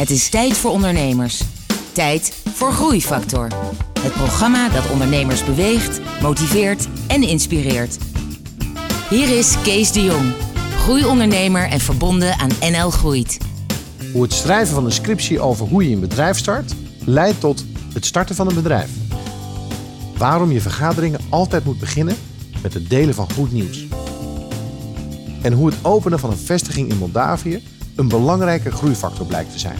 Het 0.00 0.10
is 0.10 0.28
tijd 0.28 0.56
voor 0.56 0.70
ondernemers. 0.70 1.42
Tijd 1.92 2.42
voor 2.54 2.72
Groeifactor. 2.72 3.48
Het 4.00 4.12
programma 4.12 4.68
dat 4.68 4.90
ondernemers 4.90 5.44
beweegt, 5.44 6.00
motiveert 6.22 6.88
en 7.06 7.22
inspireert. 7.22 7.98
Hier 9.10 9.38
is 9.38 9.54
Kees 9.62 9.92
de 9.92 10.02
Jong, 10.04 10.32
groeiondernemer 10.76 11.68
en 11.68 11.80
verbonden 11.80 12.38
aan 12.38 12.50
NL 12.60 12.90
Groeit. 12.90 13.38
Hoe 14.12 14.22
het 14.22 14.32
schrijven 14.32 14.74
van 14.74 14.84
een 14.84 14.92
scriptie 14.92 15.40
over 15.40 15.66
hoe 15.66 15.88
je 15.88 15.94
een 15.94 16.00
bedrijf 16.00 16.38
start, 16.38 16.74
leidt 17.04 17.40
tot 17.40 17.64
het 17.92 18.06
starten 18.06 18.34
van 18.34 18.48
een 18.48 18.54
bedrijf. 18.54 18.90
Waarom 20.16 20.52
je 20.52 20.60
vergaderingen 20.60 21.20
altijd 21.28 21.64
moet 21.64 21.78
beginnen 21.78 22.16
met 22.62 22.74
het 22.74 22.90
delen 22.90 23.14
van 23.14 23.32
goed 23.32 23.52
nieuws. 23.52 23.86
En 25.42 25.52
hoe 25.52 25.66
het 25.66 25.78
openen 25.82 26.18
van 26.18 26.30
een 26.30 26.38
vestiging 26.38 26.90
in 26.90 26.98
Moldavië 26.98 27.62
een 28.00 28.08
belangrijke 28.08 28.70
groeifactor 28.70 29.26
blijkt 29.26 29.52
te 29.52 29.58
zijn. 29.58 29.76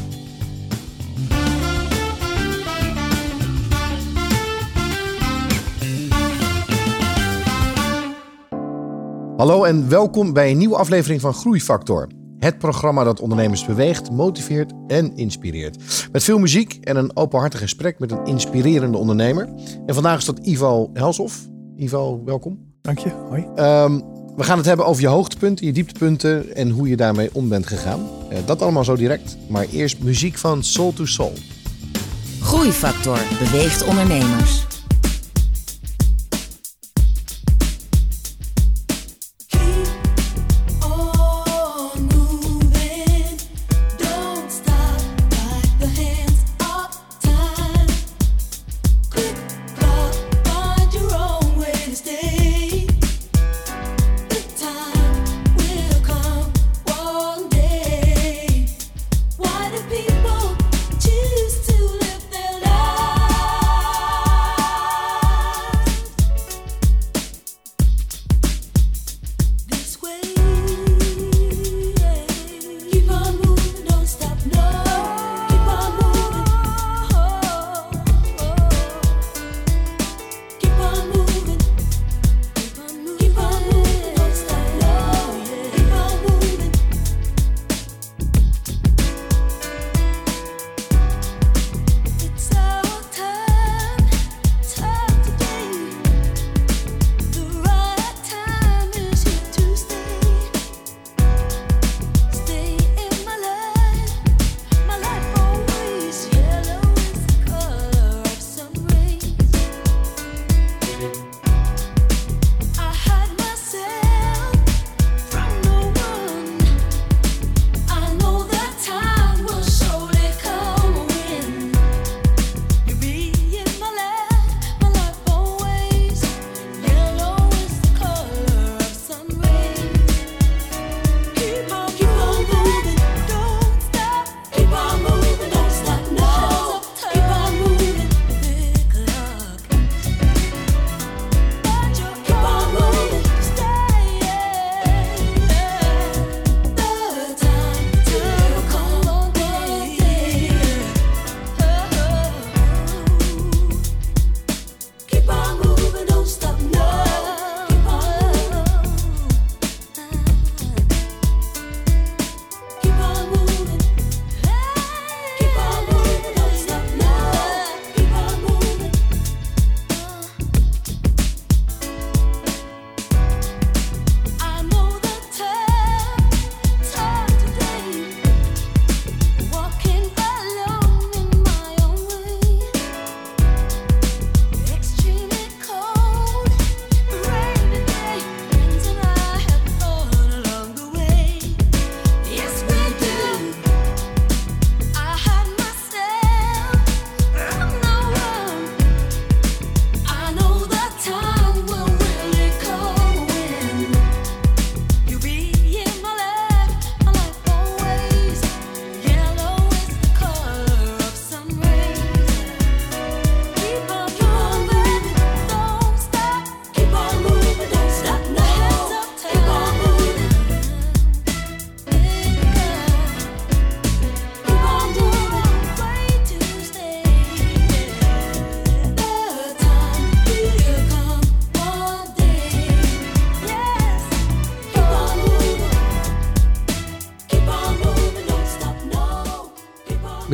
Hallo 9.37 9.65
en 9.65 9.89
welkom 9.89 10.33
bij 10.33 10.51
een 10.51 10.59
nieuwe 10.59 10.77
aflevering 10.77 11.21
van 11.21 11.35
Groeifactor. 11.35 12.07
Het 12.39 12.59
programma 12.59 13.05
dat 13.05 13.21
ondernemers 13.21 13.67
beweegt, 13.67 14.11
motiveert 14.11 14.73
en 14.87 15.17
inspireert. 15.17 16.09
Met 16.13 16.25
veel 16.25 16.39
muziek 16.39 16.79
en 16.81 16.97
een 16.97 17.17
openhartig 17.17 17.61
gesprek 17.61 17.99
met 17.99 18.11
een 18.11 18.25
inspirerende 18.25 18.99
ondernemer. 18.99 19.49
En 19.87 19.95
vandaag 19.95 20.19
is 20.19 20.25
dat 20.25 20.39
Ivo 20.39 20.91
Helshoff. 20.93 21.49
Ivo, 21.77 22.23
welkom. 22.25 22.59
Dank 22.81 22.99
je. 22.99 23.11
Hoi. 23.29 23.47
Um, 23.57 24.10
we 24.37 24.45
gaan 24.45 24.57
het 24.57 24.67
hebben 24.67 24.87
over 24.87 25.03
je 25.03 25.09
hoogtepunten, 25.09 25.67
je 25.67 25.73
dieptepunten 25.73 26.57
en 26.57 26.71
hoe 26.71 26.89
je 26.89 26.97
daarmee 26.97 27.31
om 27.33 27.49
bent 27.49 27.67
gegaan. 27.67 28.01
Uh, 28.33 28.39
dat 28.47 28.63
allemaal 28.63 28.85
zo 28.85 28.97
direct, 28.97 29.37
maar 29.49 29.67
eerst 29.73 29.99
muziek 29.99 30.39
van 30.39 30.63
Soul 30.63 30.93
to 30.93 31.07
Soul. 31.07 31.33
Groeifactor 32.41 33.19
beweegt 33.39 33.85
ondernemers. 33.85 34.65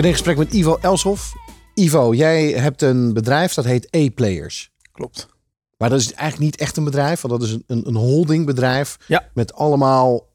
In 0.07 0.13
gesprek 0.13 0.37
met 0.37 0.53
Ivo 0.53 0.79
Elshoff. 0.81 1.35
Ivo, 1.75 2.15
jij 2.15 2.51
hebt 2.51 2.83
een 2.83 3.13
bedrijf 3.13 3.55
dat 3.55 3.65
heet 3.65 3.89
E-Players. 3.91 4.73
Klopt. 4.93 5.29
Maar 5.79 5.91
dat 5.91 6.01
is 6.01 6.13
eigenlijk 6.13 6.53
niet 6.53 6.61
echt 6.61 6.77
een 6.77 6.85
bedrijf, 6.85 7.21
want 7.21 7.41
dat 7.41 7.49
is 7.49 7.59
een, 7.67 7.87
een 7.87 7.95
holdingbedrijf 7.95 8.99
ja. 9.07 9.29
met 9.35 9.55
allemaal 9.55 10.29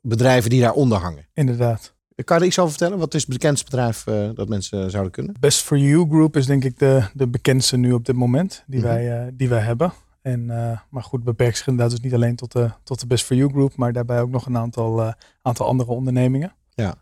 bedrijven 0.00 0.50
die 0.50 0.60
daaronder 0.60 0.98
hangen. 0.98 1.26
Inderdaad. 1.34 1.94
Kan 2.24 2.36
je 2.36 2.42
er 2.42 2.48
iets 2.48 2.58
over 2.58 2.70
vertellen? 2.70 2.98
Wat 2.98 3.14
is 3.14 3.20
het 3.20 3.30
bekendste 3.30 3.70
bedrijf 3.70 4.06
uh, 4.06 4.30
dat 4.34 4.48
mensen 4.48 4.90
zouden 4.90 5.12
kunnen? 5.12 5.34
Best 5.40 5.62
for 5.62 5.78
You 5.78 6.08
Group 6.08 6.36
is 6.36 6.46
denk 6.46 6.64
ik 6.64 6.78
de, 6.78 7.08
de 7.14 7.28
bekendste 7.28 7.76
nu 7.76 7.92
op 7.92 8.04
dit 8.06 8.16
moment 8.16 8.64
die, 8.66 8.80
mm 8.80 8.86
-hmm. 8.86 8.94
wij, 8.94 9.26
uh, 9.26 9.32
die 9.32 9.48
wij 9.48 9.62
hebben. 9.62 9.92
En, 10.22 10.40
uh, 10.40 10.78
maar 10.90 11.02
goed, 11.02 11.24
beperkt 11.24 11.56
zich 11.56 11.66
inderdaad 11.66 11.94
dus 11.94 12.00
niet 12.04 12.14
alleen 12.14 12.36
tot 12.36 12.52
de, 12.52 12.70
tot 12.82 13.00
de 13.00 13.06
Best 13.06 13.24
for 13.24 13.36
You 13.36 13.50
Group, 13.50 13.76
maar 13.76 13.92
daarbij 13.92 14.20
ook 14.20 14.30
nog 14.30 14.46
een 14.46 14.56
aantal, 14.56 15.14
aantal 15.42 15.66
andere 15.66 15.90
ondernemingen. 15.90 16.52
Ja. 16.74 16.94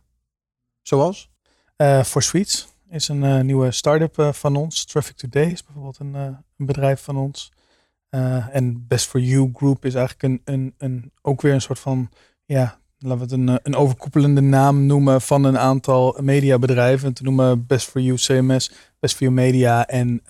Zoals? 0.83 1.35
For 1.78 2.23
Suites 2.23 2.69
is 2.90 3.08
een 3.08 3.46
nieuwe 3.46 3.70
start-up 3.70 4.34
van 4.34 4.56
ons. 4.56 4.84
Traffic 4.84 5.17
Today 5.17 5.50
is 5.50 5.64
bijvoorbeeld 5.64 5.99
een, 5.99 6.14
een 6.14 6.67
bedrijf 6.67 7.02
van 7.02 7.17
ons. 7.17 7.52
en 8.50 8.87
Best 8.88 9.06
for 9.06 9.20
You 9.20 9.50
Group 9.55 9.84
is 9.84 9.94
eigenlijk 9.94 10.23
een, 10.23 10.55
een, 10.55 10.75
een, 10.78 11.12
ook 11.23 11.43
weer 11.43 11.52
een 11.52 11.61
soort 11.61 11.78
van 11.78 12.11
ja, 12.44 12.78
laten 12.99 13.19
we 13.19 13.23
het 13.23 13.32
een, 13.32 13.61
een 13.62 13.76
overkoepelende 13.76 14.40
naam 14.40 14.87
noemen 14.87 15.20
van 15.20 15.44
een 15.44 15.58
aantal 15.58 16.19
mediabedrijven. 16.20 17.12
Te 17.12 17.23
noemen 17.23 17.67
Best 17.67 17.88
for 17.88 18.00
You 18.00 18.17
CMS, 18.19 18.70
Best 18.99 19.17
for 19.17 19.26
You 19.26 19.32
Media 19.32 19.87
en 19.87 20.23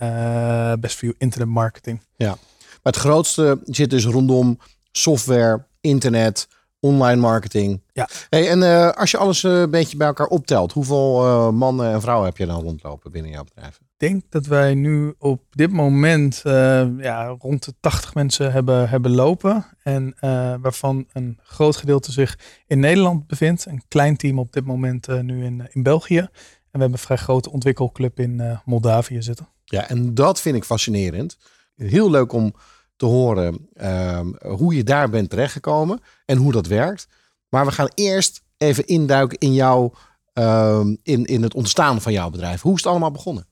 Best 0.80 0.96
for 0.96 1.04
You 1.04 1.14
Internet 1.18 1.48
Marketing. 1.48 2.00
Ja, 2.16 2.36
maar 2.82 2.92
het 2.92 2.96
grootste 2.96 3.60
zit 3.64 3.90
dus 3.90 4.04
rondom 4.04 4.58
software, 4.92 5.66
internet, 5.80 6.48
online 6.80 7.20
marketing. 7.20 7.82
Ja. 7.92 8.08
Hey, 8.28 8.48
en 8.48 8.60
uh, 8.60 8.90
als 8.90 9.10
je 9.10 9.16
alles 9.16 9.42
een 9.42 9.70
beetje 9.70 9.96
bij 9.96 10.06
elkaar 10.06 10.26
optelt, 10.26 10.72
hoeveel 10.72 11.24
uh, 11.24 11.50
mannen 11.50 11.92
en 11.92 12.00
vrouwen 12.00 12.26
heb 12.26 12.36
je 12.36 12.46
dan 12.46 12.62
rondlopen 12.62 13.10
binnen 13.12 13.30
jouw 13.30 13.44
bedrijf? 13.44 13.76
Ik 13.76 14.08
denk 14.08 14.22
dat 14.28 14.46
wij 14.46 14.74
nu 14.74 15.14
op 15.18 15.42
dit 15.50 15.70
moment 15.70 16.42
uh, 16.46 16.86
ja, 16.98 17.36
rond 17.38 17.64
de 17.64 17.74
80 17.80 18.14
mensen 18.14 18.52
hebben, 18.52 18.88
hebben 18.88 19.10
lopen. 19.10 19.64
En 19.82 20.14
waarvan 20.60 21.06
een 21.12 21.38
groot 21.42 21.76
gedeelte 21.76 22.12
zich 22.12 22.38
in 22.66 22.80
Nederland 22.80 23.26
bevindt. 23.26 23.66
Een 23.66 23.82
klein 23.88 24.16
team 24.16 24.38
op 24.38 24.52
dit 24.52 24.64
moment 24.64 25.22
nu 25.22 25.44
in, 25.44 25.68
in 25.72 25.82
België. 25.82 26.18
En 26.18 26.28
we 26.72 26.78
hebben 26.78 26.92
een 26.92 26.98
vrij 26.98 27.16
grote 27.16 27.50
ontwikkelclub 27.50 28.20
in 28.20 28.60
Moldavië 28.64 29.22
zitten. 29.22 29.48
Ja, 29.64 29.88
en 29.88 30.14
dat 30.14 30.40
vind 30.40 30.56
ik 30.56 30.64
fascinerend. 30.64 31.38
Heel 31.76 32.10
leuk 32.10 32.32
om 32.32 32.54
te 32.96 33.06
horen 33.06 33.68
ehm, 33.74 34.26
hoe 34.42 34.74
je 34.74 34.84
daar 34.84 35.10
bent 35.10 35.30
terechtgekomen 35.30 36.00
en 36.24 36.36
hoe 36.36 36.52
dat 36.52 36.66
werkt. 36.66 37.08
Maar 37.48 37.66
we 37.66 37.72
gaan 37.72 37.90
eerst 37.94 38.42
even 38.56 38.86
induiken 38.86 39.38
in, 39.38 39.54
jou, 39.54 39.92
ehm, 40.32 40.94
in, 41.02 41.24
in 41.24 41.42
het 41.42 41.54
ontstaan 41.54 42.00
van 42.00 42.12
jouw 42.12 42.30
bedrijf. 42.30 42.60
Hoe 42.60 42.74
is 42.74 42.82
het 42.82 42.90
allemaal 42.90 43.10
begonnen? 43.10 43.46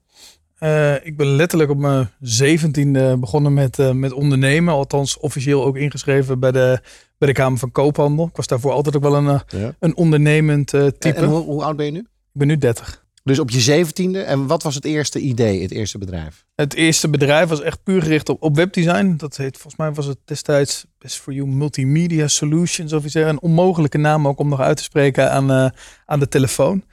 Uh, 0.59 1.05
ik 1.05 1.17
ben 1.17 1.27
letterlijk 1.27 1.69
op 1.69 1.77
mijn 1.77 2.09
zeventiende 2.19 3.17
begonnen 3.17 3.53
met, 3.53 3.79
uh, 3.79 3.91
met 3.91 4.13
ondernemen. 4.13 4.73
Althans 4.73 5.17
officieel 5.17 5.65
ook 5.65 5.77
ingeschreven 5.77 6.39
bij 6.39 6.51
de, 6.51 6.79
bij 7.17 7.27
de 7.27 7.33
Kamer 7.33 7.59
van 7.59 7.71
Koophandel. 7.71 8.25
Ik 8.25 8.35
was 8.35 8.47
daarvoor 8.47 8.71
altijd 8.71 8.95
ook 8.95 9.01
wel 9.01 9.15
een, 9.15 9.41
ja. 9.47 9.75
een 9.79 9.95
ondernemend 9.95 10.73
uh, 10.73 10.81
type. 10.81 11.15
En, 11.15 11.23
en 11.23 11.29
hoe, 11.29 11.43
hoe, 11.43 11.63
oud 11.63 11.75
ben 11.75 11.85
je 11.85 11.91
nu? 11.91 11.99
Ik 11.99 12.05
ben 12.31 12.47
nu 12.47 12.57
30. 12.57 13.04
Dus 13.25 13.39
op 13.39 13.49
je 13.49 13.59
zeventiende. 13.59 14.21
En 14.21 14.47
wat 14.47 14.63
was 14.63 14.75
het 14.75 14.85
eerste 14.85 15.19
idee, 15.19 15.61
het 15.61 15.71
eerste 15.71 15.97
bedrijf? 15.97 16.45
Het 16.55 16.73
eerste 16.73 17.09
bedrijf 17.09 17.49
was 17.49 17.61
echt 17.61 17.83
puur 17.83 18.01
gericht 18.01 18.29
op, 18.29 18.43
op 18.43 18.55
webdesign. 18.55 19.13
Dat 19.17 19.37
heet, 19.37 19.53
volgens 19.53 19.75
mij 19.75 19.93
was 19.93 20.05
het 20.05 20.17
destijds 20.25 20.85
Best 20.97 21.19
for 21.19 21.33
You 21.33 21.47
Multimedia 21.47 22.27
Solutions 22.27 22.93
of 22.93 23.05
iets. 23.05 23.13
Een 23.13 23.41
onmogelijke 23.41 23.97
naam 23.97 24.27
ook 24.27 24.39
om 24.39 24.49
nog 24.49 24.59
uit 24.59 24.77
te 24.77 24.83
spreken 24.83 25.31
aan, 25.31 25.51
uh, 25.51 25.69
aan 26.05 26.19
de 26.19 26.27
telefoon. 26.27 26.83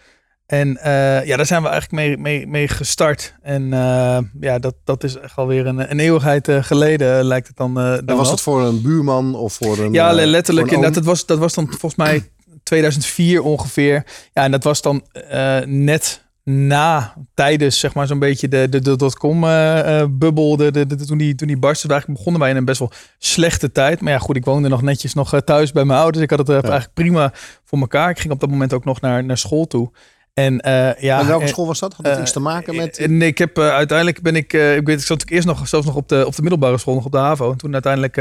En 0.47 0.69
uh, 0.69 1.27
ja, 1.27 1.37
daar 1.37 1.47
zijn 1.47 1.63
we 1.63 1.69
eigenlijk 1.69 2.03
mee, 2.03 2.19
mee, 2.19 2.47
mee 2.47 2.69
gestart. 2.69 3.35
En 3.43 3.63
uh, 3.63 4.19
ja, 4.41 4.59
dat, 4.59 4.75
dat 4.85 5.05
is 5.05 5.17
echt 5.17 5.37
alweer 5.37 5.67
een, 5.67 5.91
een 5.91 6.01
eeuwigheid 6.01 6.47
lijkt 6.77 7.47
het 7.47 7.57
dan. 7.57 7.75
dan 7.75 8.07
en 8.07 8.17
was 8.17 8.31
het 8.31 8.41
voor 8.41 8.63
een 8.63 8.83
buurman 8.83 9.35
of 9.35 9.53
voor 9.53 9.79
een. 9.79 9.93
Ja, 9.93 10.13
letterlijk. 10.13 10.71
Inderdaad, 10.71 10.95
dat 10.95 11.05
was, 11.05 11.27
dat 11.27 11.39
was 11.39 11.55
dan 11.55 11.67
volgens 11.69 11.97
mij 11.97 12.31
2004 12.63 13.43
ongeveer. 13.43 14.05
Ja, 14.33 14.43
en 14.43 14.51
dat 14.51 14.65
was 14.65 14.83
dan 14.83 15.07
uh, 15.33 15.59
net 15.61 16.22
na, 16.45 17.15
tijdens 17.35 17.79
zeg 17.79 17.95
maar 17.95 18.07
zo'n 18.07 18.19
beetje 18.19 18.49
de, 18.49 18.69
de, 18.69 18.81
de 18.81 18.97
dotcom 18.97 19.45
uh, 19.45 19.79
uh, 19.87 20.05
bubbel, 20.11 20.57
de, 20.57 20.71
de, 20.71 20.87
de, 20.87 20.97
toen, 20.97 21.19
die, 21.19 21.35
toen 21.35 21.49
die 21.49 21.59
barstte, 21.59 21.89
eigenlijk 21.89 22.19
begonnen 22.19 22.43
wij 22.43 22.51
in 22.51 22.57
een 22.57 22.65
best 22.65 22.79
wel 22.79 22.93
slechte 23.19 23.73
tijd. 23.73 24.01
Maar 24.01 24.13
ja, 24.13 24.19
goed, 24.19 24.37
ik 24.37 24.45
woonde 24.45 24.69
nog 24.69 24.83
netjes 24.83 25.15
nog 25.15 25.41
thuis 25.45 25.73
bij 25.73 25.85
mijn 25.85 25.99
ouders. 25.99 26.25
Ik 26.25 26.31
had 26.31 26.39
het 26.39 26.49
uh, 26.49 26.55
ja. 26.55 26.63
eigenlijk 26.63 26.95
prima 26.95 27.33
voor 27.65 27.79
elkaar. 27.79 28.11
Ik 28.11 28.19
ging 28.19 28.33
op 28.33 28.41
dat 28.41 28.51
moment 28.51 28.73
ook 28.73 28.85
nog 28.85 29.01
naar, 29.01 29.25
naar 29.25 29.39
school 29.39 29.67
toe. 29.67 29.91
En 30.35 30.53
uh, 30.53 31.01
ja. 31.01 31.21
En 31.21 31.27
welke 31.27 31.47
school 31.47 31.67
was 31.67 31.79
dat? 31.79 31.95
Had 31.95 32.07
het 32.07 32.19
iets 32.19 32.33
te 32.33 32.41
maken 32.41 32.77
met? 32.77 33.07
Nee, 33.09 33.29
ik 33.29 33.39
heb 33.39 33.59
uiteindelijk 33.59 34.23
ben 34.23 34.37
ik, 34.37 34.53
ik 34.53 34.87
weet, 34.87 34.99
ik 34.99 35.07
zat 35.07 35.25
eerst 35.29 35.47
nog 35.47 35.69
zelfs 35.69 35.87
nog 35.87 35.97
op 35.97 36.09
de 36.09 36.27
op 36.27 36.35
de 36.35 36.43
middelbare 36.43 36.79
school, 36.79 36.95
nog 36.95 37.05
op 37.05 37.13
de 37.13 37.19
Havo. 37.19 37.51
En 37.51 37.57
toen 37.57 37.73
uiteindelijk 37.73 38.15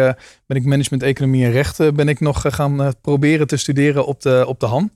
ben 0.45 0.57
ik 0.57 0.65
management, 0.65 1.03
economie 1.03 1.45
en 1.45 1.51
rechten 1.51 1.95
ben 1.95 2.07
ik 2.07 2.19
nog 2.19 2.43
gaan 2.47 2.93
proberen 3.01 3.47
te 3.47 3.57
studeren 3.57 4.05
op 4.05 4.21
de 4.21 4.43
op 4.47 4.59
de 4.59 4.65
Han. 4.65 4.91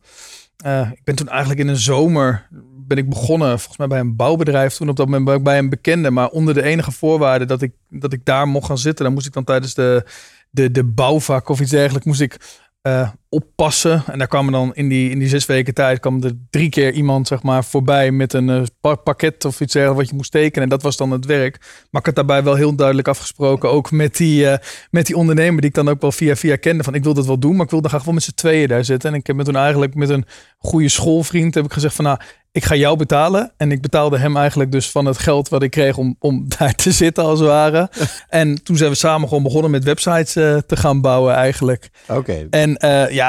ik 0.91 1.03
ben 1.03 1.15
toen 1.15 1.29
eigenlijk 1.29 1.59
in 1.59 1.67
een 1.67 1.77
zomer 1.77 2.47
ben 2.87 2.97
ik 2.97 3.09
begonnen, 3.09 3.49
volgens 3.49 3.77
mij 3.77 3.87
bij 3.87 3.99
een 3.99 4.15
bouwbedrijf. 4.15 4.73
Toen 4.75 4.89
op 4.89 4.95
dat 4.95 5.07
moment 5.07 5.43
bij 5.43 5.57
een 5.57 5.69
bekende. 5.69 6.11
Maar 6.11 6.29
onder 6.29 6.53
de 6.53 6.63
enige 6.63 6.91
voorwaarde 6.91 7.45
dat 7.45 7.61
ik, 7.61 7.73
dat 7.89 8.13
ik 8.13 8.25
daar 8.25 8.47
mocht 8.47 8.65
gaan 8.65 8.77
zitten. 8.77 9.05
Dan 9.05 9.13
moest 9.13 9.27
ik 9.27 9.33
dan 9.33 9.43
tijdens 9.43 9.73
de, 9.73 10.05
de, 10.49 10.71
de 10.71 10.83
bouwvak 10.83 11.49
of 11.49 11.59
iets 11.59 11.71
dergelijks. 11.71 12.05
Moest 12.05 12.21
ik 12.21 12.63
uh, 12.87 13.09
oppassen. 13.35 14.03
En 14.11 14.17
daar 14.17 14.27
kwam 14.27 14.51
dan 14.51 14.75
in 14.75 14.87
die, 14.87 15.09
in 15.09 15.19
die 15.19 15.27
zes 15.27 15.45
weken 15.45 15.73
tijd 15.73 15.99
kwam 15.99 16.23
er 16.23 16.31
drie 16.49 16.69
keer 16.69 16.93
iemand 16.93 17.27
zeg 17.27 17.43
maar, 17.43 17.63
voorbij 17.63 18.11
met 18.11 18.33
een 18.33 18.47
uh, 18.47 18.93
pakket 19.03 19.45
of 19.45 19.61
iets 19.61 19.73
wat 19.73 20.09
je 20.09 20.15
moest 20.15 20.31
tekenen. 20.31 20.63
En 20.63 20.69
dat 20.69 20.81
was 20.81 20.97
dan 20.97 21.11
het 21.11 21.25
werk. 21.25 21.57
Maar 21.89 22.01
ik 22.01 22.05
had 22.05 22.15
daarbij 22.15 22.43
wel 22.43 22.55
heel 22.55 22.75
duidelijk 22.75 23.07
afgesproken, 23.07 23.71
ook 23.71 23.91
met 23.91 24.17
die, 24.17 24.43
uh, 24.43 24.55
met 24.89 25.05
die 25.05 25.15
ondernemer 25.15 25.61
die 25.61 25.69
ik 25.69 25.75
dan 25.75 25.89
ook 25.89 26.01
wel 26.01 26.11
via 26.11 26.35
via 26.35 26.55
kende. 26.55 26.83
Van 26.83 26.95
ik 26.95 27.03
wil 27.03 27.13
dat 27.13 27.25
wel 27.25 27.39
doen, 27.39 27.55
maar 27.55 27.65
ik 27.65 27.71
wil 27.71 27.81
dan 27.81 27.89
graag 27.89 28.03
wel 28.03 28.13
met 28.13 28.23
z'n 28.23 28.33
tweeën 28.35 28.67
daar 28.67 28.85
zitten. 28.85 29.09
En 29.13 29.19
ik 29.19 29.27
heb 29.27 29.35
me 29.35 29.43
toen 29.43 29.55
eigenlijk 29.55 29.95
met 29.95 30.09
een 30.09 30.25
goede 30.57 30.89
schoolvriend 30.89 31.55
heb 31.55 31.65
ik 31.65 31.73
gezegd 31.73 31.95
van 31.95 32.05
nou, 32.05 32.17
ik 32.55 32.65
ga 32.65 32.75
jou 32.75 32.97
betalen. 32.97 33.51
En 33.57 33.71
ik 33.71 33.81
betaalde 33.81 34.17
hem 34.17 34.37
eigenlijk 34.37 34.71
dus 34.71 34.91
van 34.91 35.05
het 35.05 35.17
geld 35.17 35.49
wat 35.49 35.63
ik 35.63 35.71
kreeg 35.71 35.97
om, 35.97 36.15
om 36.19 36.45
daar 36.57 36.75
te 36.75 36.91
zitten 36.91 37.23
als 37.23 37.39
het 37.39 37.47
ware. 37.47 37.89
en 38.29 38.63
toen 38.63 38.77
zijn 38.77 38.89
we 38.89 38.95
samen 38.95 39.27
gewoon 39.27 39.43
begonnen 39.43 39.71
met 39.71 39.83
websites 39.83 40.35
uh, 40.35 40.57
te 40.57 40.77
gaan 40.77 41.01
bouwen 41.01 41.33
eigenlijk. 41.33 41.89
Oké. 42.07 42.47
En 42.49 42.77
uh, 42.85 43.09
ja, 43.09 43.24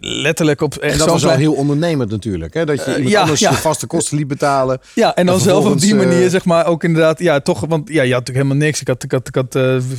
letterlijk 0.00 0.60
op... 0.60 0.74
En 0.74 0.98
dat 0.98 1.08
was 1.08 1.22
wel 1.22 1.36
heel 1.36 1.52
ondernemend 1.52 2.10
natuurlijk. 2.10 2.54
Hè? 2.54 2.64
Dat 2.64 2.84
je 2.84 2.90
iemand 2.90 3.08
ja, 3.08 3.20
anders 3.20 3.40
ja. 3.40 3.50
je 3.50 3.56
vaste 3.56 3.86
kosten 3.86 4.16
liet 4.16 4.26
betalen. 4.26 4.80
Ja, 4.94 5.14
en 5.14 5.26
dan 5.26 5.40
zelf 5.40 5.66
op 5.66 5.80
die 5.80 5.94
manier 5.94 6.22
uh, 6.22 6.30
zeg 6.30 6.44
maar 6.44 6.66
ook 6.66 6.84
inderdaad... 6.84 7.18
Ja, 7.18 7.40
toch, 7.40 7.60
want 7.68 7.88
ja, 7.88 8.02
je 8.02 8.12
had 8.12 8.18
natuurlijk 8.18 8.46
helemaal 8.46 8.66
niks. 8.66 8.80
Ik 8.80 8.88
had, 8.88 9.02
ik 9.02 9.12
had, 9.12 9.28
ik 9.28 9.34
had 9.34 9.52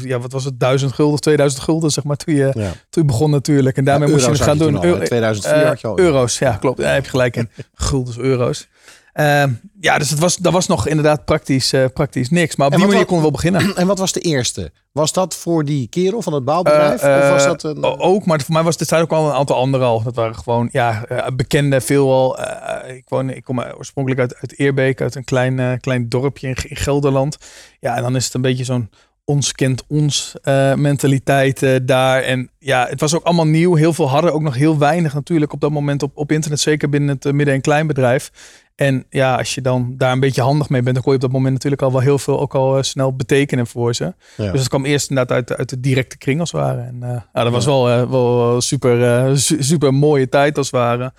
ja, 0.04 0.20
wat 0.20 0.32
was 0.32 0.44
het, 0.44 0.60
duizend 0.60 0.94
gulden 0.94 1.14
of 1.14 1.20
2000 1.20 1.64
gulden 1.64 1.92
zeg 1.92 2.04
maar 2.04 2.18
toen 2.18 2.36
je, 2.36 2.52
ja. 2.56 2.72
toen 2.90 3.04
je 3.04 3.06
begon 3.06 3.32
natuurlijk. 3.32 3.78
En 3.78 3.84
daarmee 3.84 4.10
moest 4.10 4.26
je 4.26 4.32
het 4.32 4.42
gaan 4.42 4.58
doen. 4.58 4.76
Al, 4.76 5.00
2004 5.00 5.66
had 5.66 5.82
je 5.82 5.88
al. 5.88 6.00
Euro's, 6.00 6.40
ja 6.40 6.52
klopt. 6.52 6.78
Daar 6.78 6.94
heb 6.94 7.04
je 7.04 7.10
gelijk 7.10 7.36
in. 7.36 7.50
Gulden 7.74 8.20
euro's. 8.20 8.68
Uh, 9.14 9.44
ja, 9.80 9.98
dus 9.98 10.10
het 10.10 10.20
was, 10.20 10.36
dat 10.36 10.54
was 10.54 10.68
nog 10.68 10.88
inderdaad 10.88 11.26
praktisch, 11.26 11.74
uh, 11.74 11.86
praktisch 11.94 12.30
niks. 12.30 12.56
Maar 12.56 12.68
op 12.68 12.76
die 12.76 12.86
manier 12.86 13.06
konden 13.06 13.16
we 13.16 13.22
wel 13.22 13.32
beginnen. 13.32 13.76
En 13.80 13.88
wat 13.88 14.00
was 14.00 14.12
de 14.12 14.20
eerste? 14.20 14.72
Was 14.92 15.14
dat 15.14 15.36
voor 15.36 15.66
die 15.66 15.88
kerel 15.88 16.22
van 16.22 16.34
het 16.34 16.46
bouwbedrijf? 16.46 17.04
Uh, 17.04 17.18
of 17.22 17.30
was 17.30 17.44
dat 17.44 17.64
een... 17.64 17.84
Ook, 17.84 18.26
maar 18.26 18.42
voor 18.42 18.54
mij 18.54 18.64
was 18.64 18.80
het 18.80 18.94
ook 18.94 19.12
al 19.12 19.28
een 19.28 19.36
aantal 19.36 19.56
anderen 19.56 19.88
al. 19.88 20.04
Dat 20.04 20.16
waren 20.16 20.36
gewoon 20.36 20.70
ja, 20.72 21.06
bekende, 21.36 21.82
veelal. 21.82 22.40
ik, 22.88 23.10
woon, 23.10 23.30
ik 23.30 23.44
kom 23.44 23.62
oorspronkelijk 23.78 24.22
uit, 24.22 24.36
uit 24.36 24.60
Eerbeek, 24.60 25.02
uit 25.02 25.16
een 25.16 25.24
klein, 25.24 25.80
klein 25.80 26.10
dorpje 26.10 26.48
in, 26.48 26.56
in 26.68 26.76
Gelderland. 26.76 27.38
Ja, 27.80 27.96
en 27.96 28.02
dan 28.02 28.16
is 28.16 28.26
het 28.26 28.34
een 28.34 28.42
beetje 28.42 28.64
zo'n 28.64 28.90
ons 29.26 29.52
kent 29.52 29.84
ons 29.88 30.36
mentaliteit 30.76 31.88
daar. 31.88 32.22
En 32.22 32.50
ja, 32.60 32.88
het 32.90 33.00
was 33.00 33.16
ook 33.16 33.24
allemaal 33.24 33.48
nieuw. 33.48 33.76
Heel 33.76 33.94
veel 33.94 34.10
hadden 34.10 34.34
ook 34.34 34.42
nog 34.42 34.56
heel 34.56 34.78
weinig 34.78 35.14
natuurlijk 35.14 35.54
op 35.54 35.62
dat 35.62 35.72
moment 35.72 36.04
op, 36.04 36.18
op 36.18 36.32
internet. 36.32 36.60
Zeker 36.60 36.90
binnen 36.90 37.18
het 37.22 37.34
midden- 37.34 37.56
en 37.56 37.62
kleinbedrijf. 37.62 38.32
En 38.80 39.06
ja, 39.10 39.36
als 39.36 39.56
je 39.56 39.62
dan 39.62 39.94
daar 39.98 40.12
een 40.12 40.20
beetje 40.20 40.42
handig 40.42 40.70
mee 40.70 40.82
bent, 40.82 40.94
dan 40.94 41.04
kon 41.04 41.14
je 41.14 41.18
op 41.18 41.24
dat 41.24 41.34
moment 41.34 41.54
natuurlijk 41.54 41.82
al 41.82 41.92
wel 41.92 42.02
heel 42.02 42.20
veel 42.20 42.40
ook 42.40 42.56
al 42.56 42.84
snel 42.84 43.16
betekenen 43.16 43.68
voor 43.68 43.96
ze. 43.96 44.14
Ja. 44.38 44.52
Dus 44.52 44.60
het 44.60 44.70
kwam 44.70 44.86
eerst 44.86 45.10
inderdaad 45.10 45.36
uit, 45.36 45.58
uit 45.58 45.70
de 45.70 45.80
directe 45.80 46.18
kring 46.18 46.40
als 46.40 46.52
het 46.52 46.62
ware. 46.62 46.82
En 46.82 46.98
ja, 47.34 47.44
dat 47.44 47.52
was 47.52 47.66
wel, 47.66 48.10
wel 48.10 48.62
super, 48.62 49.40
su 49.40 49.64
super 49.64 49.94
mooie 49.94 50.30
tijd 50.30 50.58
als 50.58 50.72
het 50.72 50.76
ware. 50.76 51.14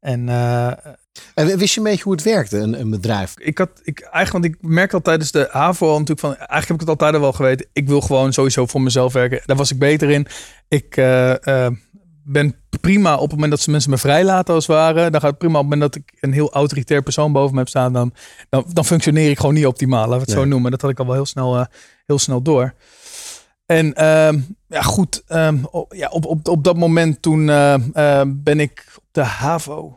En 0.00 0.28
en 1.34 1.58
wist 1.58 1.74
je 1.74 1.80
een 1.80 1.86
beetje 1.86 2.02
hoe 2.02 2.12
het 2.12 2.22
werkte, 2.22 2.58
een, 2.58 2.80
een 2.80 2.90
bedrijf? 2.90 3.34
Ik 3.38 3.58
had, 3.58 3.70
ik, 3.82 4.00
eigenlijk, 4.00 4.32
want 4.32 4.44
ik 4.44 4.70
merkte 4.70 4.96
al 4.96 5.02
tijdens 5.02 5.30
de 5.30 5.48
HAVO 5.50 5.86
al 5.86 5.98
natuurlijk 5.98 6.20
van, 6.20 6.36
eigenlijk 6.36 6.68
heb 6.68 6.74
ik 6.74 6.80
het 6.80 6.88
altijd 6.88 7.14
al 7.14 7.20
wel 7.20 7.32
geweten. 7.32 7.66
Ik 7.72 7.88
wil 7.88 8.00
gewoon 8.00 8.32
sowieso 8.32 8.66
voor 8.66 8.80
mezelf 8.80 9.12
werken. 9.12 9.40
Daar 9.44 9.56
was 9.56 9.70
ik 9.70 9.78
beter 9.78 10.10
in. 10.10 10.26
Ik 10.68 10.96
uh, 10.96 11.34
uh, 11.44 11.66
ben 12.24 12.54
prima 12.80 13.14
op 13.14 13.20
het 13.20 13.32
moment 13.32 13.50
dat 13.50 13.60
ze 13.60 13.70
mensen 13.70 13.90
me 13.90 13.98
vrijlaten 13.98 14.54
als 14.54 14.66
het 14.66 14.76
ware. 14.76 15.10
Dan 15.10 15.20
gaat 15.20 15.30
het 15.30 15.38
prima 15.38 15.58
op 15.58 15.64
het 15.64 15.70
moment 15.70 15.92
dat 15.92 16.02
ik 16.02 16.18
een 16.20 16.32
heel 16.32 16.52
autoritair 16.52 17.02
persoon 17.02 17.32
boven 17.32 17.52
me 17.52 17.58
heb 17.58 17.68
staan. 17.68 17.92
Dan, 17.92 18.12
dan, 18.48 18.64
dan 18.72 18.84
functioneer 18.84 19.30
ik 19.30 19.38
gewoon 19.38 19.54
niet 19.54 19.66
optimaal, 19.66 20.00
laten 20.00 20.14
we 20.14 20.20
het 20.20 20.28
nee. 20.28 20.38
zo 20.38 20.44
noemen. 20.44 20.70
Dat 20.70 20.80
had 20.80 20.90
ik 20.90 20.98
al 20.98 21.06
wel 21.06 21.14
heel 21.14 21.26
snel, 21.26 21.58
uh, 21.58 21.64
heel 22.06 22.18
snel 22.18 22.42
door. 22.42 22.74
En 23.66 23.86
uh, 23.86 24.42
ja, 24.66 24.82
goed, 24.82 25.22
um, 25.28 25.66
op, 25.70 25.94
ja, 25.94 26.08
op, 26.08 26.26
op, 26.26 26.48
op 26.48 26.64
dat 26.64 26.76
moment 26.76 27.22
toen 27.22 27.46
ben 28.26 28.60
ik 28.60 28.84
op 28.96 29.04
de 29.10 29.22
HAVO 29.22 29.96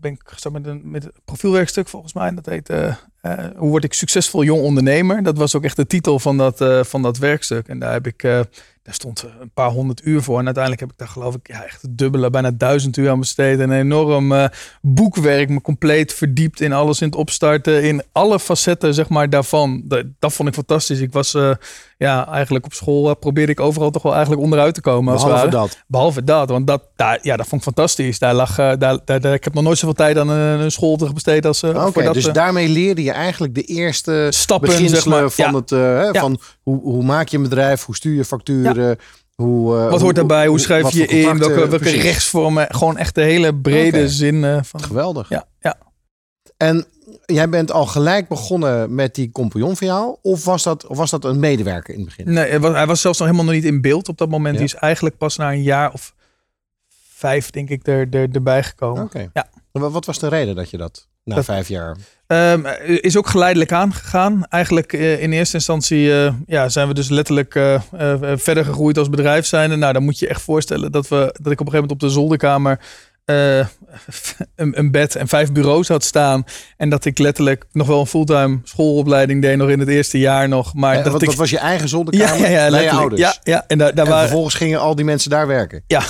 ben 0.00 0.12
ik 0.12 0.20
gestart 0.24 0.54
met 0.54 0.66
een, 0.66 0.80
met 0.84 1.04
een 1.04 1.12
profielwerkstuk 1.24 1.88
volgens 1.88 2.12
mij. 2.12 2.26
En 2.26 2.34
dat 2.34 2.46
heet 2.46 2.68
Hoe 3.56 3.68
word 3.68 3.84
ik 3.84 3.92
succesvol 3.92 4.44
jong 4.44 4.62
ondernemer? 4.62 5.22
Dat 5.22 5.36
was 5.36 5.56
ook 5.56 5.64
echt 5.64 5.76
de 5.76 5.86
titel 5.86 6.18
van 6.18 6.36
dat, 6.36 6.86
van 6.88 7.02
dat 7.02 7.18
werkstuk. 7.18 7.68
En 7.68 7.78
daar 7.78 7.92
heb 7.92 8.06
ik, 8.06 8.46
daar 8.82 8.94
stond 8.94 9.24
een 9.40 9.50
paar 9.54 9.70
honderd 9.70 10.04
uur 10.04 10.22
voor. 10.22 10.38
En 10.38 10.44
uiteindelijk 10.44 10.82
heb 10.82 10.92
ik 10.92 10.98
daar 10.98 11.08
geloof 11.08 11.34
ik 11.34 11.48
ja, 11.48 11.64
echt 11.64 11.82
het 11.82 11.98
dubbele, 11.98 12.30
bijna 12.30 12.50
duizend 12.50 12.96
uur 12.96 13.10
aan 13.10 13.18
besteed. 13.18 13.60
En 13.60 13.70
een 13.70 13.78
enorm 13.78 14.32
uh, 14.32 14.44
boekwerk, 14.80 15.48
me 15.48 15.60
compleet 15.60 16.12
verdiept 16.12 16.60
in 16.60 16.72
alles 16.72 17.00
in 17.00 17.06
het 17.06 17.16
opstarten. 17.16 17.82
In 17.82 18.02
alle 18.12 18.40
facetten 18.40 18.94
zeg 18.94 19.08
maar 19.08 19.30
daarvan. 19.30 19.82
Dat, 19.84 20.04
dat 20.18 20.32
vond 20.32 20.48
ik 20.48 20.54
fantastisch. 20.54 21.00
Ik 21.00 21.12
was 21.12 21.34
uh, 21.34 21.50
ja, 21.98 22.28
eigenlijk 22.28 22.64
op 22.64 22.72
school 22.72 23.08
uh, 23.08 23.14
probeerde 23.20 23.52
ik 23.52 23.60
overal 23.60 23.90
toch 23.90 24.02
wel 24.02 24.12
eigenlijk 24.12 24.42
onderuit 24.42 24.74
te 24.74 24.80
komen. 24.80 25.14
Behalve 25.14 25.48
dat. 25.48 25.82
Behalve 25.86 26.24
dat, 26.24 26.48
want 26.48 26.66
dat, 26.66 26.82
daar, 26.96 27.18
ja, 27.22 27.36
dat 27.36 27.46
vond 27.46 27.60
ik 27.60 27.66
fantastisch. 27.74 28.18
Daar 28.18 28.34
lag, 28.34 28.56
daar, 28.56 28.78
daar, 28.78 29.20
daar, 29.20 29.34
ik 29.34 29.44
heb 29.44 29.54
nog 29.54 29.64
nooit 29.64 29.78
zoveel 29.78 29.94
tijd 29.94 30.18
aan 30.18 30.28
een, 30.28 30.70
school 30.72 30.96
te 30.96 31.12
besteed 31.12 31.46
als 31.46 31.64
Oké, 31.64 31.80
okay, 31.80 32.12
dus 32.12 32.24
daarmee 32.24 32.68
leerde 32.68 33.02
je 33.02 33.12
eigenlijk 33.12 33.54
de 33.54 33.62
eerste 33.62 34.26
stappen 34.30 34.88
zeg 34.88 35.06
maar, 35.06 35.30
van, 35.30 35.54
het, 35.54 35.70
ja. 35.70 36.30
Hoe, 36.62 36.80
hoe 36.80 37.02
maak 37.02 37.28
je 37.28 37.36
een 37.36 37.42
bedrijf, 37.42 37.84
hoe 37.84 37.96
stuur 37.96 38.14
je 38.14 38.24
facturen. 38.24 38.98
Hoe, 39.34 39.76
uh, 39.76 39.90
wat 39.90 40.00
hoort 40.00 40.16
daarbij? 40.16 40.46
Hoe 40.46 40.60
schrijf 40.60 40.90
je 40.90 41.06
in? 41.06 41.38
Welke, 41.38 41.68
welke 41.68 41.90
rechtsvormen? 41.90 42.66
Gewoon 42.74 42.96
echt 42.96 43.14
de 43.14 43.22
hele 43.22 43.54
brede 43.54 43.96
okay. 43.96 44.08
zin 44.08 44.64
van. 44.64 44.82
Geweldig. 44.82 45.28
Ja, 45.28 45.44
ja. 45.60 45.76
En 46.56 46.86
jij 47.26 47.48
bent 47.48 47.72
al 47.72 47.86
gelijk 47.86 48.28
begonnen 48.28 48.94
met 48.94 49.14
die 49.14 49.30
compagnon 49.30 49.76
van 49.76 50.18
Of 50.22 50.44
was 50.44 50.62
dat, 50.62 50.86
of 50.86 50.96
was 50.96 51.10
dat 51.10 51.24
een 51.24 51.40
medewerker 51.40 51.94
in 51.94 52.00
het 52.00 52.08
begin? 52.08 52.32
Nee, 52.32 52.58
hij 52.60 52.86
was 52.86 53.00
zelfs 53.00 53.18
nog 53.18 53.28
helemaal 53.28 53.52
nog 53.52 53.62
niet 53.62 53.72
in 53.72 53.80
beeld 53.80 54.08
op 54.08 54.18
dat 54.18 54.28
moment. 54.28 54.54
Ja. 54.54 54.60
Die 54.60 54.74
is 54.74 54.80
eigenlijk 54.80 55.16
pas 55.16 55.36
na 55.36 55.52
een 55.52 55.62
jaar 55.62 55.92
of 55.92 56.14
vijf, 57.08 57.50
denk 57.50 57.68
ik, 57.68 57.86
er, 57.86 58.08
er, 58.10 58.28
erbij 58.32 58.62
gekomen. 58.62 59.02
Oké. 59.02 59.30
Ja. 59.32 59.46
Wat 59.72 60.06
was 60.06 60.18
de 60.18 60.28
reden 60.28 60.54
dat 60.54 60.70
je 60.70 60.76
dat 60.76 61.08
na 61.24 61.34
dat, 61.34 61.44
vijf 61.44 61.68
jaar? 61.68 61.96
Um, 62.32 62.66
is 63.00 63.16
ook 63.16 63.26
geleidelijk 63.26 63.72
aangegaan. 63.72 64.44
Eigenlijk 64.48 64.92
uh, 64.92 65.22
in 65.22 65.32
eerste 65.32 65.56
instantie 65.56 66.06
uh, 66.06 66.32
ja, 66.46 66.68
zijn 66.68 66.88
we 66.88 66.94
dus 66.94 67.08
letterlijk 67.08 67.54
uh, 67.54 67.80
verder 68.36 68.64
gegroeid 68.64 68.98
als 68.98 69.10
bedrijf 69.10 69.46
zijnde. 69.46 69.76
Nou, 69.76 69.92
dan 69.92 70.02
moet 70.02 70.18
je 70.18 70.28
echt 70.28 70.42
voorstellen 70.42 70.92
dat, 70.92 71.08
we, 71.08 71.16
dat 71.16 71.52
ik 71.52 71.60
op 71.60 71.66
een 71.66 71.72
gegeven 71.72 71.72
moment 71.72 71.92
op 71.92 72.00
de 72.00 72.08
zolderkamer 72.08 72.80
een, 74.56 74.78
een, 74.78 74.90
bed 74.90 75.16
en 75.16 75.28
vijf 75.28 75.52
bureaus 75.52 75.88
had 75.88 76.04
staan. 76.04 76.44
En 76.76 76.88
dat 76.88 77.04
ik 77.04 77.18
letterlijk 77.18 77.64
nog 77.72 77.86
wel 77.86 78.00
een 78.00 78.06
fulltime 78.06 78.60
schoolopleiding 78.64 79.42
deed, 79.42 79.56
nog 79.56 79.68
in 79.68 79.78
het 79.78 79.88
eerste 79.88 80.18
jaar 80.18 80.48
nog. 80.48 80.74
Maar 80.74 80.96
ja, 80.96 81.02
dat, 81.02 81.12
wat, 81.12 81.22
ik... 81.22 81.28
dat 81.28 81.36
was 81.36 81.50
je 81.50 81.58
eigen 81.58 81.88
zolderkamer 81.88 82.38
ja, 82.38 82.46
ja, 82.46 82.64
ja, 82.64 82.70
bij 82.70 82.82
je 82.82 82.90
ouders? 82.90 83.20
Ja, 83.20 83.34
ja. 83.42 83.64
en, 83.66 83.78
daar, 83.78 83.94
daar 83.94 84.04
en 84.04 84.10
waren... 84.10 84.26
vervolgens 84.26 84.54
gingen 84.54 84.80
al 84.80 84.94
die 84.94 85.04
mensen 85.04 85.30
daar 85.30 85.46
werken? 85.46 85.84
Ja, 85.86 86.02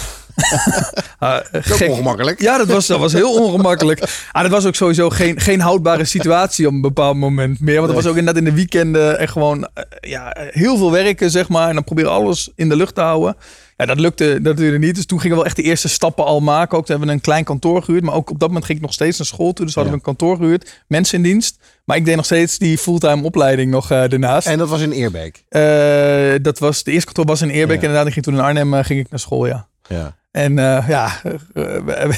uh, 1.20 1.36
dat 1.52 1.80
is 1.80 1.88
ongemakkelijk. 1.88 2.40
Ja, 2.40 2.58
dat 2.58 2.66
was, 2.66 2.86
dat 2.86 2.98
was 2.98 3.12
heel 3.12 3.34
ongemakkelijk. 3.34 4.00
Ah, 4.32 4.42
dat 4.42 4.50
was 4.50 4.66
ook 4.66 4.74
sowieso 4.74 5.10
geen, 5.10 5.40
geen 5.40 5.60
houdbare 5.60 6.04
situatie 6.04 6.66
op 6.66 6.72
een 6.72 6.80
bepaald 6.80 7.16
moment 7.16 7.60
meer. 7.60 7.74
Want 7.74 7.86
het 7.86 7.96
was 7.96 8.06
ook 8.06 8.16
inderdaad 8.16 8.42
in 8.42 8.48
de 8.48 8.56
weekenden 8.56 9.18
echt 9.18 9.32
gewoon 9.32 9.58
uh, 9.58 9.84
ja, 10.00 10.36
heel 10.36 10.76
veel 10.76 10.90
werken, 10.90 11.30
zeg 11.30 11.48
maar. 11.48 11.68
En 11.68 11.74
dan 11.74 11.84
proberen 11.84 12.10
alles 12.10 12.50
in 12.54 12.68
de 12.68 12.76
lucht 12.76 12.94
te 12.94 13.00
houden. 13.00 13.36
Ja, 13.76 13.86
dat 13.86 14.00
lukte 14.00 14.38
natuurlijk 14.42 14.82
niet. 14.82 14.94
Dus 14.94 15.06
toen 15.06 15.20
gingen 15.20 15.36
we 15.36 15.42
wel 15.42 15.50
echt 15.50 15.60
de 15.62 15.68
eerste 15.68 15.88
stappen 15.88 16.24
al 16.24 16.40
maken. 16.40 16.78
Ook 16.78 16.86
toen 16.86 16.96
hebben 16.96 17.08
we 17.08 17.14
een 17.14 17.20
klein 17.20 17.44
kantoor 17.44 17.82
gehuurd. 17.82 18.04
Maar 18.04 18.14
ook 18.14 18.30
op 18.30 18.38
dat 18.38 18.48
moment 18.48 18.66
ging 18.66 18.78
ik 18.78 18.84
nog 18.84 18.92
steeds 18.92 19.18
naar 19.18 19.26
school 19.26 19.52
toe. 19.52 19.66
Dus 19.66 19.74
hadden 19.74 19.92
we 19.92 19.98
een 19.98 20.04
kantoor 20.04 20.36
gehuurd. 20.36 20.82
Mensen 20.86 21.16
in 21.16 21.22
dienst. 21.22 21.58
Maar 21.84 21.96
ik 21.96 22.04
deed 22.04 22.16
nog 22.16 22.24
steeds 22.24 22.58
die 22.58 22.78
fulltime 22.78 23.22
opleiding 23.22 23.70
nog 23.70 23.92
uh, 23.92 24.08
daarnaast. 24.08 24.46
En 24.46 24.58
dat 24.58 24.68
was 24.68 24.80
in 24.80 24.90
Eerbeek? 24.90 25.44
Uh, 25.50 26.42
dat 26.42 26.58
was, 26.58 26.82
de 26.82 26.90
eerste 26.90 27.06
kantoor 27.06 27.24
was 27.24 27.42
in 27.42 27.48
Eerbeek. 27.48 27.76
Ja. 27.76 27.82
Inderdaad, 27.82 28.06
ik 28.06 28.12
ging 28.12 28.24
toen 28.24 28.34
in 28.34 28.40
Arnhem 28.40 28.74
uh, 28.74 28.84
ging 28.84 29.00
ik 29.00 29.10
naar 29.10 29.18
school, 29.18 29.46
ja. 29.46 29.66
Ja. 29.88 30.16
En 30.32 30.52
uh, 30.52 30.88
ja, 30.88 31.20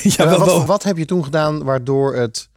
ja 0.02 0.28
wat, 0.28 0.38
wat, 0.38 0.66
wat, 0.66 0.82
heb 0.82 0.96
je 0.96 1.04
toen 1.04 1.24
gedaan 1.24 1.64
waardoor 1.64 2.16
het 2.16 2.48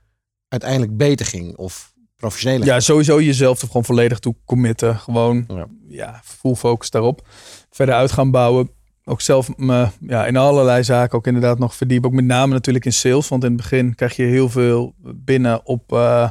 uiteindelijk 0.47 0.97
beter 0.97 1.25
ging? 1.25 1.55
Of 1.55 1.93
professioneler? 2.15 2.65
Ja, 2.65 2.79
sowieso 2.79 3.21
jezelf 3.21 3.61
er 3.61 3.67
gewoon 3.67 3.85
volledig 3.85 4.19
toe 4.19 4.35
committen. 4.45 4.95
Gewoon, 4.99 5.45
ja, 5.47 5.67
ja 5.87 6.21
full 6.23 6.55
focus 6.55 6.89
daarop. 6.89 7.27
Verder 7.69 7.95
uit 7.95 8.11
gaan 8.11 8.31
bouwen. 8.31 8.69
Ook 9.03 9.21
zelf 9.21 9.57
me 9.57 9.87
ja, 9.99 10.25
in 10.25 10.37
allerlei 10.37 10.83
zaken 10.83 11.17
ook 11.17 11.27
inderdaad 11.27 11.59
nog 11.59 11.75
verdiepen. 11.75 12.09
Ook 12.09 12.15
met 12.15 12.25
name 12.25 12.53
natuurlijk 12.53 12.85
in 12.85 12.93
sales. 12.93 13.27
Want 13.27 13.43
in 13.43 13.49
het 13.49 13.57
begin 13.57 13.95
krijg 13.95 14.15
je 14.15 14.23
heel 14.23 14.49
veel 14.49 14.93
binnen 14.99 15.65
op, 15.65 15.91
uh, 15.93 16.29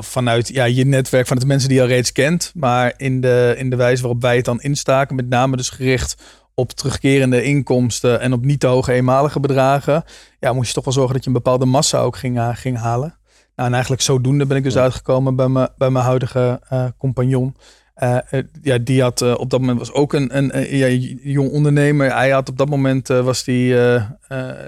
vanuit 0.00 0.48
ja, 0.48 0.64
je 0.64 0.84
netwerk, 0.84 1.26
van 1.26 1.38
de 1.38 1.46
mensen 1.46 1.68
die 1.68 1.78
je 1.78 1.84
al 1.84 1.90
reeds 1.90 2.12
kent. 2.12 2.52
Maar 2.54 2.94
in 2.96 3.20
de, 3.20 3.54
in 3.58 3.70
de 3.70 3.76
wijze 3.76 4.02
waarop 4.02 4.22
wij 4.22 4.36
het 4.36 4.44
dan 4.44 4.60
instaken, 4.60 5.16
met 5.16 5.28
name 5.28 5.56
dus 5.56 5.70
gericht 5.70 6.39
op 6.54 6.70
terugkerende 6.70 7.42
inkomsten 7.42 8.20
en 8.20 8.32
op 8.32 8.44
niet 8.44 8.60
te 8.60 8.66
hoge 8.66 8.92
eenmalige 8.92 9.40
bedragen, 9.40 10.04
ja, 10.40 10.52
moest 10.52 10.68
je 10.68 10.74
toch 10.74 10.84
wel 10.84 10.92
zorgen 10.92 11.14
dat 11.14 11.22
je 11.22 11.30
een 11.30 11.36
bepaalde 11.36 11.66
massa 11.66 11.98
ook 11.98 12.16
ging, 12.16 12.36
uh, 12.36 12.48
ging 12.52 12.78
halen. 12.78 13.14
Nou, 13.56 13.68
en 13.68 13.72
eigenlijk 13.72 14.02
zodoende 14.02 14.46
ben 14.46 14.56
ik 14.56 14.62
dus 14.62 14.76
uitgekomen 14.76 15.36
bij, 15.36 15.48
me, 15.48 15.70
bij 15.76 15.90
mijn 15.90 16.04
huidige 16.04 16.60
uh, 16.72 16.84
compagnon. 16.98 17.56
Uh, 18.02 18.18
ja, 18.62 18.78
die 18.78 19.02
had 19.02 19.20
uh, 19.20 19.34
op 19.38 19.50
dat 19.50 19.60
moment 19.60 19.78
was 19.78 19.92
ook 19.92 20.12
een, 20.12 20.36
een, 20.36 20.56
een 20.58 20.76
ja, 20.76 20.86
jong 21.22 21.50
ondernemer. 21.50 22.14
Hij 22.14 22.30
had 22.30 22.48
op 22.48 22.58
dat 22.58 22.68
moment 22.68 23.10
uh, 23.10 23.20
was 23.20 23.44
die 23.44 23.76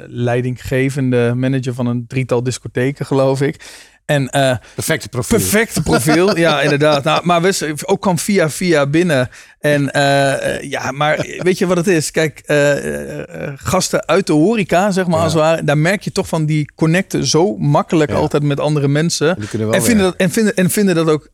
leidinggevende 0.07 1.33
manager 1.37 1.75
van 1.75 1.87
een 1.87 2.07
drietal 2.07 2.43
discotheken, 2.43 3.07
geloof 3.07 3.41
ik. 3.41 3.81
En, 4.05 4.23
uh, 4.23 4.57
perfecte 4.75 5.09
profiel. 5.09 5.39
Perfecte 5.39 5.83
profiel, 5.83 6.37
ja, 6.37 6.61
inderdaad. 6.67 7.05
Nou, 7.05 7.27
maar 7.27 7.43
we, 7.43 7.75
ook 7.85 8.01
kwam 8.01 8.19
via 8.19 8.51
via 8.51 8.87
binnen. 8.87 9.31
En 9.59 9.83
uh, 9.83 10.61
ja, 10.63 10.91
maar 10.91 11.27
weet 11.39 11.59
je 11.59 11.67
wat 11.67 11.77
het 11.77 11.87
is? 11.87 12.11
Kijk, 12.11 12.43
uh, 12.47 13.23
gasten 13.55 14.07
uit 14.07 14.27
de 14.27 14.33
horeca, 14.33 14.91
zeg 14.91 15.07
maar, 15.07 15.17
ja. 15.17 15.23
als 15.23 15.33
het 15.33 15.43
ware, 15.43 15.65
daar 15.65 15.79
merk 15.79 16.03
je 16.03 16.13
toch 16.13 16.29
van 16.29 16.47
die 16.47 16.73
connecten 16.75 17.27
zo 17.27 17.57
makkelijk 17.57 18.11
ja. 18.11 18.17
altijd 18.17 18.43
met 18.43 18.61
andere 18.61 18.89
mensen. 18.89 19.37
En 19.71 19.83
vinden, 19.83 20.05
dat, 20.05 20.17
en, 20.17 20.31
vinden, 20.31 20.55
en 20.55 20.71
vinden 20.71 20.95
dat 20.95 21.09
ook 21.09 21.29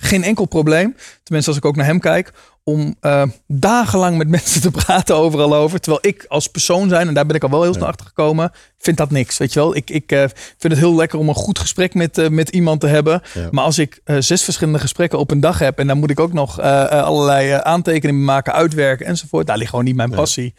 geen 0.00 0.22
enkel 0.24 0.44
probleem. 0.44 0.96
Tenminste, 1.22 1.50
als 1.50 1.58
ik 1.58 1.64
ook 1.64 1.76
naar 1.76 1.86
hem 1.86 2.00
kijk 2.00 2.32
om 2.70 2.96
uh, 3.00 3.22
dagenlang 3.46 4.16
met 4.16 4.28
mensen 4.38 4.60
te 4.60 4.70
praten 4.70 5.16
overal 5.16 5.54
over. 5.54 5.80
Terwijl 5.80 6.14
ik 6.14 6.24
als 6.28 6.46
persoon 6.46 6.88
zijn, 6.88 7.08
en 7.08 7.14
daar 7.14 7.26
ben 7.26 7.36
ik 7.36 7.42
al 7.42 7.50
wel 7.50 7.62
heel 7.62 7.74
snel 7.74 7.86
achter 7.86 8.06
gekomen, 8.06 8.52
vind 8.78 8.96
dat 8.96 9.10
niks. 9.10 9.38
Weet 9.38 9.52
je 9.52 9.60
wel, 9.60 9.76
ik, 9.76 9.90
ik 9.90 10.12
uh, 10.12 10.18
vind 10.58 10.72
het 10.72 10.78
heel 10.78 10.94
lekker 10.94 11.18
om 11.18 11.28
een 11.28 11.34
goed 11.34 11.58
gesprek 11.58 11.94
met, 11.94 12.18
uh, 12.18 12.28
met 12.28 12.48
iemand 12.48 12.80
te 12.80 12.86
hebben. 12.86 13.22
Ja. 13.34 13.48
Maar 13.50 13.64
als 13.64 13.78
ik 13.78 14.00
zes 14.04 14.42
verschillende 14.42 14.78
gesprekken 14.78 15.18
op 15.18 15.30
een 15.30 15.40
dag 15.40 15.58
heb 15.58 15.78
en 15.78 15.86
dan 15.86 15.98
moet 15.98 16.10
ik 16.10 16.20
ook 16.20 16.32
nog 16.32 16.60
allerlei 16.60 17.60
aantekeningen 17.62 18.24
maken, 18.24 18.52
uitwerken 18.52 19.06
enzovoort, 19.06 19.46
daar 19.46 19.56
ligt 19.56 19.70
gewoon 19.70 19.84
niet 19.84 19.96
mijn 19.96 20.10
passie. 20.10 20.54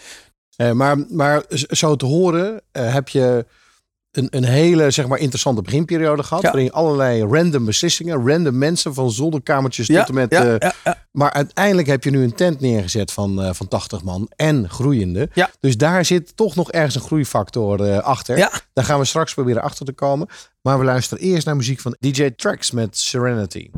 maar, 0.74 0.98
maar 1.10 1.44
zo 1.70 1.96
te 1.96 2.06
horen 2.06 2.62
heb 2.72 3.10
je 3.10 3.46
een, 4.12 4.27
een 4.30 4.44
hele 4.44 4.91
zeg 4.91 5.08
maar, 5.08 5.20
interessante 5.20 5.62
beginperiode 5.62 6.24
gehad. 6.24 6.44
Ja. 6.44 6.50
Waarin 6.50 6.65
je 6.65 6.72
allerlei 6.72 7.24
random 7.24 7.65
beslissingen, 7.65 8.27
random 8.27 8.58
mensen 8.58 8.94
van 8.94 9.12
zolderkamertjes 9.12 9.88
ja, 9.88 10.00
tot 10.00 10.08
en 10.08 10.13
met. 10.13 10.32
Ja, 10.32 10.62
uh, 10.62 10.94
maar 11.12 11.32
uiteindelijk 11.32 11.88
heb 11.88 12.03
je 12.03 12.10
nu 12.10 12.24
een 12.24 12.36
tent 12.36 12.60
neergezet 12.60 13.12
van, 13.12 13.46
uh, 13.46 13.53
van 13.53 13.68
80 13.68 14.03
man 14.03 14.32
en 14.36 14.70
groeiende. 14.70 15.30
Dus 15.60 15.77
daar 15.77 16.06
zit 16.06 16.38
toch 16.38 16.56
nog 16.56 16.72
ergens 16.72 16.96
een 16.96 17.01
groeifactor 17.01 17.88
uh, 17.88 17.98
achter. 17.98 18.63
Daar 18.74 18.86
gaan 18.86 19.00
we 19.00 19.06
straks 19.06 19.34
proberen 19.34 19.62
achter 19.62 19.86
te 19.86 19.94
komen. 19.94 20.27
Maar 20.62 20.80
we 20.80 20.86
luisteren 20.86 21.24
eerst 21.24 21.46
naar 21.46 21.56
muziek 21.56 21.80
van 21.80 21.96
DJ 22.00 22.30
Tracks 22.30 22.72
met 22.72 22.98
Serenity. 22.98 23.70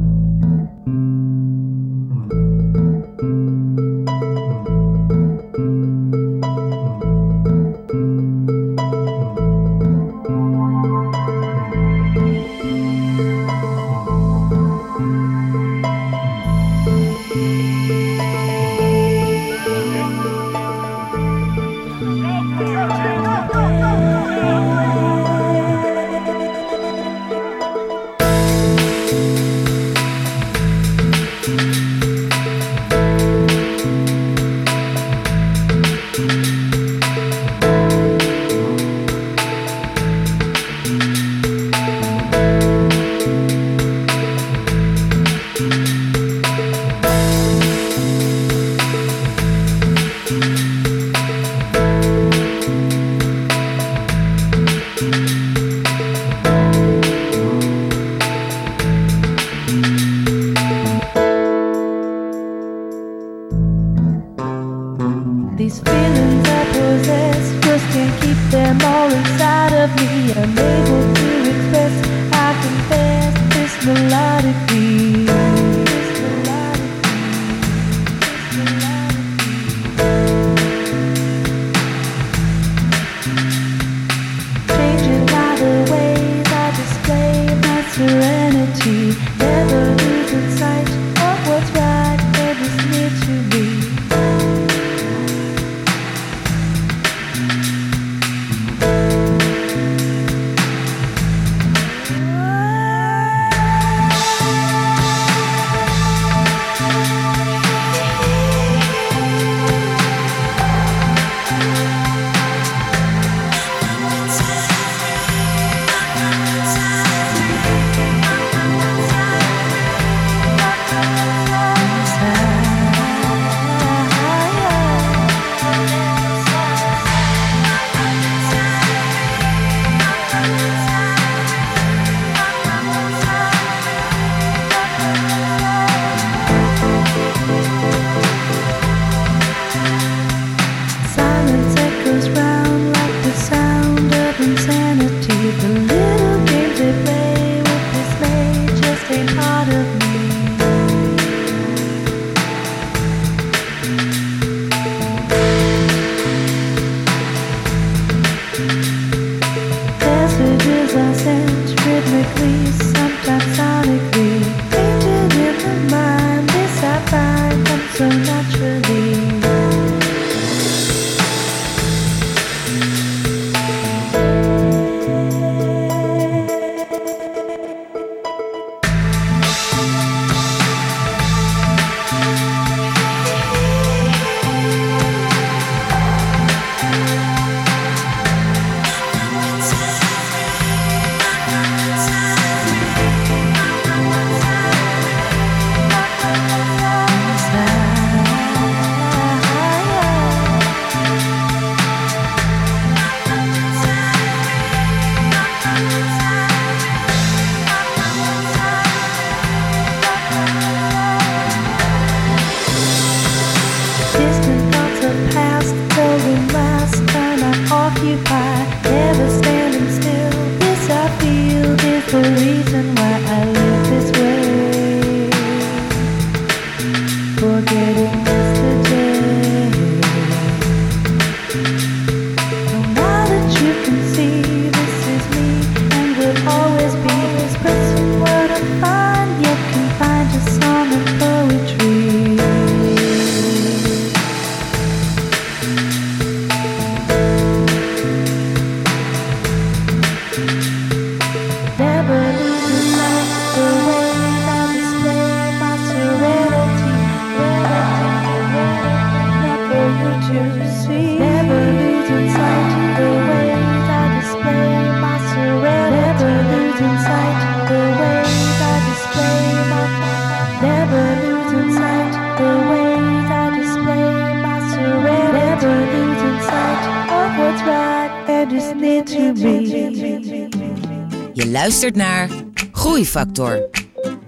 Je 281.34 281.50
luistert 281.52 281.96
naar 281.96 282.30
Groeifactor. 282.72 283.70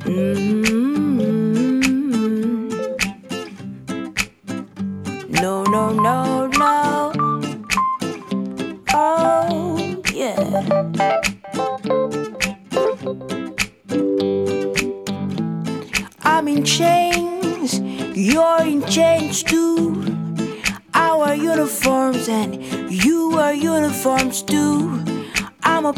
Mhm. 0.06 0.85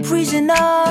prisoner 0.07 0.86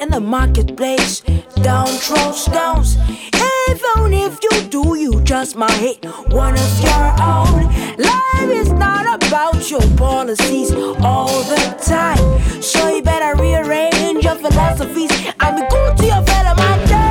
in 0.00 0.10
the 0.10 0.20
marketplace. 0.20 1.20
Down 1.62 1.88
trolls, 1.98 2.44
stones. 2.44 2.96
Even 3.34 4.12
if 4.12 4.38
you 4.42 4.62
do, 4.68 4.96
you 4.96 5.20
just 5.22 5.56
might 5.56 5.72
hit 5.72 6.04
one 6.28 6.54
of 6.54 6.80
your 6.80 7.06
own. 7.20 7.64
Life 7.96 8.50
is 8.50 8.72
not 8.72 9.04
about 9.22 9.70
your 9.70 9.86
policies 9.96 10.72
all 11.02 11.42
the 11.44 11.76
time. 11.82 12.62
So 12.62 12.88
you 12.88 13.02
better 13.02 13.40
rearrange 13.40 14.24
your 14.24 14.36
philosophies. 14.36 15.10
I'm 15.40 15.68
go 15.68 15.94
to 15.96 16.04
your 16.06 16.22
fellow, 16.22 16.54
my 16.56 16.84
dad. 16.86 17.07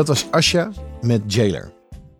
Dat 0.00 0.08
was 0.08 0.30
Asja 0.30 0.70
met 1.00 1.32
Jailer. 1.34 1.72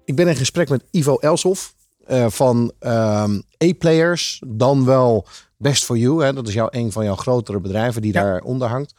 Ik 0.04 0.14
ben 0.16 0.28
in 0.28 0.36
gesprek 0.36 0.68
met 0.68 0.84
Ivo 0.90 1.16
Elshoff 1.16 1.74
eh, 2.06 2.26
van 2.28 2.72
ehm 2.78 3.40
A-Players, 3.64 4.42
dan 4.46 4.84
wel 4.84 5.26
Best 5.56 5.84
for 5.84 5.96
You. 5.96 6.24
Hè? 6.24 6.32
Dat 6.32 6.48
is 6.48 6.54
jouw, 6.54 6.68
een 6.70 6.92
van 6.92 7.04
jouw 7.04 7.14
grotere 7.14 7.60
bedrijven 7.60 8.02
die 8.02 8.12
Ja. 8.12 8.22
daaronder 8.22 8.68
hangt. 8.68 8.94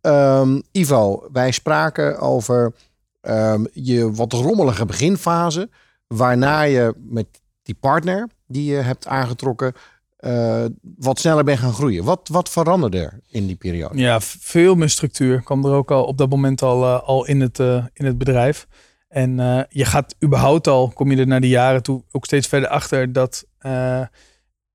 Ehm, 0.00 0.60
Ivo, 0.72 1.28
wij 1.32 1.50
spraken 1.50 2.18
over 2.18 2.72
ehm, 3.20 3.64
je 3.72 4.12
wat 4.12 4.32
rommelige 4.32 4.84
beginfase, 4.84 5.70
waarna 6.06 6.62
je 6.62 6.94
met 6.98 7.26
die 7.62 7.76
partner 7.80 8.28
die 8.46 8.70
je 8.70 8.76
hebt 8.76 9.06
aangetrokken 9.06 9.72
eh, 10.24 10.64
wat 10.96 11.18
sneller 11.18 11.44
bent 11.44 11.58
gaan 11.58 11.72
groeien. 11.72 12.04
Wat, 12.04 12.28
wat 12.32 12.48
veranderde 12.48 12.98
er 12.98 13.20
in 13.30 13.46
die 13.46 13.56
periode? 13.56 13.98
Ja, 13.98 14.20
veel 14.20 14.74
meer 14.74 14.88
structuur 14.88 15.42
kwam 15.42 15.64
er 15.64 15.72
ook 15.72 15.90
al 15.90 16.04
op 16.04 16.18
dat 16.18 16.30
moment 16.30 16.62
al, 16.62 16.84
eh, 16.84 17.02
al 17.02 17.26
in, 17.26 17.40
het, 17.40 17.60
eh, 17.60 17.84
in 17.92 18.04
het 18.04 18.18
bedrijf. 18.18 18.66
En 19.08 19.36
je 19.68 19.84
gaat 19.84 20.14
überhaupt 20.24 20.66
al, 20.66 20.88
kom 20.88 21.10
je 21.10 21.16
er 21.16 21.26
naar 21.26 21.40
de 21.40 21.48
jaren 21.48 21.82
toe, 21.82 22.02
ook 22.10 22.24
steeds 22.24 22.46
verder 22.46 22.68
achter 22.68 23.12
dat 23.12 23.44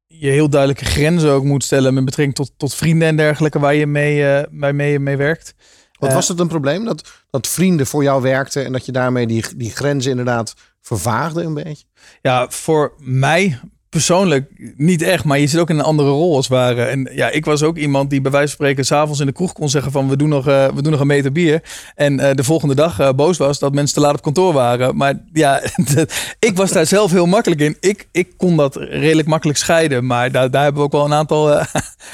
je 0.08 0.28
heel 0.28 0.50
duidelijke 0.50 0.86
grenzen 0.86 1.32
ook 1.32 1.44
moet 1.44 1.64
stellen 1.64 1.94
met 1.94 2.06
betrekking 2.06 2.36
tot, 2.36 2.52
tot 2.58 2.76
vrienden 2.76 3.08
en 3.08 3.16
dergelijke 3.16 3.60
waar 3.60 3.76
je 3.76 3.88
mee, 3.88 4.46
waarmee 4.52 4.92
je 4.92 5.00
mee 5.00 5.18
werkt. 5.18 5.56
Wat 6.00 6.14
was 6.14 6.28
het 6.28 6.40
een 6.40 6.48
probleem? 6.48 6.86
Dat, 6.86 7.26
dat 7.30 7.48
vrienden 7.48 7.88
voor 7.88 8.04
jou 8.04 8.22
werkten 8.22 8.66
en 8.66 8.72
dat 8.72 8.86
je 8.86 8.92
daarmee 8.92 9.28
die, 9.28 9.44
die 9.56 9.72
grenzen 9.72 10.12
inderdaad 10.12 10.54
vervaagde 10.82 11.44
een 11.44 11.54
beetje? 11.54 11.86
Ja, 12.22 12.50
voor 12.50 12.94
mij 12.98 13.60
persoonlijk 13.90 14.52
niet 14.76 15.02
echt, 15.02 15.24
maar 15.24 15.40
je 15.40 15.48
zit 15.48 15.60
ook 15.60 15.70
in 15.70 15.78
een 15.80 15.86
andere 15.86 16.10
rol 16.10 16.36
als 16.36 16.48
het 16.48 16.58
ware. 16.58 16.84
En 16.84 17.10
ja, 17.12 17.30
ik 17.30 17.46
was 17.46 17.64
ook 17.64 17.78
iemand 17.78 18.10
die 18.10 18.22
bij 18.22 18.32
wijze 18.32 18.48
van 18.48 18.56
spreken 18.56 18.86
s'avonds 18.86 19.20
in 19.20 19.26
de 19.26 19.32
kroeg 19.32 19.54
kon 19.54 19.70
zeggen 19.70 19.92
van 19.92 20.10
we 20.10 20.18
doen 20.18 20.30
nog, 20.30 20.48
eh, 20.48 20.68
we 20.68 20.82
doen 20.82 20.92
nog 20.92 21.02
een 21.02 21.08
meter 21.08 21.32
bier. 21.32 21.64
En 21.96 22.20
eh, 22.20 22.36
de 22.36 22.44
volgende 22.44 22.76
dag 22.76 23.00
eh, 23.00 23.10
boos 23.12 23.38
was 23.38 23.60
dat 23.60 23.74
mensen 23.74 23.96
te 23.96 24.02
laat 24.02 24.14
op 24.14 24.22
kantoor 24.22 24.54
waren. 24.54 24.96
Maar 24.98 25.14
ja, 25.34 25.62
ik 26.50 26.52
was 26.56 26.72
daar 26.72 26.86
zelf 26.86 27.12
heel 27.12 27.26
makkelijk 27.26 27.62
in. 27.62 27.78
Ik, 27.80 28.08
ik 28.12 28.34
kon 28.38 28.58
dat 28.58 28.76
redelijk 28.76 29.28
makkelijk 29.28 29.58
scheiden. 29.58 30.06
Maar 30.06 30.32
daar, 30.32 30.52
daar 30.52 30.64
hebben 30.64 30.82
we 30.82 30.88
ook 30.88 30.94
wel 30.94 31.06
een 31.06 31.14
aantal 31.14 31.62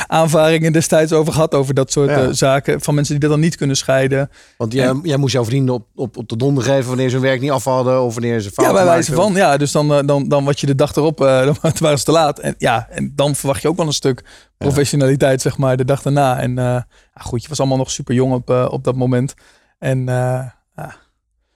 aanvaringen 0.08 0.74
destijds 0.74 1.12
over 1.14 1.34
gehad. 1.34 1.54
Over 1.54 1.74
dat 1.74 1.92
soort 1.92 2.10
Ja. 2.10 2.22
eh, 2.24 2.28
zaken 2.32 2.82
van 2.82 2.94
mensen 2.96 3.14
die 3.14 3.22
dat 3.24 3.32
dan 3.32 3.40
niet 3.40 3.56
kunnen 3.56 3.76
scheiden. 3.78 4.30
Want 4.58 4.74
jij, 4.74 4.94
jij 5.04 5.18
moest 5.18 5.34
jouw 5.34 5.46
vrienden 5.46 5.76
op, 5.76 5.88
op, 5.96 6.18
op 6.18 6.30
de 6.30 6.38
donder 6.38 6.64
geven 6.64 6.88
wanneer 6.88 7.10
ze 7.10 7.16
hun 7.16 7.24
werk 7.26 7.42
niet 7.42 7.52
af 7.52 7.64
hadden 7.64 8.02
of 8.02 8.14
wanneer 8.14 8.40
ze 8.40 8.46
Ja, 8.48 8.52
fouten 8.54 8.76
bij 8.76 8.86
wijze 8.86 9.14
van. 9.14 9.34
Ja, 9.34 9.58
dus 9.58 9.72
dan, 9.72 9.94
eh, 9.94 10.00
dan, 10.06 10.28
dan 10.28 10.44
wat 10.46 10.60
je 10.60 10.66
de 10.66 10.76
dag 10.76 10.96
erop, 10.96 11.22
eh, 11.22 11.46
dan 11.46 11.56
waren 11.80 11.98
ze 12.00 12.06
te 12.06 12.12
laat. 12.12 12.40
En 12.40 12.56
ja, 12.58 12.88
en 12.90 13.12
dan 13.16 13.36
verwacht 13.36 13.62
je 13.62 13.68
ook 13.68 13.78
wel 13.78 13.88
een 13.88 13.94
stuk 13.94 14.24
professionaliteit, 14.58 15.42
zeg 15.42 15.58
maar, 15.58 15.78
de 15.78 15.86
dag 15.86 16.02
daarna. 16.02 16.40
En 16.40 16.56
ja, 16.56 16.86
goed, 17.14 17.42
je 17.44 17.50
was 17.50 17.60
allemaal 17.60 17.78
nog 17.78 17.92
super 17.92 18.16
jong 18.16 18.34
op, 18.34 18.50
op 18.50 18.84
dat 18.84 18.96
moment. 18.96 19.34
En 19.80 20.06
ja, 20.06 20.56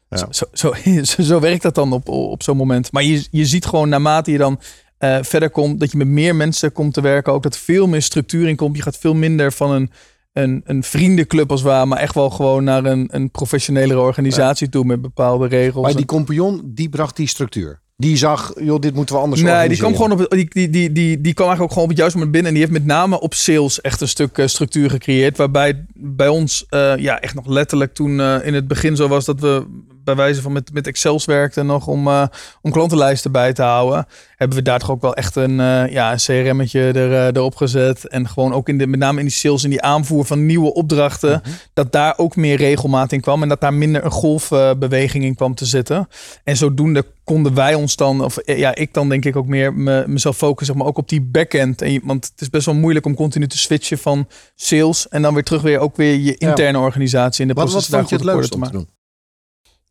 Ja. 0.10 0.18
Zo, 0.18 0.26
zo, 0.30 0.46
zo, 0.54 0.74
zo, 1.16 1.22
zo 1.24 1.40
werkt 1.40 1.62
dat 1.62 1.76
dan 1.76 1.94
op, 1.94 2.10
op 2.10 2.44
zo'n 2.44 2.58
moment. 2.58 2.92
Maar 2.92 3.04
je, 3.04 3.28
je 3.32 3.46
ziet 3.46 3.66
gewoon 3.66 3.90
naarmate 3.90 4.32
je 4.32 4.38
dan 4.38 4.60
eh, 5.00 5.18
verder 5.22 5.50
komt, 5.50 5.80
dat 5.80 5.92
je 5.92 5.98
met 5.98 6.08
meer 6.08 6.36
mensen 6.36 6.72
komt 6.72 6.94
te 6.94 7.02
werken. 7.02 7.34
Ook 7.34 7.44
dat 7.44 7.54
er 7.54 7.60
veel 7.60 7.88
meer 7.88 8.02
structuur 8.02 8.48
in 8.48 8.56
komt. 8.56 8.76
Je 8.76 8.82
gaat 8.82 8.98
veel 8.98 9.14
minder 9.14 9.52
van 9.52 9.72
een, 9.72 9.92
een, 10.34 10.62
een 10.66 10.84
vriendenclub 10.84 11.52
als 11.52 11.62
ware, 11.62 11.86
maar 11.86 11.98
echt 11.98 12.16
wel 12.16 12.30
gewoon 12.30 12.64
naar 12.64 12.86
een, 12.86 13.08
een 13.12 13.32
professionelere 13.32 14.00
organisatie 14.00 14.70
toe 14.70 14.86
met 14.86 15.02
bepaalde 15.02 15.48
regels. 15.48 15.84
Maar 15.86 15.96
die 15.96 16.06
compagnon, 16.06 16.62
die 16.66 16.90
bracht 16.90 17.16
die 17.16 17.28
structuur. 17.28 17.80
Die 17.96 18.18
zag, 18.18 18.54
joh, 18.56 18.80
dit 18.80 18.94
moeten 18.94 19.16
we 19.16 19.22
anders 19.22 19.42
Nee, 19.42 19.68
die 19.68 19.78
kwam 19.78 19.96
gewoon 19.96 20.12
op 20.12 20.20
het, 20.20 20.30
die, 20.30 20.50
die, 20.50 20.70
die, 20.70 20.92
die, 20.92 21.22
die 21.22 21.34
kwam 21.34 21.48
eigenlijk 21.48 21.62
ook 21.62 21.70
gewoon 21.70 21.84
op 21.84 21.90
het 21.90 21.98
juiste 21.98 22.18
moment 22.18 22.36
binnen. 22.36 22.52
En 22.52 22.58
die 22.58 22.68
heeft 22.68 22.80
met 22.80 22.96
name 22.96 23.20
op 23.20 23.34
sales 23.34 23.82
echt 23.82 24.02
een 24.02 24.08
stuk 24.08 24.38
eh, 24.38 24.48
structuur 24.48 24.90
gecreëerd. 24.90 25.38
Waarbij 25.38 25.86
bij 25.94 26.28
ons 26.28 26.66
eh, 26.70 26.98
ja, 26.98 27.20
echt 27.20 27.36
nog 27.36 27.48
letterlijk 27.48 27.94
toen 27.94 28.22
in 28.22 28.54
het 28.54 28.68
begin 28.68 28.96
zo 28.96 29.08
was 29.08 29.26
dat 29.26 29.40
we 29.40 29.66
bij 30.16 30.26
wijze 30.26 30.42
van 30.42 30.52
met, 30.52 30.74
met 30.74 30.88
Excels 30.88 31.26
werkten 31.26 31.66
nog 31.66 31.88
om, 31.88 32.08
eh, 32.08 32.24
om 32.62 32.72
klantenlijsten 32.72 33.32
bij 33.32 33.54
te 33.54 33.62
houden. 33.62 34.08
Hebben 34.36 34.58
we 34.58 34.64
daar 34.64 34.80
toch 34.80 34.92
ook 34.92 35.02
wel 35.02 35.16
echt 35.16 35.36
een, 35.36 35.60
eh, 35.60 35.92
ja, 35.92 36.12
een 36.12 36.18
CRM'tje 36.18 36.82
er, 36.82 37.14
eh, 37.14 37.26
erop 37.26 37.56
gezet. 37.56 38.08
En 38.08 38.28
gewoon 38.28 38.54
ook 38.54 38.70
in 38.70 38.78
de, 38.78 38.88
met 38.88 39.00
name 39.00 39.20
in 39.20 39.26
die 39.26 39.36
sales 39.36 39.64
en 39.64 39.70
die 39.70 39.82
aanvoer 39.82 40.26
van 40.26 40.46
nieuwe 40.46 40.74
opdrachten. 40.74 41.42
Dat 41.74 41.92
daar 41.92 42.14
ook 42.18 42.36
meer 42.36 42.58
regelmaat 42.58 43.12
in 43.12 43.22
kwam. 43.22 43.42
En 43.42 43.50
dat 43.50 43.62
daar 43.62 43.74
minder 43.74 44.06
een 44.06 44.12
golfbeweging 44.12 45.24
in 45.24 45.36
kwam 45.36 45.56
te 45.56 45.66
zitten. 45.66 46.08
En 46.44 46.58
zodoende 46.58 47.06
konden 47.24 47.54
wij 47.54 47.74
ons 47.74 47.96
dan, 47.96 48.24
of 48.24 48.38
ja, 48.46 48.76
ik 48.76 48.94
dan 48.94 49.10
denk 49.10 49.26
ik 49.26 49.36
ook 49.36 49.48
meer 49.48 49.74
me, 49.74 50.04
mezelf 50.08 50.38
focussen, 50.38 50.78
maar, 50.78 50.88
ook 50.88 50.98
op 50.98 51.10
die 51.10 51.22
backend. 51.22 51.82
En 51.82 52.02
want 52.04 52.26
het 52.32 52.42
is 52.42 52.50
best 52.50 52.66
wel 52.66 52.76
moeilijk 52.76 53.06
om 53.06 53.16
continu 53.16 53.48
te 53.48 53.58
switchen 53.58 53.98
van 53.98 54.28
sales 54.56 55.08
en 55.08 55.22
dan 55.22 55.34
weer 55.34 55.44
terug 55.44 55.62
weer 55.62 55.80
ook 55.80 55.96
weer 55.96 56.14
je 56.14 56.36
Ja. 56.38 56.50
interne 56.50 56.80
organisatie 56.80 57.42
in 57.42 57.48
de 57.48 57.54
Wat, 57.54 57.64
wat 57.64 57.72
processen 57.72 57.92
daar 57.92 58.08
vond 58.08 58.22
je 58.22 58.28
het 58.28 58.36
leukst 58.36 58.56
om 58.56 58.64
te 58.64 58.72
doen? 58.72 58.99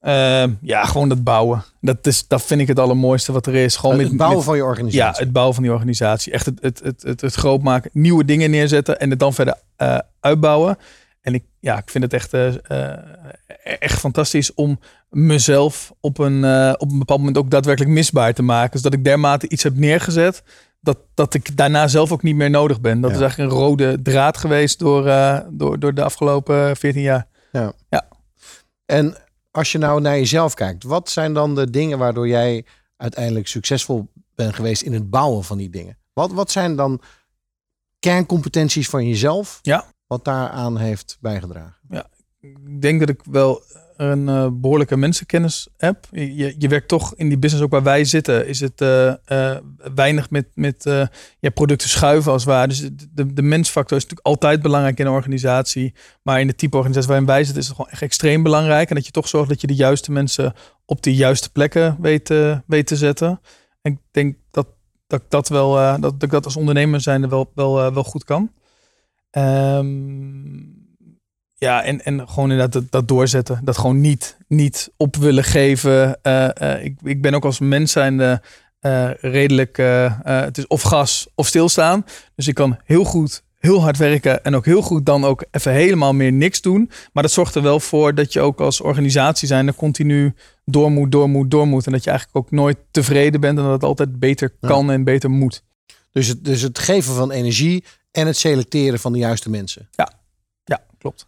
Ehm, 0.01 0.53
ja, 0.61 0.85
gewoon 0.85 1.09
dat 1.09 1.25
bouwen. 1.25 1.65
Dat, 1.81 2.07
is, 2.07 2.27
dat 2.29 2.43
vind 2.43 2.61
ik 2.61 2.67
het 2.69 2.79
allermooiste 2.79 3.33
wat 3.33 3.47
er 3.47 3.55
is. 3.55 3.77
Gewoon 3.77 3.99
Het 3.99 4.09
met, 4.09 4.17
bouwen 4.17 4.37
met- 4.39 4.47
van 4.47 4.57
je 4.57 4.65
organisatie. 4.65 5.01
ja, 5.01 5.25
het 5.25 5.33
bouwen 5.33 5.55
van 5.55 5.63
die 5.63 5.73
organisatie. 5.73 6.33
Echt 6.33 6.47
het, 6.47 6.59
het, 6.63 6.81
het, 6.85 7.03
het, 7.03 7.21
het 7.21 7.35
groot 7.35 7.63
maken, 7.63 7.91
nieuwe 7.93 8.25
dingen 8.25 8.51
neerzetten 8.51 8.99
en 9.01 9.11
het 9.11 9.19
dan 9.19 9.35
verder 9.35 9.55
eh, 9.77 9.99
uitbouwen. 10.21 10.77
En 11.21 11.35
ik, 11.35 11.45
ja, 11.61 11.79
ik 11.79 11.91
vind 11.91 12.05
het 12.05 12.13
echt, 12.13 12.33
eh, 12.33 12.55
eh, 12.93 12.99
echt 13.79 13.99
fantastisch 13.99 14.55
om 14.55 14.79
mezelf 15.11 15.93
op 16.01 16.19
een, 16.19 16.45
op 16.79 16.91
een 16.93 16.99
bepaald 16.99 17.19
moment 17.19 17.39
ook 17.39 17.51
daadwerkelijk 17.51 17.93
misbaar 17.95 18.35
te 18.35 18.43
maken. 18.43 18.71
Dus 18.73 18.83
dat 18.83 18.93
ik 18.93 19.05
dermate 19.05 19.49
iets 19.49 19.63
heb 19.63 19.77
neergezet, 19.77 20.43
dat, 20.81 20.99
dat 21.15 21.35
ik 21.35 21.57
daarna 21.57 21.89
zelf 21.89 22.13
ook 22.13 22.23
niet 22.23 22.37
meer 22.37 22.51
nodig 22.51 22.81
ben. 22.81 23.01
Dat 23.01 23.11
Ja. 23.11 23.17
is 23.17 23.23
eigenlijk 23.23 23.53
een 23.53 23.59
rode 23.59 24.03
draad 24.03 24.37
geweest 24.37 24.79
door, 24.79 25.05
door, 25.51 25.79
door 25.79 25.95
de 25.95 26.03
afgelopen 26.03 26.77
14 26.77 27.03
jaar. 27.03 27.27
En 28.87 29.17
als 29.51 29.73
je 29.73 29.79
nou 29.79 30.01
naar 30.01 30.17
jezelf 30.17 30.55
kijkt, 30.55 30.83
wat 30.85 31.11
zijn 31.11 31.35
dan 31.35 31.55
de 31.55 31.71
dingen 31.71 31.99
waardoor 31.99 32.29
jij 32.29 32.65
uiteindelijk 32.97 33.47
succesvol 33.47 34.09
bent 34.35 34.55
geweest 34.55 34.83
in 34.83 34.93
het 34.93 35.11
bouwen 35.11 35.45
van 35.45 35.59
die 35.59 35.71
dingen? 35.71 35.99
Wat, 36.13 36.33
wat 36.33 36.51
zijn 36.51 36.77
dan 36.77 37.01
kerncompetenties 37.99 38.89
van 38.89 39.07
jezelf 39.07 39.59
Ja. 39.63 39.85
wat 40.07 40.25
daaraan 40.25 40.77
heeft 40.77 41.17
bijgedragen? 41.21 41.77
ik 42.41 42.83
denk 42.83 43.01
dat 43.01 43.09
ik 43.09 43.21
wel 43.31 43.63
een 43.99 44.29
eh, 44.29 44.49
behoorlijke 44.53 44.97
mensenkennis 44.97 45.69
heb. 45.77 46.07
Je, 46.11 46.55
je- 46.59 46.69
werkt 46.69 46.89
toch 46.89 47.15
in 47.15 47.29
die 47.29 47.39
business 47.39 47.65
ook 47.65 47.71
waar 47.71 47.83
wij 47.83 48.05
zitten. 48.05 48.47
Is 48.47 48.61
het 48.61 48.81
eh, 48.81 49.09
eh, 49.09 49.59
weinig 49.95 50.31
met, 50.31 50.47
met 50.55 50.85
ja, 51.41 51.51
producten 51.55 51.89
schuiven 51.89 52.33
als 52.33 52.45
het 52.45 52.51
ware. 52.53 52.69
Dus 52.69 52.91
de, 53.11 53.33
de, 53.33 53.43
mensfactor 53.43 53.97
is 53.97 54.03
natuurlijk 54.03 54.29
altijd 54.29 54.63
belangrijk 54.63 54.99
in 54.99 55.07
een 55.07 55.13
organisatie. 55.13 55.95
Maar 56.23 56.41
in 56.41 56.47
de 56.47 56.55
type 56.55 56.77
organisatie 56.77 57.09
waarin 57.09 57.27
wij 57.27 57.45
zitten 57.45 57.63
is 57.63 57.69
het 57.69 57.77
gewoon 57.77 57.91
echt 57.91 58.03
extreem 58.03 58.43
belangrijk. 58.43 58.89
En 58.89 58.95
dat 58.95 59.07
je 59.07 59.13
toch 59.13 59.29
zorgt 59.29 59.49
dat 59.49 59.61
je 59.61 59.67
de 59.67 59.75
juiste 59.75 60.13
mensen 60.13 60.53
op 60.85 61.03
de 61.03 61.15
juiste 61.15 61.51
plekken 61.51 61.97
weet, 62.01 62.35
weet 62.67 62.87
te 62.87 62.97
zetten. 62.97 63.41
En 63.83 63.93
ik 63.93 63.99
denk 64.11 64.37
dat, 64.51 64.67
dat 65.07 65.23
dat 65.29 65.49
wel, 65.49 65.73
dat, 65.75 66.01
dat 66.01 66.23
ik 66.23 66.31
dat 66.31 66.45
als 66.45 66.57
ondernemer 66.57 67.01
zijnde 67.01 67.29
wel, 67.29 67.51
wel, 67.55 67.93
wel 67.93 68.05
goed 68.05 68.25
kan. 68.25 68.51
Ehm, 69.31 70.28
ja, 71.59 71.85
en, 71.85 72.05
en 72.05 72.29
gewoon 72.29 72.51
inderdaad 72.51 72.73
dat, 72.73 72.91
dat 72.91 73.09
doorzetten. 73.09 73.61
Dat 73.65 73.79
gewoon 73.79 74.01
niet, 74.01 74.37
niet 74.49 74.91
op 74.97 75.17
willen 75.17 75.45
geven. 75.45 76.23
Eh, 76.23 76.75
eh, 76.75 76.85
ik, 76.85 76.99
ik 77.03 77.23
ben 77.23 77.35
ook 77.35 77.45
als 77.45 77.59
mens 77.59 77.93
zijnde 77.93 78.43
eh, 78.81 79.11
redelijk... 79.21 79.77
het 80.23 80.59
is 80.59 80.67
of 80.67 80.83
gas 80.83 81.29
of 81.35 81.47
stilstaan. 81.47 82.05
Dus 82.35 82.49
ik 82.49 82.55
kan 82.55 82.79
heel 82.85 83.05
goed 83.05 83.43
heel 83.59 83.81
hard 83.81 83.97
werken 83.97 84.45
en 84.45 84.55
ook 84.55 84.65
heel 84.65 84.83
goed 84.83 85.07
dan 85.07 85.25
ook 85.25 85.45
even 85.51 85.73
helemaal 85.73 86.13
meer 86.13 86.33
niks 86.33 86.61
doen. 86.61 86.91
Maar 87.13 87.23
dat 87.23 87.33
zorgt 87.33 87.55
er 87.55 87.63
wel 87.63 87.81
voor 87.81 88.15
dat 88.15 88.33
je 88.33 88.41
ook 88.41 88.61
als 88.61 88.81
organisatie 88.81 89.49
zijn 89.49 89.67
er 89.67 89.75
continu 89.75 90.35
door 90.65 90.91
moet, 90.91 91.13
door 91.13 91.29
moet, 91.29 91.51
door 91.51 91.67
moet. 91.67 91.87
En 91.87 91.93
dat 91.93 92.05
je 92.05 92.11
eigenlijk 92.11 92.39
ook 92.39 92.51
nooit 92.51 92.77
tevreden 92.91 93.41
bent 93.41 93.59
en 93.59 93.65
dat 93.65 93.73
het 93.73 93.85
altijd 93.85 94.19
beter 94.19 94.55
kan 94.61 94.91
en 94.91 95.05
beter 95.05 95.31
moet. 95.31 95.63
Dus 96.13 96.27
het, 96.27 96.45
dus 96.45 96.63
het 96.63 96.79
geven 96.79 97.15
van 97.15 97.31
energie 97.31 97.85
en 98.11 98.27
het 98.27 98.37
selecteren 98.37 98.99
van 98.99 99.13
de 99.13 99.19
juiste 99.19 99.51
mensen. 99.51 99.89
Ja, 99.91 100.13
ja 100.65 100.85
klopt. 100.99 101.28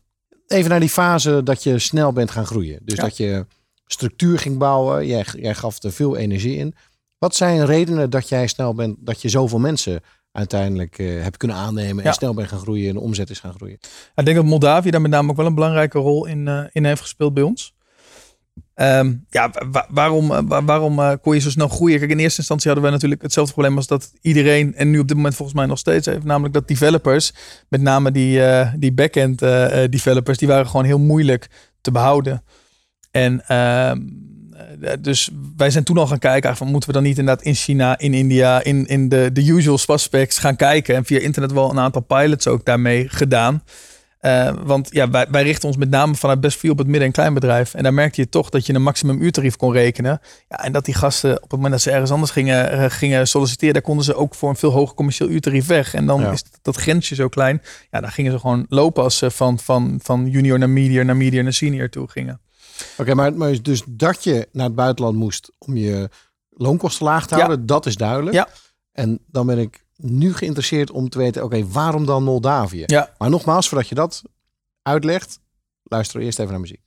Even 0.53 0.71
naar 0.71 0.81
die 0.81 0.89
fase 0.89 1.43
dat 1.43 1.63
je 1.63 1.79
snel 1.79 2.13
bent 2.13 2.31
gaan 2.31 2.47
groeien. 2.47 2.79
Dus 2.83 2.97
Ja. 2.97 3.03
dat 3.03 3.17
je 3.17 3.47
structuur 3.87 4.39
ging 4.39 4.59
bouwen. 4.59 5.07
Jij, 5.07 5.25
jij 5.37 5.55
gaf 5.55 5.83
er 5.83 5.93
veel 5.93 6.17
energie 6.17 6.57
in. 6.57 6.75
Wat 7.19 7.35
zijn 7.35 7.67
redenen 7.67 8.11
dat 8.11 8.29
jij 8.29 8.47
snel 8.47 8.75
bent, 8.75 8.97
dat 9.01 9.23
je 9.23 9.29
zoveel 9.29 9.59
mensen 9.59 10.01
uiteindelijk 10.33 10.99
eh, 10.99 11.23
hebt 11.23 11.37
kunnen 11.37 11.57
aannemen 11.57 11.99
en 11.99 12.05
Ja. 12.11 12.13
snel 12.13 12.35
bent 12.35 12.49
gaan 12.49 12.59
groeien 12.59 12.89
en 12.89 12.95
de 12.95 13.01
omzet 13.01 13.31
is 13.31 13.41
gaan 13.41 13.53
groeien? 13.55 13.79
Ik 14.15 14.25
denk 14.25 14.37
dat 14.37 14.45
Moldavië 14.47 14.91
daar 14.91 15.01
met 15.01 15.11
name 15.11 15.31
ook 15.31 15.37
wel 15.37 15.47
een 15.47 15.55
belangrijke 15.55 15.99
rol 15.99 16.27
in, 16.27 16.49
eh, 16.49 16.65
in 16.73 16.85
heeft 16.85 17.01
gespeeld 17.01 17.35
bij 17.35 17.43
ons. 17.43 17.75
Ehm, 18.81 19.13
ja, 19.31 19.51
wa- 19.71 19.87
waarom, 19.91 20.31
eh, 20.33 20.39
wa- 20.45 20.65
waarom 20.65 20.99
eh, 20.99 21.13
kon 21.23 21.35
je 21.35 21.41
zo 21.41 21.51
snel 21.51 21.69
groeien? 21.69 21.99
Kijk, 21.99 22.11
in 22.11 22.19
eerste 22.19 22.39
instantie 22.39 22.67
hadden 22.67 22.85
wij 22.85 22.93
natuurlijk 22.93 23.23
hetzelfde 23.23 23.53
probleem 23.53 23.77
als 23.77 23.87
dat 23.87 24.13
iedereen, 24.21 24.75
en 24.75 24.91
nu 24.91 24.99
op 24.99 25.09
dit 25.09 25.17
moment 25.17 25.35
volgens 25.35 25.59
mij 25.59 25.67
nog 25.67 25.79
steeds 25.79 26.07
heeft, 26.07 26.25
namelijk 26.25 26.55
dat 26.55 26.69
developers, 26.69 27.33
met 27.69 27.81
name 27.83 28.11
die, 28.11 28.43
eh, 28.45 28.73
die 28.77 28.93
back-end 28.93 29.39
developers, 29.91 30.39
die 30.39 30.49
waren 30.49 30.67
gewoon 30.67 30.85
heel 30.85 30.99
moeilijk 30.99 31.49
te 31.81 31.91
behouden. 31.91 32.43
En 33.11 33.43
ehm, 33.47 34.01
eh, 34.81 34.93
dus 35.01 35.31
wij 35.57 35.71
zijn 35.71 35.85
toen 35.85 35.99
al 35.99 36.07
gaan 36.07 36.19
kijken, 36.19 36.57
van, 36.57 36.69
moeten 36.69 36.89
we 36.89 36.95
dan 36.95 37.05
niet 37.05 37.19
inderdaad 37.19 37.45
in 37.45 37.55
China, 37.55 37.99
in 37.99 38.15
India, 38.15 38.63
in, 38.65 38.87
in 38.87 39.09
de, 39.09 39.31
de 39.33 39.47
usual 39.47 39.79
suspects 39.79 40.39
gaan 40.39 40.57
kijken. 40.57 40.95
En 40.95 41.05
via 41.05 41.19
internet 41.19 41.53
wel 41.53 41.71
een 41.71 41.79
aantal 41.79 42.03
pilots 42.03 42.47
ook 42.47 42.65
daarmee 42.65 43.09
gedaan. 43.09 43.63
Eh, 44.21 44.53
want 44.65 44.89
ja, 44.93 45.11
wij, 45.11 45.27
wij 45.31 45.43
richten 45.43 45.69
ons 45.69 45.77
met 45.77 45.91
name 45.91 46.15
vanuit 46.15 46.41
best 46.41 46.59
veel 46.59 46.73
op 46.73 46.79
het 46.79 46.87
midden- 46.87 47.07
en 47.07 47.13
kleinbedrijf. 47.13 47.75
En 47.75 47.83
daar 47.83 47.95
merkte 47.95 48.21
je 48.21 48.29
toch 48.29 48.51
dat 48.51 48.67
je 48.67 48.75
een 48.75 48.83
maximum 48.83 49.21
uurtarief 49.23 49.57
kon 49.57 49.73
rekenen. 49.73 50.21
Ja, 50.49 50.65
en 50.65 50.73
dat 50.73 50.85
die 50.85 50.95
gasten 50.95 51.35
op 51.37 51.43
het 51.43 51.51
moment 51.51 51.73
dat 51.73 51.81
ze 51.81 51.91
ergens 51.91 52.11
anders 52.11 52.31
gingen, 52.31 52.71
eh, 52.71 52.85
gingen 52.91 53.29
solliciteren, 53.29 53.73
daar 53.75 53.83
konden 53.83 54.05
ze 54.05 54.15
ook 54.15 54.35
voor 54.35 54.49
een 54.49 54.57
veel 54.57 54.71
hoger 54.71 54.95
commercieel 54.95 55.29
uurtarief 55.31 55.67
weg. 55.67 55.95
En 55.95 56.07
dan 56.07 56.21
Ja. 56.21 56.31
is 56.31 56.45
dat, 56.63 56.77
grensje 56.77 57.15
zo 57.15 57.29
klein. 57.29 57.63
Ja, 57.91 58.01
daar 58.01 58.11
gingen 58.13 58.33
ze 58.33 58.39
gewoon 58.39 58.67
lopen 58.69 59.03
als 59.03 59.17
ze 59.19 59.31
van, 59.31 59.59
van, 59.59 59.99
van 60.03 60.27
junior 60.31 60.59
naar 60.59 60.71
medior, 60.71 61.05
naar 61.05 61.17
medior 61.17 61.43
naar 61.43 61.53
senior 61.53 61.89
toe 61.89 62.09
gingen. 62.09 62.41
Oké, 62.97 63.15
maar, 63.15 63.33
maar 63.35 63.63
dus 63.63 63.83
dat 63.89 64.25
je 64.25 64.49
naar 64.53 64.67
het 64.67 64.75
buitenland 64.75 65.17
moest 65.17 65.53
om 65.59 65.77
je 65.77 66.09
loonkosten 66.51 67.07
laag 67.07 67.27
te 67.27 67.35
Ja. 67.37 67.41
houden, 67.45 67.67
dat 67.67 67.87
is 67.87 67.97
duidelijk. 67.97 68.37
Ja. 68.37 68.49
En 68.93 69.19
dan 69.27 69.47
ben 69.47 69.59
ik 69.59 69.85
nu 70.03 70.35
geïnteresseerd 70.35 70.91
om 70.91 71.09
te 71.09 71.19
weten, 71.19 71.45
oké, 71.45 71.67
waarom 71.67 72.07
dan 72.07 72.23
Moldavië? 72.23 72.83
Ja. 72.87 73.15
Maar 73.19 73.31
nogmaals, 73.31 73.69
voordat 73.69 73.89
je 73.89 73.95
dat 73.95 74.23
uitlegt, 74.83 75.41
luister 75.83 76.21
eerst 76.21 76.39
even 76.39 76.51
naar 76.51 76.61
muziek. 76.61 76.81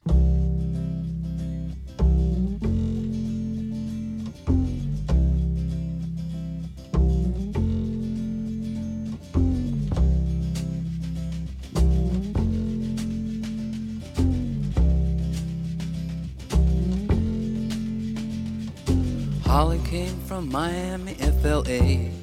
Holly 19.54 19.80
came 19.84 20.18
from 20.26 20.48
Miami, 20.48 21.16
FLA. 21.42 22.23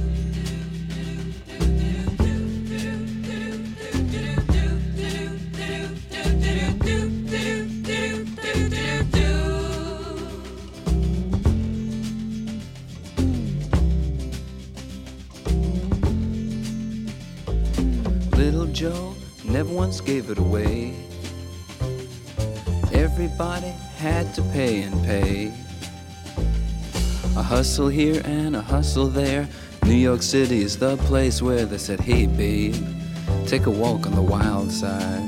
hustle 27.81 27.99
here 27.99 28.21
and 28.25 28.55
a 28.55 28.61
hustle 28.61 29.07
there. 29.07 29.49
New 29.85 29.95
York 29.95 30.21
City 30.21 30.61
is 30.61 30.77
the 30.77 30.97
place 30.97 31.41
where 31.41 31.65
they 31.65 31.79
said, 31.79 31.99
Hey, 31.99 32.27
babe, 32.27 32.75
take 33.47 33.65
a 33.65 33.71
walk 33.71 34.05
on 34.05 34.13
the 34.13 34.21
wild 34.21 34.71
side. 34.71 35.27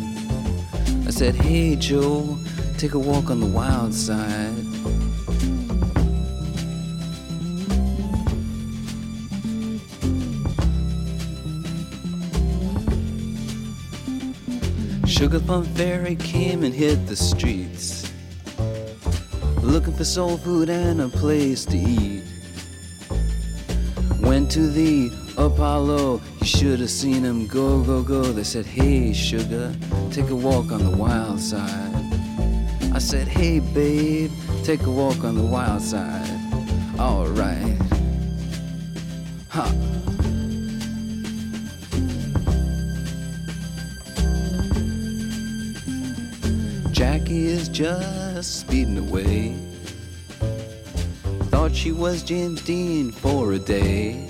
I 1.07 1.09
said, 1.09 1.33
Hey, 1.33 1.75
Joe, 1.75 2.37
take 2.77 2.93
a 2.93 2.99
walk 2.99 3.31
on 3.31 3.39
the 3.39 3.47
wild 3.47 3.91
side. 3.91 4.53
Sugar 15.07 15.39
Plum 15.39 15.63
Fairy 15.73 16.15
came 16.17 16.63
and 16.63 16.75
hit 16.75 17.07
the 17.07 17.15
streets. 17.15 18.11
Looking 19.63 19.95
for 19.95 20.05
soul 20.05 20.37
food 20.37 20.69
and 20.69 21.01
a 21.01 21.07
place 21.07 21.65
to 21.65 21.77
eat. 21.77 22.33
To 24.53 24.67
the 24.67 25.11
Apollo, 25.35 26.21
you 26.39 26.45
should 26.45 26.79
have 26.79 26.91
seen 26.91 27.23
him 27.23 27.47
go, 27.47 27.81
go, 27.81 28.03
go. 28.03 28.21
They 28.21 28.43
said, 28.43 28.67
Hey, 28.67 29.11
sugar, 29.11 29.73
take 30.11 30.29
a 30.29 30.35
walk 30.35 30.71
on 30.71 30.83
the 30.83 30.95
wild 30.95 31.39
side. 31.39 31.91
I 32.93 32.99
said, 32.99 33.27
Hey, 33.27 33.61
babe, 33.61 34.29
take 34.63 34.83
a 34.83 34.91
walk 34.91 35.23
on 35.23 35.33
the 35.33 35.41
wild 35.41 35.81
side. 35.81 36.29
Alright. 36.99 37.81
Ha. 39.49 39.73
Jackie 46.91 47.47
is 47.47 47.69
just 47.69 48.59
speeding 48.59 48.99
away. 48.99 49.55
Thought 51.49 51.73
she 51.73 51.91
was 51.91 52.21
James 52.21 52.61
Dean 52.61 53.11
for 53.11 53.53
a 53.53 53.57
day. 53.57 54.29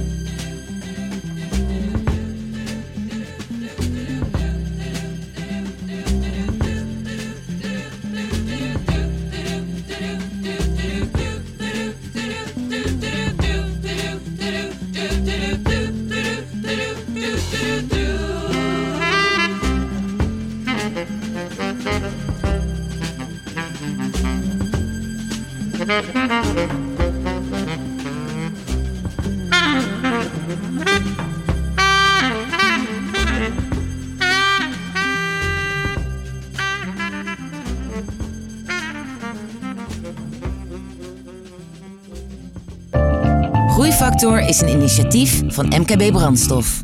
Groeifactor 44.21 44.49
is 44.49 44.61
een 44.61 44.79
initiatief 44.79 45.41
van 45.47 45.65
MKB 45.65 46.11
Brandstof. 46.11 46.83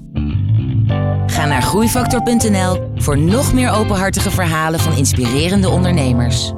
Ga 1.27 1.45
naar 1.45 1.61
groeifactor.nl 1.61 2.91
voor 2.95 3.17
nog 3.17 3.53
meer 3.53 3.71
openhartige 3.71 4.31
verhalen 4.31 4.79
van 4.79 4.97
inspirerende 4.97 5.69
ondernemers. 5.69 6.53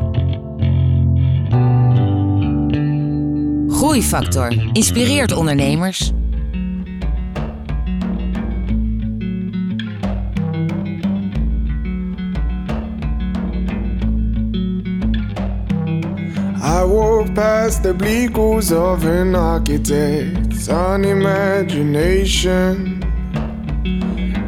Groeifactor 3.67 4.69
inspireert 4.73 5.31
ondernemers. 5.31 6.11
I 16.63 16.83
walk 16.83 17.33
past 17.33 17.83
the 17.83 17.93
bleak 17.93 18.37
of 18.37 18.71
an 19.05 19.35
architect's 20.69 20.71
unimagination. 20.71 23.01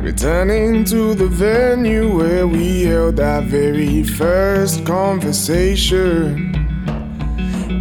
Returning 0.02 0.84
to 0.86 1.14
the 1.14 1.28
venue 1.28 2.16
where 2.16 2.48
we 2.48 2.84
held 2.84 3.20
our 3.20 3.42
very 3.42 4.04
first 4.04 4.86
conversation. 4.86 6.54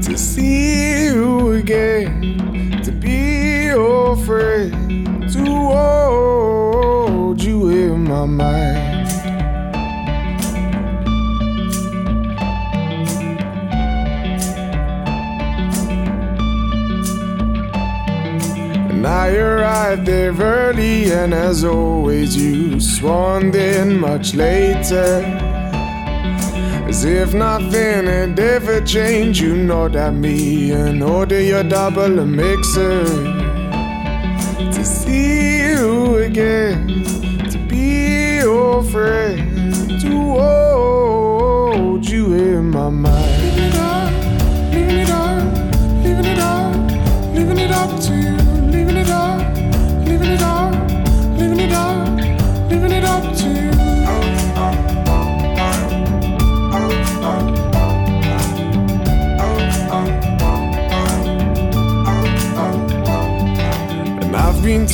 To 0.02 0.16
see 0.16 1.06
you 1.06 1.52
again, 1.52 2.80
to 2.84 2.92
be 2.92 3.66
your 3.66 4.16
friend, 4.16 5.30
to 5.32 5.44
hold 5.44 7.42
you 7.42 7.68
in 7.68 8.04
my 8.04 8.26
mind. 8.26 8.89
Arrived 19.70 20.06
there 20.06 20.32
early, 20.32 21.12
and 21.12 21.32
as 21.32 21.64
always, 21.64 22.36
you 22.36 22.80
swan 22.80 23.54
in 23.54 24.00
much 24.00 24.34
later. 24.34 25.22
As 26.88 27.04
if 27.04 27.32
nothing 27.34 28.06
had 28.06 28.38
ever 28.40 28.80
changed, 28.80 29.40
you 29.40 29.54
know 29.54 29.88
that 29.88 30.12
me 30.12 30.72
and 30.72 31.02
order 31.04 31.40
your 31.40 31.62
double 31.62 32.18
a 32.18 32.26
mixer. 32.26 33.04
To 34.74 34.84
see 34.84 35.60
you 35.60 36.16
again, 36.16 37.04
to 37.52 37.58
be 37.68 38.38
your 38.38 38.82
friend, 38.82 40.00
to 40.00 40.12
hold 40.42 42.08
you 42.08 42.34
in 42.34 42.70
my 42.70 42.90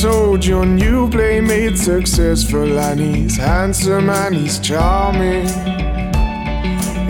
told 0.01 0.45
your 0.45 0.65
new 0.65 1.09
playmate's 1.09 1.81
successful 1.81 2.77
and 2.77 2.99
he's 2.99 3.35
handsome 3.37 4.09
and 4.09 4.35
he's 4.35 4.59
charming. 4.59 5.47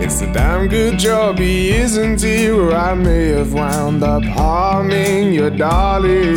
It's 0.00 0.22
a 0.22 0.32
damn 0.32 0.68
good 0.68 0.98
job 0.98 1.38
he 1.38 1.70
isn't 1.70 2.22
here, 2.22 2.58
or 2.58 2.74
I 2.74 2.94
may 2.94 3.28
have 3.28 3.52
wound 3.52 4.02
up 4.02 4.22
harming 4.22 5.34
your 5.34 5.50
darling. 5.50 6.36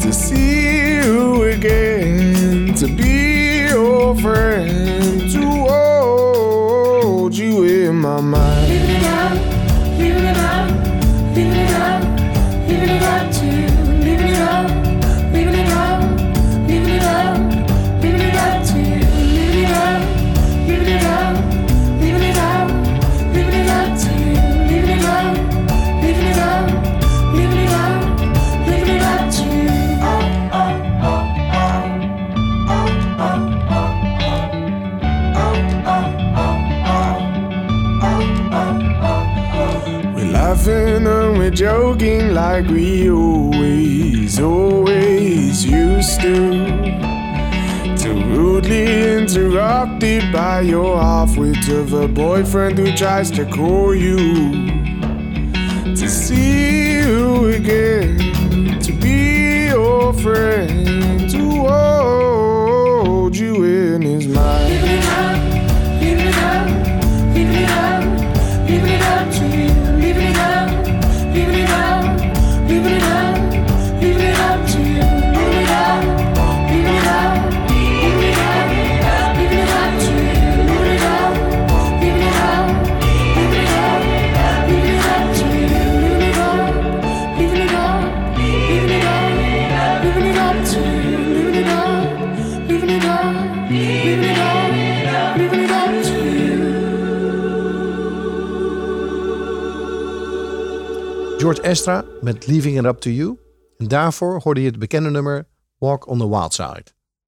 To 0.00 0.12
see 0.12 0.94
you 0.94 1.42
again, 1.44 2.74
to 2.74 2.86
be 2.86 3.66
your 3.68 4.14
friend, 4.16 5.20
to 5.32 5.42
hold 5.68 7.36
you 7.36 7.64
in 7.64 7.96
my 7.96 8.20
mind. 8.20 8.68
Leaving 8.68 8.90
it 8.90 9.06
up, 9.06 9.32
leaving 9.98 10.24
it 10.24 10.36
up, 10.36 10.70
leaving 11.34 11.56
it 11.56 11.74
up, 11.74 12.68
leaving 12.68 12.90
it 12.90 13.02
up 13.02 13.35
laughing 40.66 41.06
and 41.06 41.38
we're 41.38 41.50
joking 41.50 42.34
like 42.34 42.66
we 42.66 43.08
always, 43.10 44.40
always 44.40 45.64
used 45.64 46.20
to. 46.20 46.50
To 47.98 48.08
rudely 48.08 49.16
interrupted 49.16 50.32
by 50.32 50.60
your 50.62 51.00
half-wit 51.00 51.68
of 51.68 51.92
a 51.92 52.08
boyfriend 52.08 52.78
who 52.78 52.96
tries 52.96 53.30
to 53.32 53.44
call 53.46 53.94
you. 53.94 54.16
To 55.94 56.08
see 56.08 56.98
you 56.98 57.46
again, 57.46 58.80
to 58.80 58.92
be 58.92 59.68
your 59.68 60.12
friend, 60.12 61.30
to 61.30 61.38
hold 61.38 62.35
George 101.46 101.62
Estra 101.62 102.04
met 102.20 102.46
Leaving 102.46 102.78
It 102.78 102.84
Up 102.84 102.98
To 102.98 103.10
You. 103.10 103.38
En 103.76 103.88
daarvoor 103.88 104.40
hoorde 104.42 104.60
je 104.60 104.66
het 104.66 104.78
bekende 104.78 105.10
nummer 105.10 105.48
Walk 105.78 106.06
on 106.06 106.18
the 106.18 106.28
Wild 106.28 106.54
Side 106.54 106.84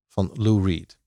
van 0.09 0.31
Lou 0.35 0.66
Reed. 0.66 0.99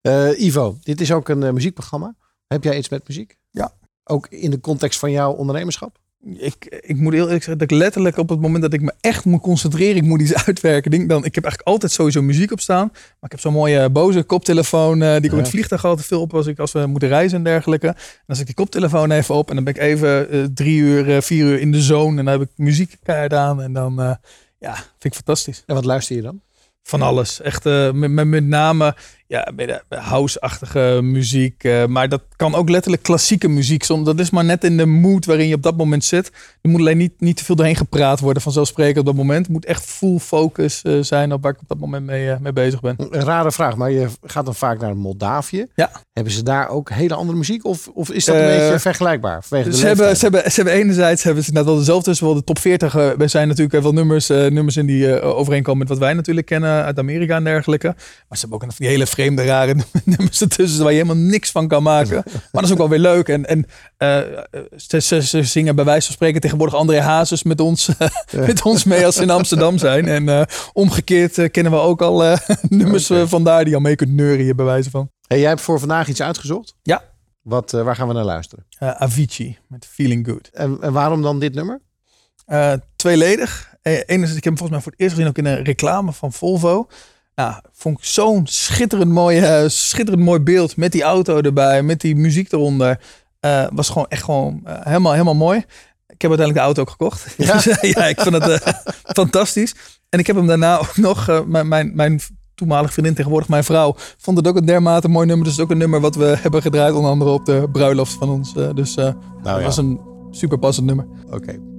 Eh, 0.00 0.40
Ivo, 0.40 0.78
dit 0.82 1.00
is 1.00 1.12
ook 1.12 1.28
een 1.28 1.42
eh, 1.42 1.52
muziekprogramma. 1.52 2.14
Heb 2.46 2.64
jij 2.64 2.78
iets 2.78 2.88
met 2.88 3.08
muziek? 3.08 3.38
Ja. 3.50 3.72
Ook 4.04 4.28
in 4.28 4.50
de 4.50 4.60
context 4.60 4.98
van 4.98 5.10
jouw 5.10 5.32
ondernemerschap? 5.32 5.99
Ik, 6.22 6.80
ik 6.80 6.96
moet 6.96 7.12
heel 7.12 7.24
eerlijk 7.24 7.42
zeggen 7.42 7.58
dat 7.58 7.70
ik 7.70 7.76
letterlijk 7.78 8.16
op 8.16 8.28
het 8.28 8.40
moment 8.40 8.62
dat 8.62 8.72
ik 8.72 8.80
me 8.80 8.92
echt 9.00 9.24
moet 9.24 9.40
concentreren, 9.40 9.96
ik 9.96 10.02
moet 10.02 10.20
iets 10.20 10.34
uitwerken. 10.46 10.90
Denk 10.90 11.08
dan, 11.08 11.24
ik 11.24 11.34
heb 11.34 11.44
eigenlijk 11.44 11.72
altijd 11.72 11.92
sowieso 11.92 12.22
muziek 12.22 12.52
op 12.52 12.60
staan. 12.60 12.88
Maar 12.92 13.02
ik 13.20 13.30
heb 13.30 13.40
zo'n 13.40 13.52
mooie 13.52 13.90
boze 13.90 14.22
koptelefoon 14.22 15.02
eh, 15.02 15.12
die 15.12 15.24
ik 15.24 15.32
op 15.32 15.38
het 15.38 15.48
vliegtuig 15.48 15.84
altijd 15.84 16.06
veel 16.06 16.20
op 16.20 16.34
als, 16.34 16.46
ik, 16.46 16.58
als 16.58 16.72
we 16.72 16.86
moeten 16.86 17.08
reizen 17.08 17.38
en 17.38 17.44
dergelijke. 17.44 17.86
En 17.86 17.94
dan 18.26 18.36
zet 18.36 18.38
ik 18.38 18.46
die 18.46 18.64
koptelefoon 18.64 19.10
even 19.10 19.34
op 19.34 19.48
en 19.48 19.54
dan 19.54 19.64
ben 19.64 19.74
ik 19.74 19.80
even 19.80 20.30
eh, 20.30 20.44
drie 20.54 20.78
uur, 20.78 21.14
eh, 21.14 21.20
vier 21.20 21.44
uur 21.44 21.60
in 21.60 21.72
de 21.72 21.82
zone. 21.82 22.18
En 22.18 22.24
dan 22.24 22.38
heb 22.38 22.48
ik 22.48 22.50
muziek 22.56 22.96
keihard 23.02 23.32
aan 23.32 23.62
en 23.62 23.72
dan, 23.72 24.00
eh, 24.00 24.14
ja, 24.58 24.74
vind 24.74 25.04
ik 25.04 25.14
fantastisch. 25.14 25.62
En 25.66 25.74
wat 25.74 25.84
luister 25.84 26.16
je 26.16 26.22
dan? 26.22 26.40
Van 26.82 27.02
alles. 27.02 27.40
Echt 27.40 27.66
eh, 27.66 27.92
met, 27.92 28.10
met, 28.10 28.26
met 28.26 28.44
name 28.44 28.96
ja, 29.30 29.52
bij 29.54 29.66
de 29.66 29.82
house-achtige 29.88 30.98
muziek. 31.02 31.64
eh, 31.64 31.86
maar 31.86 32.08
dat 32.08 32.22
kan 32.36 32.54
ook 32.54 32.68
letterlijk 32.68 33.02
klassieke 33.02 33.48
muziek. 33.48 33.82
Soms, 33.82 34.04
dat 34.04 34.18
is 34.20 34.30
maar 34.30 34.44
net 34.44 34.64
in 34.64 34.76
de 34.76 34.86
mood 34.86 35.24
waarin 35.24 35.48
je 35.48 35.54
op 35.54 35.62
dat 35.62 35.76
moment 35.76 36.04
zit. 36.04 36.30
Er 36.62 36.70
moet 36.70 36.80
alleen 36.80 36.96
niet, 36.96 37.12
niet 37.18 37.36
te 37.36 37.44
veel 37.44 37.54
doorheen 37.54 37.76
gepraat 37.76 38.20
worden 38.20 38.42
vanzelfsprekend 38.42 38.98
op 38.98 39.04
dat 39.04 39.14
moment. 39.14 39.42
Het 39.42 39.48
moet 39.54 39.64
echt 39.64 39.84
full 39.84 40.18
focus 40.18 40.82
eh, 40.82 40.98
zijn 41.00 41.32
op 41.32 41.42
waar 41.42 41.52
ik 41.52 41.60
op 41.60 41.68
dat 41.68 41.78
moment 41.78 42.06
mee, 42.06 42.30
eh, 42.30 42.38
mee 42.38 42.52
bezig 42.52 42.80
ben. 42.80 42.94
Een 42.98 43.20
rare 43.20 43.52
vraag, 43.52 43.76
maar 43.76 43.90
je 43.90 44.06
gaat 44.22 44.44
dan 44.44 44.54
vaak 44.54 44.80
naar 44.80 44.96
Moldavië. 44.96 45.66
Ja. 45.74 45.90
Hebben 46.12 46.32
ze 46.32 46.42
daar 46.42 46.68
ook 46.68 46.90
hele 46.90 47.14
andere 47.14 47.38
muziek? 47.38 47.64
Of, 47.64 47.88
of 47.94 48.10
is 48.10 48.24
dat 48.24 48.36
een 48.36 48.46
beetje 48.46 48.78
vergelijkbaar? 48.78 49.44
Ze 49.48 49.56
hebben, 49.56 50.16
ze, 50.16 50.22
hebben, 50.22 50.50
ze 50.50 50.54
hebben 50.54 50.74
enerzijds 50.74 51.22
hebben 51.22 51.44
ze 51.44 51.52
net 51.52 51.64
wel 51.64 51.76
dezelfde. 51.76 52.10
Dus 52.10 52.20
wel 52.20 52.34
de 52.34 52.44
top 52.44 52.58
40. 52.58 52.96
eh, 52.96 53.20
er 53.20 53.28
zijn 53.28 53.48
natuurlijk 53.48 53.82
wel 53.82 53.92
nummers, 53.92 54.28
nummers 54.28 54.76
in 54.76 54.86
die 54.86 55.20
overeenkomen 55.22 55.78
met 55.78 55.88
wat 55.88 55.98
wij 55.98 56.14
natuurlijk 56.14 56.46
kennen 56.46 56.84
uit 56.84 56.98
Amerika 56.98 57.36
en 57.36 57.44
dergelijke. 57.44 57.86
Maar 58.28 58.38
ze 58.38 58.40
hebben 58.40 58.52
ook 58.52 58.62
een 58.62 58.68
die 58.78 58.88
hele 58.88 59.06
vreemde, 59.20 59.44
rare 59.44 59.74
nummers 60.04 60.40
ertussen 60.40 60.82
waar 60.82 60.92
je 60.92 61.02
helemaal 61.02 61.24
niks 61.24 61.50
van 61.50 61.68
kan 61.68 61.82
maken. 61.82 62.22
Maar 62.24 62.62
dat 62.62 62.64
is 62.64 62.70
ook 62.70 62.78
wel 62.78 62.88
weer 62.88 62.98
leuk. 62.98 63.28
En, 63.28 63.46
en 63.46 63.66
eh, 63.96 64.18
ze, 64.76 65.00
ze, 65.00 65.22
ze 65.22 65.42
zingen 65.42 65.74
bij 65.74 65.84
wijze 65.84 66.06
van 66.06 66.14
spreken 66.14 66.40
tegenwoordig 66.40 66.76
André 66.76 67.00
Hazes 67.00 67.42
met 67.42 67.60
ons, 67.60 67.90
met 68.46 68.62
ons 68.62 68.84
mee 68.84 69.06
als 69.06 69.14
ze 69.14 69.22
in 69.22 69.30
Amsterdam 69.30 69.78
zijn. 69.78 70.08
En 70.08 70.28
eh, 70.28 70.42
omgekeerd 70.72 71.38
eh, 71.38 71.50
kennen 71.50 71.72
we 71.72 71.78
ook 71.78 72.02
al 72.02 72.24
eh, 72.24 72.38
nummers 72.68 73.10
eh, 73.10 73.22
vandaar 73.26 73.64
die 73.64 73.74
al 73.74 73.80
mee 73.80 73.94
kunt 73.94 74.12
neurien 74.12 74.56
bij 74.56 74.64
wijze 74.64 74.90
van. 74.90 75.10
Hey, 75.26 75.38
jij 75.38 75.48
hebt 75.48 75.60
voor 75.60 75.78
vandaag 75.78 76.08
iets 76.08 76.22
uitgezocht? 76.22 76.74
Ja. 76.82 77.02
Wat, 77.42 77.74
eh, 77.74 77.82
waar 77.82 77.96
gaan 77.96 78.08
we 78.08 78.14
naar 78.14 78.24
luisteren? 78.24 78.66
Eh, 78.78 78.90
Avicii 78.90 79.58
met 79.68 79.86
Feeling 79.86 80.26
Good. 80.26 80.48
En, 80.52 80.78
en 80.80 80.92
waarom 80.92 81.22
dan 81.22 81.38
dit 81.38 81.54
nummer? 81.54 81.80
Eh, 82.46 82.72
tweeledig. 82.96 83.74
Eh, 83.82 83.92
Enerzijds, 83.92 84.36
ik 84.36 84.44
heb 84.44 84.44
hem 84.44 84.58
volgens 84.58 84.70
mij 84.70 84.80
voor 84.80 84.92
het 84.92 85.00
eerst 85.00 85.14
gezien 85.14 85.28
ook 85.28 85.38
in 85.38 85.46
een 85.46 85.64
reclame 85.64 86.12
van 86.12 86.32
Volvo. 86.32 86.86
Nou, 87.40 87.54
vond 87.72 87.98
ik 87.98 88.04
zo'n 88.04 88.46
schitterend 88.46 89.10
mooi, 89.10 89.38
eh, 89.38 89.68
schitterend 89.68 90.24
mooi 90.24 90.40
beeld 90.40 90.76
met 90.76 90.92
die 90.92 91.02
auto 91.02 91.40
erbij, 91.40 91.82
met 91.82 92.00
die 92.00 92.16
muziek 92.16 92.52
eronder. 92.52 93.00
Eh, 93.40 93.66
was 93.72 93.88
gewoon 93.88 94.06
echt 94.08 94.22
gewoon 94.22 94.60
eh, 94.64 94.74
helemaal, 94.80 95.12
helemaal 95.12 95.34
mooi. 95.34 95.58
Ik 96.06 96.22
heb 96.22 96.30
uiteindelijk 96.30 96.54
de 96.54 96.64
auto 96.64 96.80
ook 96.80 96.90
gekocht. 96.90 97.34
Ja? 97.36 97.52
Dus, 97.62 97.80
ja, 97.80 98.06
ik 98.06 98.20
vond 98.20 98.42
het 98.42 98.62
fantastisch. 99.20 99.74
En 100.08 100.18
ik 100.18 100.26
heb 100.26 100.36
hem 100.36 100.46
daarna 100.46 100.78
ook 100.78 100.96
nog, 100.96 101.44
mijn, 101.46 101.68
mijn, 101.68 101.92
mijn 101.94 102.20
toenmalige 102.54 102.92
vriendin, 102.92 103.14
tegenwoordig 103.14 103.48
mijn 103.48 103.64
vrouw, 103.64 103.94
vond 104.18 104.36
het 104.36 104.48
ook 104.48 104.56
een 104.56 104.66
dermate 104.66 105.08
mooi 105.08 105.26
nummer. 105.26 105.44
Dus 105.44 105.56
het 105.56 105.62
is 105.62 105.66
ook 105.68 105.72
een 105.72 105.82
nummer 105.82 106.00
wat 106.00 106.14
we 106.14 106.36
hebben 106.40 106.62
gedraaid, 106.62 106.94
onder 106.94 107.10
andere 107.10 107.30
op 107.30 107.46
de 107.46 107.68
bruiloft 107.72 108.12
van 108.12 108.28
ons. 108.28 108.54
dus 108.74 108.94
Nou 108.94 109.14
dat 109.42 109.58
ja, 109.58 109.62
was 109.62 109.76
een 109.76 110.00
super 110.30 110.58
passend 110.58 110.86
nummer. 110.86 111.06
oké. 111.30 111.69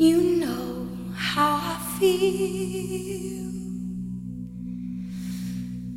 You 0.00 0.22
know 0.38 0.88
how 1.12 1.56
I 1.60 1.76
feel. 1.98 3.50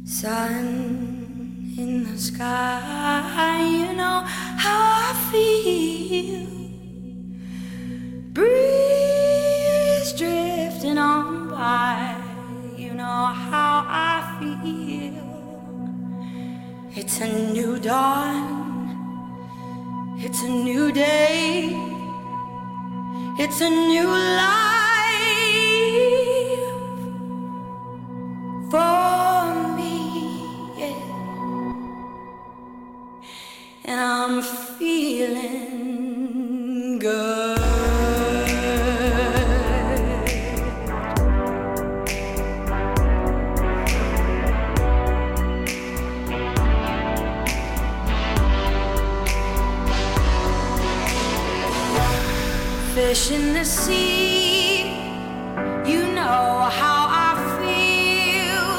Sun 0.05 1.75
in 1.77 2.03
the 2.11 2.17
sky. 2.17 3.61
You 3.61 3.93
know 3.93 4.23
how 4.25 4.79
I 5.07 5.13
feel. 5.31 6.47
Breeze 8.33 10.13
drifting 10.13 10.97
on 10.97 11.49
by. 11.49 12.15
You 12.75 12.95
know 12.95 13.25
how 13.49 13.85
I 13.87 14.23
feel. 14.39 15.13
It's 16.95 17.21
a 17.21 17.27
new 17.53 17.77
dawn. 17.77 18.97
It's 20.17 20.41
a 20.41 20.49
new 20.49 20.91
day. 20.91 21.90
It's 23.37 23.61
a 23.61 23.69
new 23.69 24.07
life 24.07 24.43
for 28.69 29.53
me. 29.77 30.43
Yeah. 30.77 30.95
And 33.85 33.99
I'm 33.99 34.41
feeling 34.77 35.69
good. 36.99 37.60
Fish 53.13 53.31
in 53.31 53.53
the 53.53 53.65
sea. 53.65 54.83
You 55.91 56.01
know 56.17 56.43
how 56.79 56.99
I 57.27 57.31
feel. 57.59 58.71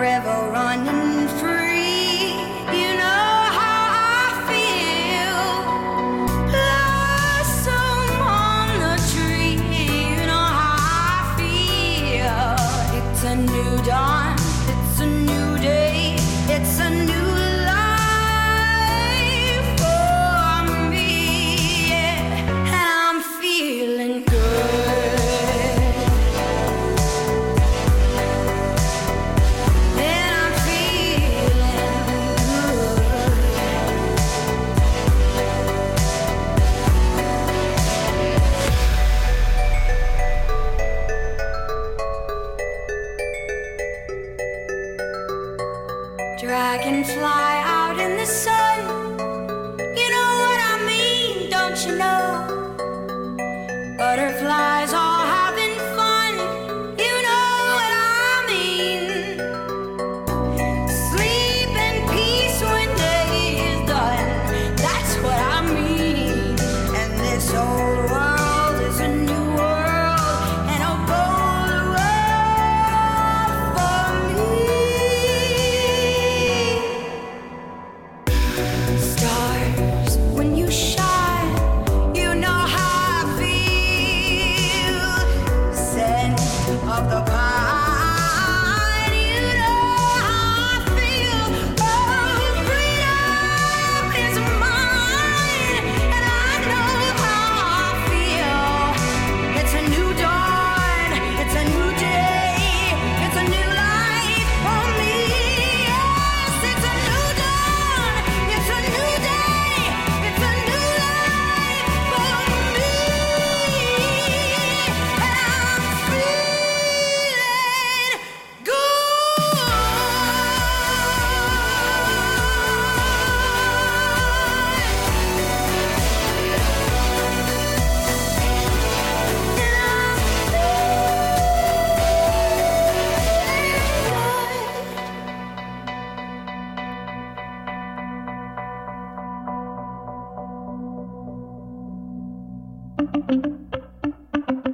River 0.00 0.38
running 0.52 1.01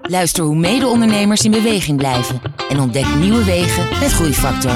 Luister 0.09 0.44
hoe 0.44 0.56
mede-ondernemers 0.56 1.44
in 1.44 1.50
beweging 1.50 1.98
blijven 1.98 2.40
en 2.68 2.80
ontdek 2.80 3.06
nieuwe 3.18 3.44
wegen 3.44 3.88
met 4.00 4.12
Groeifactor. 4.12 4.72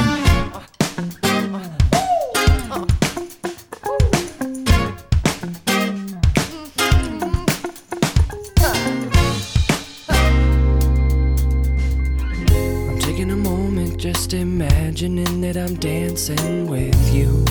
I'm 12.89 12.99
taking 12.99 13.31
a 13.31 13.37
moment 13.37 14.03
just 14.03 14.33
imagining 14.33 15.41
that 15.41 15.57
I'm 15.57 15.79
dancing 15.79 16.69
with 16.69 17.15
you. 17.15 17.45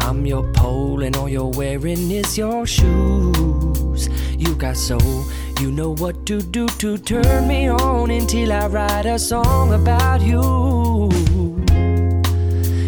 I'm 0.00 0.26
your 0.26 0.50
pole 0.50 1.04
and 1.04 1.16
all 1.16 1.28
you're 1.28 1.56
wearing 1.56 2.10
is 2.10 2.34
your 2.34 2.66
shoes. 2.66 4.08
You 4.36 4.54
got 4.56 4.76
soul, 4.76 5.24
you 5.60 5.70
know 5.70 5.94
what 5.94 6.26
to 6.26 6.40
do 6.40 6.66
to 6.66 6.98
turn 6.98 7.46
me 7.46 7.68
on 7.68 8.10
until 8.10 8.52
I 8.52 8.66
write 8.66 9.06
a 9.06 9.18
song 9.18 9.72
about 9.72 10.20
you. 10.20 11.10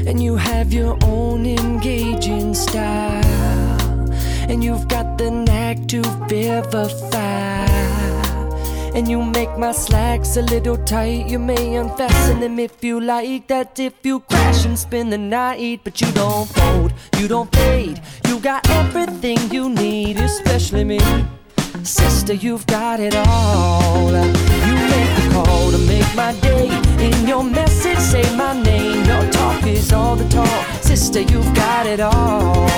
And 0.07 0.23
you 0.23 0.37
have 0.37 0.73
your 0.73 0.97
own 1.03 1.47
engaging 1.47 2.55
style, 2.55 4.11
and 4.49 4.63
you've 4.63 4.89
got 4.89 5.19
the 5.19 5.31
knack 5.31 5.87
to 5.89 6.03
vivify. 6.29 7.67
And 8.95 9.07
you 9.07 9.23
make 9.23 9.59
my 9.59 9.73
slacks 9.73 10.37
a 10.39 10.43
little 10.43 10.79
tight. 10.79 11.29
You 11.29 11.39
may 11.39 11.77
unfasten 11.77 12.41
them 12.41 12.59
if 12.59 12.83
you 12.83 12.99
like. 12.99 13.47
That 13.49 13.79
if 13.79 13.93
you 14.03 14.21
crash 14.21 14.65
and 14.65 14.79
spend 14.79 15.13
the 15.13 15.19
night, 15.19 15.81
but 15.85 16.01
you 16.01 16.11
don't 16.13 16.49
fold, 16.49 16.95
you 17.19 17.29
don't 17.29 17.55
fade. 17.55 18.01
You 18.27 18.41
got 18.41 18.67
everything 18.71 19.39
you 19.53 19.69
need, 19.69 20.17
especially 20.19 20.85
me. 20.85 20.99
Sister, 21.85 22.35
you've 22.35 22.67
got 22.67 23.01
it 23.01 23.15
all. 23.15 24.11
You 24.11 24.75
make 24.93 25.13
the 25.17 25.31
call 25.33 25.71
to 25.71 25.79
make 25.79 26.15
my 26.15 26.33
day. 26.41 26.69
In 26.99 27.27
your 27.29 27.45
message, 27.45 27.99
say 27.99 28.25
my 28.37 28.61
name. 28.63 29.05
Your 29.05 29.31
talk 29.31 29.67
is 29.67 29.93
all 29.93 30.17
the 30.17 30.29
talk. 30.29 30.67
Sister, 30.83 31.21
you've 31.21 31.55
got 31.55 31.87
it 31.87 32.01
all. 32.01 32.69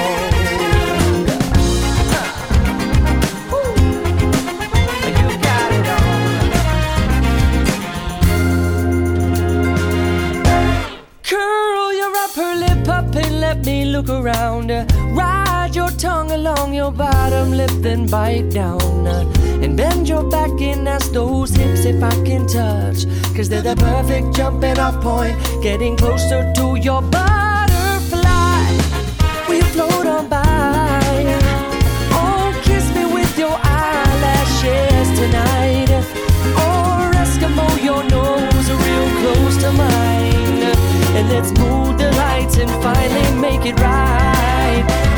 Curl 11.22 11.92
your 11.92 12.16
upper 12.24 12.54
lip 12.56 12.88
up 12.88 13.14
and 13.14 13.40
let 13.40 13.64
me 13.64 13.84
look 13.86 14.08
around. 14.08 14.68
Your 14.68 14.86
tongue 15.98 16.30
along 16.30 16.72
your 16.72 16.92
bottom 16.92 17.50
lip, 17.50 17.70
then 17.80 18.06
bite 18.06 18.50
down. 18.50 19.06
Uh, 19.06 19.24
and 19.62 19.76
bend 19.76 20.08
your 20.08 20.22
back 20.30 20.50
and 20.60 20.88
ask 20.88 21.10
those 21.10 21.50
hips 21.50 21.84
if 21.84 22.00
I 22.02 22.14
can 22.24 22.46
touch. 22.46 23.04
Cause 23.34 23.48
they're 23.48 23.62
the 23.62 23.74
perfect 23.76 24.36
jumping 24.36 24.78
off 24.78 25.02
point, 25.02 25.36
getting 25.60 25.96
closer 25.96 26.52
to 26.54 26.76
your 26.76 27.02
butterfly. 27.02 28.70
You 29.48 29.62
float 29.74 30.06
on 30.06 30.28
by? 30.28 31.00
Oh, 32.12 32.60
kiss 32.62 32.88
me 32.94 33.04
with 33.04 33.36
your 33.36 33.56
eyelashes 33.60 35.08
tonight. 35.18 35.90
Or 36.62 37.10
Eskimo, 37.22 37.66
your 37.82 38.04
nose 38.04 38.70
real 38.84 39.08
close 39.20 39.56
to 39.64 39.72
mine. 39.72 40.62
And 41.18 41.28
let's 41.28 41.50
move 41.58 41.98
the 41.98 42.12
lights 42.12 42.56
and 42.56 42.70
finally 42.82 43.40
make 43.40 43.66
it 43.66 43.80
right. 43.80 44.37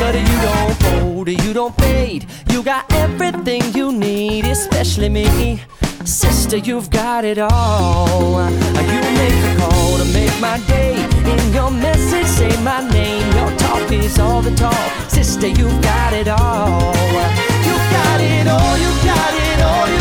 But 0.01 0.15
you 0.15 0.39
don't 0.41 0.75
fold, 0.83 1.29
you 1.29 1.53
don't 1.53 1.77
fade. 1.77 2.27
You 2.51 2.63
got 2.63 2.91
everything 2.95 3.63
you 3.75 3.93
need, 3.93 4.47
especially 4.47 5.11
me. 5.11 5.61
Sister, 6.05 6.57
you've 6.57 6.89
got 6.89 7.25
it 7.27 7.39
all. 7.39 8.51
You 8.51 9.01
make 9.21 9.37
the 9.45 9.55
call 9.59 9.99
to 9.99 10.05
make 10.07 10.35
my 10.41 10.59
day. 10.67 10.95
In 11.33 11.53
your 11.53 11.71
message, 11.71 12.27
say 12.27 12.49
my 12.65 12.81
name. 12.91 13.31
Your 13.37 13.51
talk 13.59 13.93
is 13.93 14.19
all 14.19 14.41
the 14.41 14.55
talk. 14.57 15.11
Sister, 15.11 15.49
you've 15.49 15.83
got 15.83 16.15
it 16.15 16.29
all. 16.29 16.81
You 17.67 17.77
got 17.97 18.21
it 18.21 18.47
all, 18.49 18.79
you 18.79 18.91
got 19.05 19.35
it 19.49 19.61
all, 19.63 20.00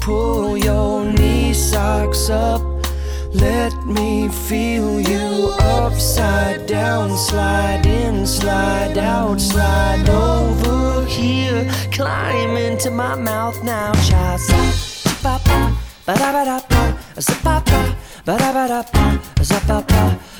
pull 0.00 0.56
your 0.56 1.04
knee 1.04 1.52
socks 1.52 2.30
up. 2.30 2.62
Let 3.32 3.74
me 3.86 4.28
feel 4.28 5.00
you 5.00 5.54
upside 5.60 6.66
down, 6.66 7.16
slide 7.16 7.86
in, 7.86 8.26
slide 8.26 8.98
out, 8.98 9.40
slide 9.40 10.08
over 10.08 11.04
here. 11.06 11.70
Climb 11.90 12.56
into 12.56 12.90
my 12.90 13.14
mouth 13.14 13.62
now, 13.64 13.92
child. 14.08 14.40
Ba 15.22 15.38
da 16.18 16.32
ba 16.32 16.44
da 16.44 16.60
ba 16.68 16.96
da 17.14 17.34
ba 17.44 17.62
da 17.64 17.80
ba 18.26 18.36
da 18.38 18.52
ba 18.52 18.68
da 18.68 18.82
ba, 18.92 19.20
ba 19.38 19.44
da 19.66 19.80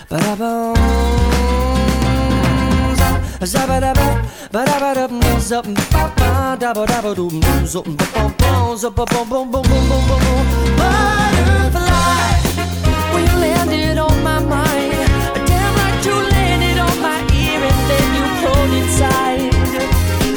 ba 0.09 0.19
da 0.19 0.35
ba 0.37 1.82
ba-dabba-dum, 3.43 5.19
zup, 5.41 5.67
ba-ba, 5.91 6.55
dabba-dabba-dum, 6.55 7.43
zup, 7.67 7.85
ba-bum-bum, 7.99 8.77
zup-ba-bum-bum-bum-bum-bum-bum. 8.79 10.47
Butterfly, 10.79 12.39
when 13.11 13.27
you 13.27 13.37
landed 13.43 13.99
on 13.99 14.15
my 14.23 14.39
mind, 14.39 14.95
damn 15.51 15.75
like 15.75 16.05
you 16.07 16.15
landed 16.15 16.79
on 16.87 16.97
my 17.03 17.19
ear 17.35 17.59
and 17.67 17.81
then 17.91 18.07
you 18.15 18.25
pulled 18.39 18.73
inside. 18.79 19.51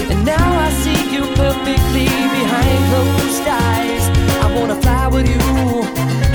And 0.10 0.26
now 0.26 0.47
I 0.66 0.74
see 0.82 1.06
you 1.14 1.30
perfectly 1.38 2.10
behind 2.10 2.80
closed 2.89 3.45
eyes. 3.45 4.10
I 4.41 4.49
wanna 4.58 4.82
fly 4.82 5.06
with 5.14 5.30
you, 5.30 5.86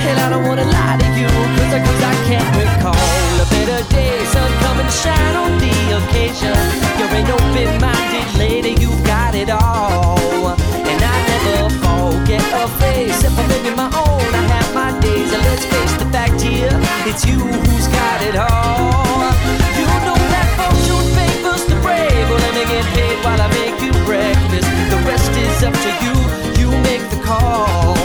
and 0.07 0.15
I 0.23 0.29
don't 0.29 0.47
wanna 0.47 0.63
lie 0.63 0.97
to 1.03 1.07
you, 1.19 1.27
cause 1.27 1.73
I, 1.75 2.15
can't 2.31 2.47
recall 2.55 2.95
a 3.43 3.45
better 3.51 3.83
day. 3.91 4.23
Sun 4.31 4.51
coming 4.63 4.85
to 4.87 4.91
shine 5.03 5.35
on 5.35 5.51
the 5.59 5.70
occasion. 5.91 6.55
You're 6.97 7.11
an 7.11 7.29
open-minded 7.29 8.37
lady, 8.37 8.75
you've 8.79 9.03
got 9.03 9.35
it 9.35 9.49
all. 9.49 10.55
And 10.89 10.99
I 11.03 11.17
never 11.31 11.69
forget 11.83 12.43
a 12.55 12.67
face. 12.79 13.23
If 13.23 13.37
I'm 13.37 13.47
living 13.49 13.75
my 13.75 13.91
own, 13.91 14.31
I 14.33 14.43
have 14.55 14.73
my 14.73 14.97
days. 14.99 15.31
And 15.33 15.43
let's 15.43 15.65
face 15.65 15.93
the 15.97 16.05
fact 16.11 16.41
here, 16.41 16.71
it's 17.05 17.25
you 17.25 17.39
who's 17.39 17.87
got 17.87 18.21
it 18.23 18.35
all. 18.35 19.31
You 19.77 19.85
know 20.07 20.17
that 20.33 20.47
fortune 20.57 21.07
favors 21.15 21.65
the 21.65 21.75
brave. 21.83 22.25
Well, 22.29 22.39
let 22.39 22.53
me 22.55 22.63
get 22.71 22.85
paid 22.95 23.17
while 23.23 23.41
I 23.41 23.47
make 23.59 23.77
you 23.83 23.91
breakfast. 24.05 24.69
The 24.91 24.99
rest 25.05 25.31
is 25.35 25.63
up 25.63 25.75
to 25.75 25.91
you. 26.05 26.15
You 26.59 26.69
make 26.87 27.03
the 27.09 27.19
call. 27.23 27.97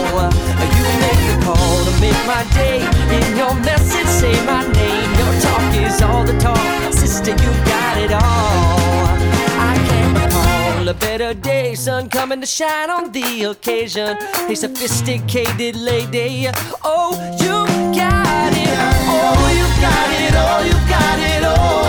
Call 1.46 1.84
to 1.84 1.92
make 2.00 2.22
my 2.26 2.42
day. 2.54 2.78
In 3.18 3.36
your 3.36 3.54
message, 3.62 4.10
say 4.20 4.34
my 4.44 4.66
name. 4.72 5.10
Your 5.20 5.32
talk 5.46 5.74
is 5.86 6.02
all 6.02 6.24
the 6.24 6.36
talk. 6.40 6.92
Sister, 6.92 7.30
you 7.30 7.50
got 7.72 7.96
it 8.04 8.10
all. 8.10 9.06
I 9.70 9.74
can't 9.86 10.12
recall 10.18 10.88
a 10.88 10.94
better 10.94 11.34
day. 11.34 11.76
Sun 11.76 12.08
coming 12.08 12.40
to 12.40 12.46
shine 12.46 12.90
on 12.90 13.12
the 13.12 13.44
occasion. 13.44 14.18
A 14.50 14.56
sophisticated 14.56 15.76
lady. 15.76 16.48
Oh, 16.82 17.14
you 17.38 17.56
got 17.94 18.52
it. 18.64 18.76
Oh, 19.06 19.46
you 19.58 19.66
got 19.86 20.10
it. 20.24 20.34
Oh, 20.34 20.60
you 20.66 20.76
got 20.90 21.18
it. 21.32 21.42
Oh, 21.44 21.85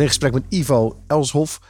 in 0.00 0.08
gesprek 0.08 0.32
met 0.32 0.44
Ivo 0.48 1.02
Elshoff. 1.06 1.60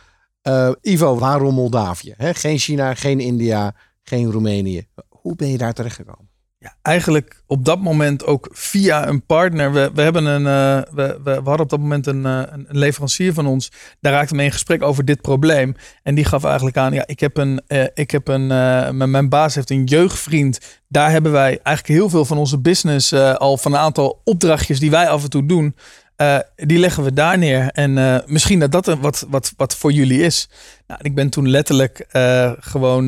Eh, 0.42 0.70
Ivo, 0.82 1.18
waarom 1.18 1.54
Moldavië? 1.54 2.14
Geen 2.18 2.58
China, 2.58 2.94
geen 2.94 3.20
India, 3.20 3.74
geen 4.02 4.30
Roemenië. 4.30 4.86
Hoe 5.08 5.36
ben 5.36 5.48
je 5.48 5.58
daar 5.58 5.72
terechtgekomen? 5.72 6.26
Ja, 6.58 6.76
eigenlijk 6.82 7.42
op 7.46 7.64
dat 7.64 7.80
moment 7.80 8.24
ook 8.24 8.48
via 8.52 9.08
een 9.08 9.26
partner. 9.26 9.72
We, 9.72 9.90
we, 9.94 10.02
hebben 10.02 10.24
een, 10.24 10.46
eh, 10.46 10.92
we, 11.24 11.30
hadden 11.34 11.60
op 11.60 11.68
dat 11.68 11.80
moment 11.80 12.06
een, 12.06 12.26
eh, 12.26 12.42
een 12.46 12.66
leverancier 12.68 13.32
van 13.32 13.46
ons. 13.46 13.70
Daar 14.00 14.12
raakte 14.12 14.34
mee 14.34 14.46
in 14.46 14.52
gesprek 14.52 14.82
over 14.82 15.04
dit 15.04 15.20
probleem. 15.20 15.74
En 16.02 16.14
die 16.14 16.24
gaf 16.24 16.44
eigenlijk 16.44 16.76
aan: 16.76 16.92
ja, 16.92 17.06
ik 17.06 17.20
heb 17.20 17.36
een, 17.36 17.62
ik 17.94 18.10
heb 18.10 18.28
een 18.28 18.46
mijn, 18.46 19.10
mijn 19.10 19.28
baas 19.28 19.54
heeft 19.54 19.70
een 19.70 19.84
jeugdvriend. 19.84 20.80
Daar 20.88 21.10
hebben 21.10 21.32
wij 21.32 21.60
eigenlijk 21.62 21.98
heel 21.98 22.08
veel 22.08 22.24
van 22.24 22.38
onze 22.38 22.58
business 22.58 23.12
al 23.14 23.56
van 23.56 23.72
een 23.72 23.78
aantal 23.78 24.20
opdrachtjes 24.24 24.80
die 24.80 24.90
wij 24.90 25.08
af 25.08 25.22
en 25.22 25.30
toe 25.30 25.46
doen. 25.46 25.74
Eh, 26.18 26.38
die 26.56 26.78
leggen 26.78 27.04
we 27.04 27.12
daar 27.12 27.38
neer. 27.38 27.70
En 27.70 27.98
eh, 27.98 28.18
misschien 28.26 28.58
dat 28.58 28.72
dat 28.72 28.86
wat, 28.86 29.26
wat, 29.28 29.52
wat 29.56 29.76
voor 29.76 29.92
jullie 29.92 30.22
is. 30.22 30.48
Nou, 30.86 31.00
ik 31.02 31.14
ben 31.14 31.30
toen 31.30 31.48
letterlijk 31.48 31.98
eh, 31.98 32.52
gewoon 32.58 33.06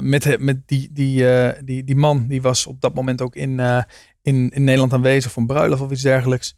met, 0.00 0.36
met 0.38 0.68
die, 0.68 0.90
die, 0.92 1.26
die, 1.64 1.84
die 1.84 1.96
man, 1.96 2.26
die 2.28 2.42
was 2.42 2.66
op 2.66 2.80
dat 2.80 2.94
moment 2.94 3.20
ook 3.22 3.34
in, 3.36 3.60
in, 4.22 4.50
in 4.50 4.64
Nederland 4.64 4.92
aanwezig 4.92 5.32
voor 5.32 5.42
een 5.42 5.48
bruiloft 5.48 5.82
of 5.82 5.90
iets 5.90 6.02
dergelijks. 6.02 6.56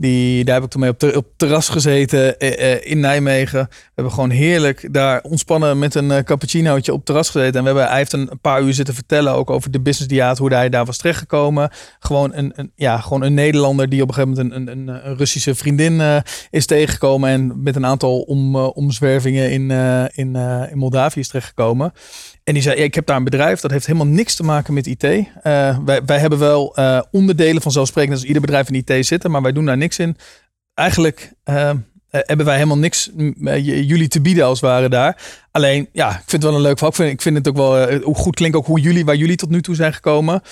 Die, 0.00 0.44
daar 0.44 0.54
heb 0.54 0.64
ik 0.64 0.70
toen 0.70 0.80
mee 0.80 0.90
op, 0.90 1.16
op 1.16 1.26
terras 1.36 1.68
gezeten 1.68 2.38
eh, 2.38 2.72
eh, 2.72 2.80
in 2.82 3.00
Nijmegen. 3.00 3.66
We 3.70 3.90
hebben 3.94 4.12
gewoon 4.12 4.30
heerlijk 4.30 4.88
daar 4.92 5.20
ontspannen 5.22 5.78
met 5.78 5.94
een 5.94 6.10
eh, 6.10 6.22
cappuccinootje 6.22 6.92
op 6.92 7.04
terras 7.04 7.30
gezeten. 7.30 7.54
En 7.54 7.60
we 7.60 7.66
hebben, 7.66 7.86
hij 7.88 7.96
heeft 7.96 8.12
een, 8.12 8.30
paar 8.40 8.62
uur 8.62 8.74
zitten 8.74 8.94
vertellen 8.94 9.32
ook 9.32 9.50
over 9.50 9.70
de 9.70 9.80
business 9.80 10.08
die 10.08 10.22
hoe 10.38 10.54
hij 10.54 10.68
daar 10.68 10.84
was 10.84 10.96
terechtgekomen. 10.96 11.70
Gewoon 11.98 12.34
een, 12.34 12.52
een, 12.56 12.72
ja, 12.74 13.00
gewoon 13.00 13.22
een 13.22 13.34
Nederlander 13.34 13.88
die 13.88 14.02
op 14.02 14.08
een 14.08 14.14
gegeven 14.14 14.36
moment 14.36 14.68
een, 14.68 14.78
een, 14.78 14.88
een, 14.88 15.16
Russische 15.16 15.54
vriendin 15.54 16.22
is 16.50 16.66
tegengekomen. 16.66 17.30
En 17.30 17.62
met 17.62 17.76
een 17.76 17.86
aantal 17.86 18.20
om, 18.20 18.56
omzwervingen 18.56 19.50
in, 19.50 19.70
in, 20.14 20.36
in 20.70 20.78
Moldavië 20.78 21.20
is 21.20 21.28
terechtgekomen. 21.28 21.92
En 22.44 22.54
die 22.54 22.62
zei, 22.62 22.76
ik 22.76 22.94
heb 22.94 23.06
daar 23.06 23.16
een 23.16 23.24
bedrijf, 23.24 23.60
dat 23.60 23.70
heeft 23.70 23.86
helemaal 23.86 24.06
niks 24.06 24.34
te 24.34 24.42
maken 24.42 24.74
met 24.74 24.86
IT. 24.86 25.02
Wij, 25.02 26.00
wij 26.06 26.18
hebben 26.18 26.38
wel 26.38 26.76
onderdelen 27.10 27.62
vanzelfsprekend 27.62 28.14
als 28.14 28.24
ieder 28.24 28.42
bedrijf 28.42 28.70
in 28.70 28.84
IT 28.84 29.06
zitten, 29.06 29.30
maar 29.30 29.42
wij 29.42 29.52
doen 29.52 29.64
daar 29.64 29.76
niks 29.76 29.89
in. 29.98 30.16
Eigenlijk 30.74 31.32
eh, 31.44 31.70
eh, 32.10 32.20
hebben 32.24 32.46
wij 32.46 32.54
helemaal 32.54 32.78
niks 32.78 33.10
eh, 33.44 33.64
jullie 33.64 34.08
te 34.08 34.20
bieden 34.20 34.44
als 34.44 34.60
het 34.60 34.70
ware 34.70 34.88
daar. 34.88 35.16
Alleen, 35.50 35.88
ja, 35.92 36.08
ik 36.08 36.14
vind 36.14 36.32
het 36.32 36.42
wel 36.42 36.54
een 36.54 36.60
leuk 36.60 36.78
verhaal. 36.78 36.90
Ik 36.90 36.96
vind, 36.96 37.12
ik 37.12 37.22
vind 37.22 37.36
het 37.36 37.48
ook 37.48 37.56
wel 37.56 37.78
eh, 37.78 38.02
hoe 38.04 38.14
goed 38.14 38.34
klinkt 38.34 38.56
ook 38.56 38.66
hoe 38.66 38.80
jullie, 38.80 39.04
waar 39.04 39.16
jullie 39.16 39.36
tot 39.36 39.50
nu 39.50 39.62
toe 39.62 39.74
zijn 39.74 39.92
gekomen. 39.92 40.42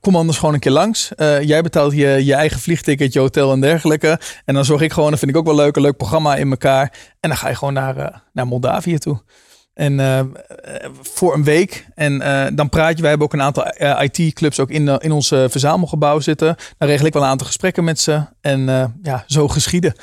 Kom 0.00 0.16
anders 0.16 0.38
gewoon 0.38 0.54
een 0.54 0.60
keer 0.60 0.72
langs. 0.72 1.10
Jij 1.40 1.62
betaalt 1.62 1.92
je, 1.92 2.24
je 2.24 2.34
eigen 2.34 2.60
vliegticket, 2.60 3.12
je 3.12 3.18
hotel 3.18 3.52
en 3.52 3.60
dergelijke. 3.60 4.20
En 4.44 4.54
dan 4.54 4.64
zorg 4.64 4.80
ik 4.80 4.92
gewoon, 4.92 5.10
dat 5.10 5.18
vind 5.18 5.30
ik 5.30 5.36
ook 5.36 5.46
wel 5.46 5.54
leuk, 5.54 5.76
een 5.76 5.82
leuk 5.82 5.96
programma 5.96 6.36
in 6.36 6.50
elkaar. 6.50 6.92
En 7.20 7.28
dan 7.28 7.38
ga 7.38 7.48
je 7.48 7.54
gewoon 7.54 7.74
naar, 7.74 8.22
naar 8.32 8.46
Moldavië 8.46 8.98
toe. 8.98 9.20
En 9.78 10.00
eh, 10.00 10.18
eh, 10.18 10.26
voor 11.02 11.34
een 11.34 11.44
week. 11.44 11.86
En 11.94 12.20
eh, 12.20 12.46
dan 12.54 12.68
praat 12.68 12.94
je. 12.94 13.00
Wij 13.00 13.08
hebben 13.08 13.26
ook 13.26 13.32
een 13.32 13.42
aantal 13.42 13.66
IT-clubs 14.02 14.60
ook 14.60 14.70
in, 14.70 14.88
eh, 14.88 14.96
in 14.98 15.12
ons 15.12 15.30
eh, 15.30 15.44
verzamelgebouw 15.48 16.20
zitten. 16.20 16.56
Dan 16.78 16.88
regel 16.88 17.06
ik 17.06 17.12
wel 17.12 17.22
een 17.22 17.28
aantal 17.28 17.46
gesprekken 17.46 17.84
met 17.84 18.00
ze. 18.00 18.22
En 18.40 18.68
eh, 18.68 18.84
ja, 19.02 19.24
zo 19.26 19.48
geschieden. 19.48 19.94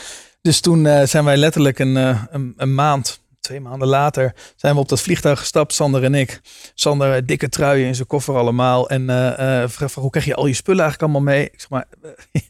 Dus 0.45 0.59
toen 0.59 0.85
eh, 0.85 1.05
zijn 1.05 1.23
wij 1.23 1.37
letterlijk 1.37 1.79
een, 1.79 1.97
eh, 1.97 2.23
een, 2.57 2.73
maand, 2.73 3.19
twee 3.39 3.59
maanden 3.59 3.87
later, 3.87 4.33
zijn 4.55 4.73
we 4.73 4.79
op 4.79 4.89
dat 4.89 5.01
vliegtuig 5.01 5.39
gestapt, 5.39 5.73
Sander 5.73 6.03
en 6.03 6.13
ik. 6.13 6.41
Sander, 6.73 7.15
eh, 7.15 7.21
dikke 7.25 7.49
truien 7.49 7.87
in 7.87 7.95
zijn 7.95 8.07
koffer 8.07 8.35
allemaal. 8.35 8.89
En 8.89 9.09
eh 9.09 9.63
eh 9.63 9.69
vraag 9.69 9.93
hoe 9.93 10.09
krijg 10.09 10.25
je 10.25 10.35
al 10.35 10.45
je 10.45 10.53
spullen 10.53 10.83
eigenlijk 10.83 11.13
allemaal 11.13 11.33
mee? 11.33 11.45
Ik 11.45 11.59
zeg 11.59 11.69
maar, 11.69 11.85
eh, 12.01 12.41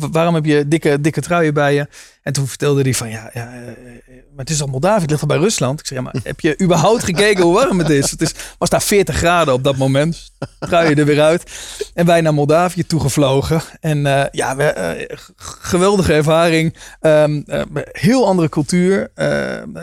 waarom 0.12 0.34
heb 0.34 0.44
je 0.44 0.68
dikke, 0.68 1.00
dikke 1.00 1.20
truien 1.20 1.54
bij 1.54 1.74
je? 1.74 1.86
En 2.22 2.32
toen 2.32 2.46
vertelde 2.46 2.82
hij 2.82 2.94
van, 2.94 3.10
ja, 3.10 3.30
ja 3.32 3.52
eh, 3.52 3.68
eh, 3.68 3.74
maar 4.38 4.46
het 4.46 4.56
is 4.56 4.62
al 4.62 4.68
Moldavië, 4.68 5.00
het 5.00 5.10
ligt 5.10 5.22
al 5.22 5.28
bij 5.28 5.38
Rusland. 5.38 5.80
Ik 5.80 5.86
zeg, 5.86 5.98
ja, 5.98 6.04
maar 6.04 6.14
heb 6.22 6.40
je 6.40 6.60
überhaupt 6.62 7.04
gekeken 7.04 7.44
hoe 7.44 7.54
warm 7.54 7.78
het 7.78 7.90
is? 7.90 8.10
Het 8.10 8.20
is, 8.20 8.32
was 8.58 8.68
daar 8.68 8.82
40 8.82 9.16
graden 9.16 9.54
op 9.54 9.64
dat 9.64 9.76
moment. 9.76 10.30
Trui 10.58 10.88
je 10.88 10.94
er 10.94 11.04
weer 11.04 11.22
uit. 11.22 11.42
En 11.94 12.06
wij 12.06 12.20
naar 12.20 12.34
Moldavië 12.34 12.86
toegevlogen. 12.86 13.62
En 13.80 14.06
eh, 14.06 14.24
ja, 14.30 14.56
we, 14.56 14.62
eh, 14.62 15.16
geweldige 15.36 16.12
ervaring. 16.12 16.76
Ehm, 17.00 17.42
eh, 17.46 17.62
heel 17.92 18.26
andere 18.26 18.48
cultuur. 18.48 19.10
Eh, 19.14 19.26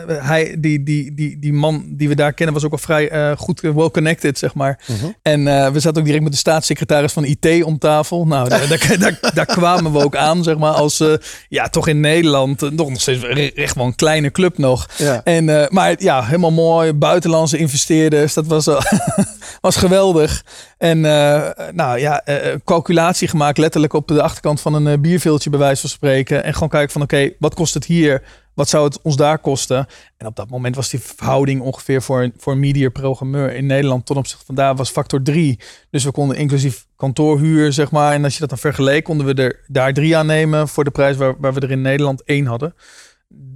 hij, 0.06 0.56
die, 0.58 0.82
die, 0.82 1.14
die, 1.14 1.38
die 1.38 1.52
man 1.52 1.84
die 1.88 2.08
we 2.08 2.14
daar 2.14 2.32
kennen 2.32 2.54
was 2.54 2.64
ook 2.64 2.72
al 2.72 2.78
vrij 2.78 3.36
goed 3.36 3.60
well 3.60 3.90
connected, 3.90 4.38
zeg 4.38 4.54
maar. 4.54 4.80
En 5.22 5.48
eh, 5.48 5.70
we 5.70 5.80
zaten 5.80 5.98
ook 5.98 6.06
direct 6.06 6.22
met 6.22 6.32
de 6.32 6.38
staatssecretaris 6.38 7.12
van 7.12 7.24
IT 7.24 7.62
om 7.62 7.78
tafel. 7.78 8.26
Nou, 8.26 8.48
daar, 8.48 8.68
daar, 8.68 8.98
daar, 8.98 9.32
daar 9.34 9.46
kwamen 9.46 9.92
we 9.92 10.04
ook 10.04 10.16
aan, 10.16 10.42
zeg 10.42 10.58
maar, 10.58 10.72
als 10.72 11.04
ja, 11.48 11.68
toch 11.68 11.88
in 11.88 12.00
Nederland 12.00 12.70
nog 12.70 13.00
steeds 13.00 13.52
echt 13.54 13.74
wel 13.74 13.86
een 13.86 13.94
kleine 13.94 14.30
club 14.30 14.45
nog. 14.58 14.86
Ja. 14.96 15.20
En, 15.24 15.48
eh, 15.62 15.68
maar 15.68 15.94
ja, 16.02 16.24
helemaal 16.24 16.50
mooi. 16.52 16.92
Buitenlandse 16.92 17.56
investeerders. 17.58 18.34
Dat 18.34 18.46
was, 18.46 18.64
wel- 18.66 18.82
was 19.60 19.76
geweldig. 19.76 20.44
En 20.78 21.04
eh, 21.04 21.48
nou 21.72 21.98
ja, 21.98 22.20
eh, 22.24 22.54
calculatie 22.64 23.28
gemaakt 23.28 23.58
letterlijk 23.58 23.92
op 23.92 24.08
de 24.08 24.22
achterkant 24.22 24.60
van 24.60 24.74
een 24.74 24.86
eh, 24.86 24.98
bierveeltje 24.98 25.50
bij 25.50 25.58
wijze 25.58 25.80
van 25.80 25.90
spreken. 25.90 26.44
En 26.44 26.52
gewoon 26.54 26.68
kijken 26.68 26.92
van 26.92 27.02
oké, 27.02 27.30
wat 27.38 27.54
kost 27.54 27.74
het 27.74 27.84
hier? 27.84 28.22
Wat 28.54 28.68
zou 28.68 28.84
het 28.84 29.02
ons 29.02 29.16
daar 29.16 29.38
kosten? 29.38 29.86
En 30.16 30.26
op 30.26 30.36
dat 30.36 30.50
moment 30.50 30.76
was 30.76 30.88
die 30.90 31.00
verhouding 31.00 31.60
ongeveer 31.60 32.02
voor, 32.02 32.22
een- 32.22 32.32
voor 32.38 32.52
een 32.52 32.58
media 32.60 32.88
programmeur 32.88 33.54
in 33.54 33.66
Nederland 33.66 34.06
ten 34.06 34.16
opzichte 34.16 34.44
van 34.44 34.54
daar 34.54 34.76
was 34.76 34.90
factor 34.90 35.22
3. 35.22 35.58
Dus 35.90 36.04
we 36.04 36.10
konden 36.10 36.36
inclusief 36.36 36.86
kantoorhuur, 36.96 37.72
zeg 37.72 37.90
maar. 37.90 38.12
En 38.12 38.24
als 38.24 38.32
je 38.34 38.40
dat 38.40 38.48
dan 38.48 38.58
vergeleek, 38.58 39.04
konden 39.04 39.26
we 39.26 39.42
er 39.42 39.60
daar 39.66 39.92
drie 39.92 40.16
aan 40.16 40.26
nemen 40.26 40.68
voor 40.68 40.84
de 40.84 40.90
prijs 40.90 41.16
waar, 41.16 41.34
waar 41.38 41.52
we 41.54 41.60
er 41.60 41.70
in 41.70 41.80
Nederland 41.80 42.22
één 42.24 42.46
hadden. 42.46 42.74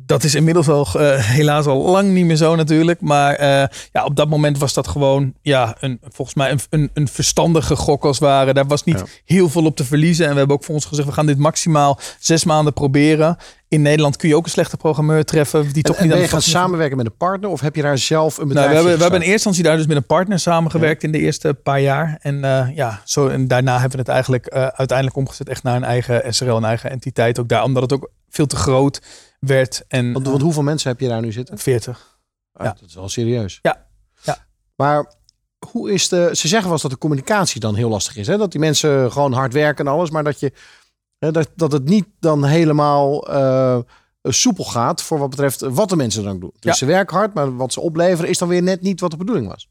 Dat 0.06 0.24
is 0.24 0.34
inmiddels 0.34 0.68
al 0.68 0.86
eh, 0.92 1.18
helaas 1.18 1.66
al 1.66 1.90
lang 1.90 2.10
niet 2.10 2.24
meer 2.24 2.36
zo 2.36 2.54
natuurlijk. 2.54 3.00
Maar 3.00 3.34
eh, 3.34 3.48
ja, 3.92 4.04
op 4.04 4.16
dat 4.16 4.28
moment 4.28 4.58
was 4.58 4.74
dat 4.74 4.88
gewoon 4.88 5.32
ja, 5.42 5.76
een, 5.80 6.00
volgens 6.08 6.36
mij 6.36 6.50
een, 6.50 6.60
een, 6.70 6.90
een 6.94 7.08
verstandige 7.08 7.76
gok 7.76 8.04
als 8.04 8.18
het 8.18 8.28
ware. 8.28 8.52
Daar 8.54 8.66
was 8.66 8.84
niet 8.84 8.98
Ja. 8.98 9.04
heel 9.24 9.48
veel 9.48 9.64
op 9.64 9.76
te 9.76 9.84
verliezen. 9.84 10.26
En 10.26 10.32
we 10.32 10.38
hebben 10.38 10.56
ook 10.56 10.64
voor 10.64 10.74
ons 10.74 10.84
gezegd, 10.84 11.08
we 11.08 11.14
gaan 11.14 11.26
dit 11.26 11.38
maximaal 11.38 11.98
zes 12.18 12.44
maanden 12.44 12.72
proberen. 12.72 13.36
In 13.68 13.82
Nederland 13.82 14.16
kun 14.16 14.28
je 14.28 14.36
ook 14.36 14.44
een 14.44 14.50
slechte 14.50 14.76
programmeur 14.76 15.24
treffen. 15.24 15.72
Die 15.72 15.82
toch 15.82 15.96
En 15.96 16.02
niet 16.02 16.12
ben 16.12 16.22
je 16.22 16.28
gaan 16.28 16.42
samenwerken 16.42 16.96
met 16.96 17.06
een 17.06 17.16
partner 17.16 17.50
of 17.50 17.60
heb 17.60 17.76
je 17.76 17.82
daar 17.82 17.98
zelf 17.98 18.38
een 18.38 18.48
nou, 18.48 18.48
bedrijf 18.48 18.68
we, 18.70 18.74
hebben, 18.76 18.96
we 18.96 19.02
hebben 19.02 19.20
in 19.20 19.26
eerste 19.30 19.48
instantie 19.48 19.62
daar 19.62 19.76
dus 19.76 19.86
met 19.86 19.96
een 19.96 20.06
partner 20.06 20.38
samengewerkt 20.38 21.02
in 21.02 21.12
de 21.12 21.18
eerste 21.18 21.54
paar 21.54 21.80
jaar. 21.80 22.18
En, 22.20 22.44
eh, 22.44 22.66
ja, 22.74 23.00
zo, 23.04 23.28
en 23.28 23.48
daarna 23.48 23.72
hebben 23.72 23.92
we 23.92 23.98
het 23.98 24.08
eigenlijk 24.08 24.48
uiteindelijk 24.48 25.16
omgezet 25.16 25.48
echt 25.48 25.62
naar 25.62 25.76
een 25.76 25.84
eigen 25.84 26.34
SRL, 26.34 26.56
een 26.56 26.64
eigen 26.64 26.90
entiteit 26.90 27.38
ook 27.40 27.48
daar. 27.48 27.62
Omdat 27.62 27.82
het 27.82 27.92
ook 27.92 28.10
veel 28.28 28.46
te 28.46 28.56
groot 28.56 29.00
werd. 29.40 29.84
En 29.88 30.12
Want, 30.12 30.26
want 30.26 30.42
hoeveel 30.42 30.62
mensen 30.62 30.90
heb 30.90 31.00
je 31.00 31.08
daar 31.08 31.20
nu 31.20 31.32
zitten? 31.32 31.58
40. 31.58 32.18
Ah, 32.52 32.66
Ja. 32.66 32.72
Dat 32.80 32.88
is 32.88 32.94
wel 32.94 33.08
serieus. 33.08 33.58
Ja. 33.62 33.86
Ja. 34.22 34.36
Maar 34.76 35.12
hoe 35.70 35.92
is 35.92 36.08
de. 36.08 36.28
Ze 36.32 36.48
zeggen 36.48 36.62
wel 36.62 36.72
eens 36.72 36.82
dat 36.82 36.90
de 36.90 36.98
communicatie 36.98 37.60
dan 37.60 37.74
heel 37.74 37.88
lastig 37.88 38.16
is. 38.16 38.26
Hè? 38.26 38.36
Dat 38.36 38.50
die 38.50 38.60
mensen 38.60 39.12
gewoon 39.12 39.32
hard 39.32 39.52
werken 39.52 39.86
en 39.86 39.92
alles. 39.92 40.10
Maar 40.10 40.24
dat, 40.24 40.40
je, 40.40 40.52
hè, 41.18 41.30
dat, 41.32 41.48
dat 41.56 41.72
het 41.72 41.84
niet 41.84 42.06
dan 42.20 42.44
helemaal 42.44 43.28
eh, 43.28 43.78
soepel 44.22 44.64
gaat. 44.64 45.02
Voor 45.02 45.18
wat 45.18 45.30
betreft 45.30 45.60
wat 45.60 45.88
de 45.88 45.96
mensen 45.96 46.24
dan 46.24 46.40
doen. 46.40 46.50
Dus 46.54 46.60
Ja. 46.72 46.72
ze 46.72 46.86
werken 46.86 47.16
hard, 47.16 47.34
maar 47.34 47.56
wat 47.56 47.72
ze 47.72 47.80
opleveren 47.80 48.30
is 48.30 48.38
dan 48.38 48.48
weer 48.48 48.62
net 48.62 48.80
niet 48.82 49.00
wat 49.00 49.10
de 49.10 49.16
bedoeling 49.16 49.46
was. 49.48 49.66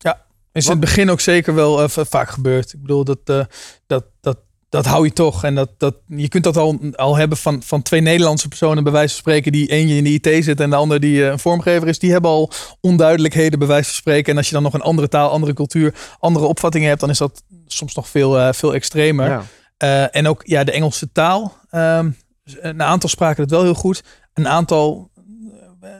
Is 0.52 0.66
in 0.66 0.72
het 0.72 0.80
begin 0.80 1.10
ook 1.10 1.20
zeker 1.20 1.56
wel 1.56 1.82
eh, 1.82 1.90
v- 1.90 2.08
vaak 2.10 2.30
gebeurd. 2.30 2.74
Ik 2.74 2.82
bedoel, 2.82 3.04
dat, 3.04 3.20
eh, 3.26 3.46
dat, 3.88 4.06
dat, 4.22 4.38
dat 4.70 4.86
hou 4.86 5.06
je 5.06 5.14
toch. 5.14 5.44
En 5.44 5.56
dat, 5.56 5.70
dat, 5.78 5.96
je 6.08 6.28
kunt 6.28 6.44
dat 6.44 6.58
al, 6.58 6.80
al 6.96 7.16
hebben 7.16 7.38
van, 7.38 7.64
van 7.64 7.82
twee 7.82 8.02
Nederlandse 8.02 8.48
personen, 8.48 8.84
bij 8.84 8.92
wijze 8.92 9.14
van 9.14 9.20
spreken, 9.20 9.52
die 9.52 9.68
eentje 9.68 9.96
in 9.96 10.04
de 10.04 10.10
IT 10.10 10.44
zit 10.44 10.60
en 10.60 10.70
de 10.70 10.76
ander 10.76 11.00
die 11.00 11.24
eh, 11.24 11.32
een 11.32 11.40
vormgever 11.40 11.88
is. 11.88 12.00
Die 12.00 12.12
hebben 12.12 12.32
al 12.32 12.52
onduidelijkheden, 12.82 13.60
bij 13.60 13.68
wijze 13.68 13.86
van 13.86 13.94
spreken. 13.94 14.32
En 14.32 14.38
als 14.38 14.48
je 14.48 14.54
dan 14.54 14.64
nog 14.64 14.74
een 14.74 14.82
andere 14.82 15.08
taal, 15.08 15.30
andere 15.30 15.54
cultuur, 15.54 15.94
andere 16.20 16.46
opvattingen 16.46 16.88
hebt, 16.88 17.00
dan 17.00 17.10
is 17.10 17.18
dat 17.18 17.44
soms 17.68 17.96
nog 17.96 18.10
veel, 18.10 18.40
eh, 18.40 18.54
veel 18.54 18.74
extremer. 18.74 19.30
Ja. 19.30 19.44
Eh, 19.78 20.16
en 20.16 20.28
ook 20.28 20.42
ja, 20.46 20.64
de 20.64 20.72
Engelse 20.72 21.12
taal. 21.12 21.58
Ehm, 21.70 22.10
een 22.44 22.84
aantal 22.84 23.10
spraken 23.10 23.42
het 23.42 23.52
wel 23.52 23.64
heel 23.64 23.74
goed. 23.74 24.04
Een 24.34 24.48
aantal 24.48 25.09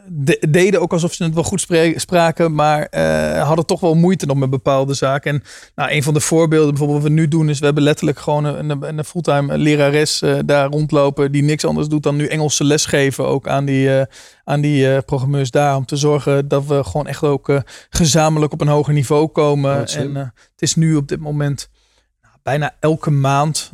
de- 0.08 0.48
deden 0.50 0.82
ook 0.82 0.94
alsof 0.94 1.14
ze 1.14 1.24
het 1.24 1.34
wel 1.34 1.44
goed 1.44 1.68
spraken, 1.96 2.54
maar 2.56 2.86
eh, 2.86 3.46
hadden 3.48 3.66
toch 3.66 3.80
wel 3.80 3.96
moeite 3.96 4.26
nog 4.26 4.38
met 4.38 4.50
bepaalde 4.50 4.94
zaken. 4.94 5.34
En 5.34 5.44
nou, 5.76 5.92
een 5.92 6.04
van 6.04 6.14
de 6.14 6.20
voorbeelden 6.20 6.70
bijvoorbeeld 6.70 7.02
wat 7.02 7.12
we 7.12 7.18
nu 7.18 7.28
doen 7.28 7.50
is, 7.50 7.60
we 7.60 7.66
hebben 7.66 7.84
letterlijk 7.84 8.20
gewoon 8.20 8.46
een, 8.46 8.70
een, 8.70 8.98
een 8.98 9.04
fulltime 9.04 9.58
lerares 9.58 10.22
eh, 10.22 10.38
daar 10.46 10.70
rondlopen 10.70 11.32
die 11.32 11.44
niks 11.44 11.66
anders 11.66 11.88
doet 11.88 12.04
dan 12.04 12.16
nu 12.16 12.28
Engelse 12.28 12.64
les 12.64 12.86
geven 12.86 13.28
ook 13.28 13.48
aan 13.48 13.66
die, 13.66 14.00
eh, 14.00 14.06
aan 14.44 14.62
die 14.62 15.02
programmeurs 15.02 15.52
daar. 15.52 15.76
Om 15.76 15.86
te 15.86 15.96
zorgen 15.96 16.48
dat 16.48 16.66
we 16.66 16.84
gewoon 16.84 17.08
echt 17.08 17.24
ook 17.24 17.62
gezamenlijk 17.90 18.54
op 18.54 18.62
een 18.62 18.68
hoger 18.68 18.94
niveau 18.94 19.28
komen. 19.28 19.88
En 19.88 20.16
het 20.16 20.62
is 20.62 20.76
nu 20.76 20.96
op 20.96 21.08
dit 21.08 21.20
moment 21.20 21.70
nou, 22.22 22.36
bijna 22.44 22.76
elke 22.80 23.10
maand 23.10 23.72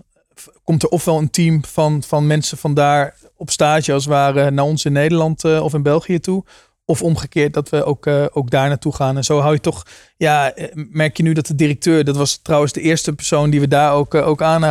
komt 0.63 0.84
er 0.84 0.89
ofwel 0.89 1.18
een 1.18 1.30
team 1.30 1.66
van, 1.66 2.03
van 2.03 2.28
mensen 2.28 2.57
vandaar 2.57 3.16
op 3.38 3.49
stage 3.49 3.93
als 3.93 4.03
het 4.03 4.13
ware 4.13 4.51
naar 4.51 4.65
ons 4.65 4.86
in 4.86 4.91
Nederland 4.91 5.43
eh, 5.43 5.63
of 5.63 5.73
in 5.73 5.83
België 5.83 6.19
toe. 6.19 6.43
Of 6.88 7.01
omgekeerd, 7.01 7.53
dat 7.53 7.69
we 7.69 7.83
ook, 7.83 8.05
eh, 8.05 8.25
ook 8.31 8.49
daar 8.49 8.67
naartoe 8.67 8.95
gaan. 8.95 9.17
En 9.17 9.23
zo 9.23 9.39
hou 9.39 9.53
je 9.53 9.59
toch, 9.59 9.83
ja, 10.17 10.53
eh, 10.53 10.67
merk 10.73 11.17
je 11.17 11.23
nu 11.23 11.33
dat 11.33 11.45
de 11.45 11.55
directeur, 11.55 12.03
dat 12.03 12.15
was 12.17 12.38
trouwens 12.41 12.73
de 12.73 12.81
eerste 12.81 13.13
persoon 13.13 13.49
die 13.49 13.59
we 13.59 13.67
daar 13.67 13.93
ook, 13.93 14.15
ook 14.15 14.41
aan, 14.41 14.65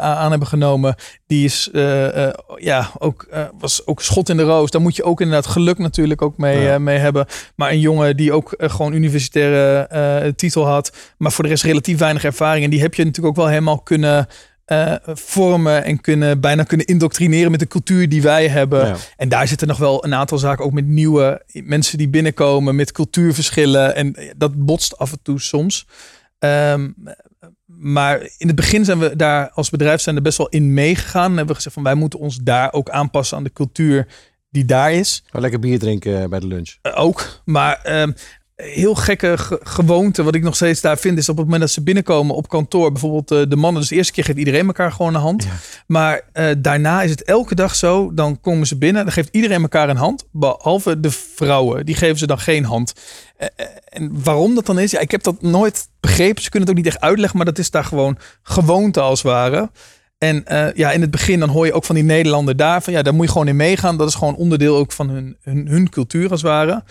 aan 0.00 0.30
hebben 0.30 0.48
genomen. 0.48 0.94
Die 1.26 1.44
is, 1.44 1.68
ja, 2.56 2.90
ook, 2.98 3.28
was 3.58 3.86
ook 3.86 4.02
schot 4.02 4.28
in 4.28 4.36
de 4.36 4.42
roos. 4.42 4.70
Daar 4.70 4.80
moet 4.80 4.96
je 4.96 5.04
ook 5.04 5.20
inderdaad 5.20 5.46
geluk 5.46 5.78
natuurlijk 5.78 6.22
ook 6.22 6.36
mee, 6.36 6.60
Ja. 6.60 6.78
mee 6.78 6.98
hebben. 6.98 7.26
Maar 7.56 7.70
een 7.70 7.80
jongen 7.80 8.16
die 8.16 8.32
ook 8.32 8.54
gewoon 8.58 8.92
universitaire 8.92 10.34
titel 10.34 10.66
had, 10.66 10.92
maar 11.18 11.32
voor 11.32 11.44
de 11.44 11.50
rest 11.50 11.62
relatief 11.64 11.98
weinig 11.98 12.24
ervaring. 12.24 12.64
En 12.64 12.70
die 12.70 12.80
heb 12.80 12.94
je 12.94 13.04
natuurlijk 13.04 13.38
ook 13.38 13.42
wel 13.44 13.52
helemaal 13.52 13.80
kunnen 13.80 14.26
eh, 14.70 14.94
vormen 15.04 15.84
en 15.84 16.00
kunnen, 16.00 16.40
bijna 16.40 16.62
kunnen 16.62 16.86
indoctrineren 16.86 17.50
met 17.50 17.60
de 17.60 17.66
cultuur 17.66 18.08
die 18.08 18.22
wij 18.22 18.48
hebben. 18.48 18.86
Ja. 18.86 18.96
En 19.16 19.28
daar 19.28 19.48
zitten 19.48 19.68
nog 19.68 19.78
wel 19.78 20.04
een 20.04 20.14
aantal 20.14 20.38
zaken, 20.38 20.64
ook 20.64 20.72
met 20.72 20.86
nieuwe 20.86 21.42
mensen 21.52 21.98
die 21.98 22.08
binnenkomen, 22.08 22.74
met 22.74 22.92
cultuurverschillen. 22.92 23.94
En 23.94 24.16
dat 24.36 24.64
botst 24.64 24.98
af 24.98 25.12
en 25.12 25.18
toe 25.22 25.40
soms. 25.40 25.86
Ehm, 26.38 26.90
maar 27.66 28.20
in 28.36 28.46
het 28.46 28.56
begin 28.56 28.84
zijn 28.84 28.98
we 28.98 29.16
daar 29.16 29.50
als 29.50 29.70
bedrijf 29.70 30.00
zijn 30.00 30.16
er 30.16 30.22
best 30.22 30.38
wel 30.38 30.48
in 30.48 30.74
meegegaan. 30.74 31.30
En 31.30 31.36
hebben 31.36 31.46
we 31.46 31.54
gezegd 31.54 31.74
van 31.74 31.84
wij 31.84 31.94
moeten 31.94 32.18
ons 32.18 32.36
daar 32.36 32.72
ook 32.72 32.90
aanpassen 32.90 33.36
aan 33.36 33.44
de 33.44 33.52
cultuur 33.52 34.06
die 34.50 34.64
daar 34.64 34.92
is. 34.92 35.24
Lekker 35.30 35.60
bier 35.60 35.78
drinken 35.78 36.22
eh, 36.22 36.28
bij 36.28 36.40
de 36.40 36.46
lunch. 36.46 36.76
Eh, 36.82 37.00
ook. 37.00 37.42
Maar 37.44 37.80
ehm, 37.82 38.12
heel 38.62 38.94
gekke 38.94 39.38
ge- 39.38 39.60
gewoonte, 39.62 40.22
wat 40.22 40.34
ik 40.34 40.42
nog 40.42 40.54
steeds 40.54 40.80
daar 40.80 40.98
vind, 40.98 41.18
is 41.18 41.28
op 41.28 41.36
het 41.36 41.44
moment 41.44 41.62
dat 41.62 41.70
ze 41.70 41.82
binnenkomen 41.82 42.34
op 42.34 42.48
kantoor, 42.48 42.92
bijvoorbeeld 42.92 43.30
eh, 43.30 43.42
de 43.48 43.56
mannen, 43.56 43.80
dus 43.80 43.90
de 43.90 43.96
eerste 43.96 44.12
keer 44.12 44.24
geeft 44.24 44.38
iedereen 44.38 44.66
elkaar 44.66 44.92
gewoon 44.92 45.14
een 45.14 45.20
hand. 45.20 45.46
Maar 45.86 46.20
eh, 46.32 46.46
daarna 46.58 47.02
is 47.02 47.10
het 47.10 47.22
elke 47.22 47.54
dag 47.54 47.74
zo, 47.74 48.14
dan 48.14 48.40
komen 48.40 48.66
ze 48.66 48.76
binnen, 48.78 49.04
dan 49.04 49.12
geeft 49.12 49.28
iedereen 49.32 49.62
elkaar 49.62 49.88
een 49.88 49.96
hand, 49.96 50.24
behalve 50.32 51.00
de 51.00 51.10
vrouwen, 51.10 51.86
die 51.86 51.94
geven 51.94 52.18
ze 52.18 52.26
dan 52.26 52.38
geen 52.38 52.64
hand. 52.64 52.92
Eh, 53.36 53.46
en 53.88 54.10
waarom 54.22 54.54
dat 54.54 54.66
dan 54.66 54.78
is, 54.78 54.90
ja, 54.90 55.00
ik 55.00 55.10
heb 55.10 55.22
dat 55.22 55.42
nooit 55.42 55.88
begrepen. 56.00 56.42
Ze 56.42 56.50
kunnen 56.50 56.68
het 56.68 56.78
ook 56.78 56.84
niet 56.84 56.94
echt 56.94 57.02
uitleggen, 57.04 57.36
maar 57.36 57.46
dat 57.46 57.58
is 57.58 57.70
daar 57.70 57.84
gewoon 57.84 58.18
gewoonte 58.42 59.00
als 59.00 59.22
het 59.22 59.32
ware. 59.32 59.70
En 60.18 60.44
ja, 60.74 60.90
in 60.90 61.00
het 61.00 61.10
begin 61.10 61.40
dan 61.40 61.48
hoor 61.48 61.66
je 61.66 61.72
ook 61.72 61.84
van 61.84 61.94
die 61.94 62.04
Nederlander 62.04 62.56
daar 62.56 62.82
van 62.82 62.92
ja, 62.92 63.02
daar 63.02 63.14
moet 63.14 63.26
je 63.26 63.32
gewoon 63.32 63.48
in 63.48 63.56
meegaan. 63.56 63.96
Dat 63.96 64.08
is 64.08 64.14
gewoon 64.14 64.36
onderdeel 64.36 64.76
ook 64.76 64.92
van 64.92 65.08
hun, 65.10 65.36
hun, 65.42 65.68
hun 65.68 65.88
cultuur 65.88 66.30
als 66.30 66.42
het 66.42 66.50
ware. 66.50 66.82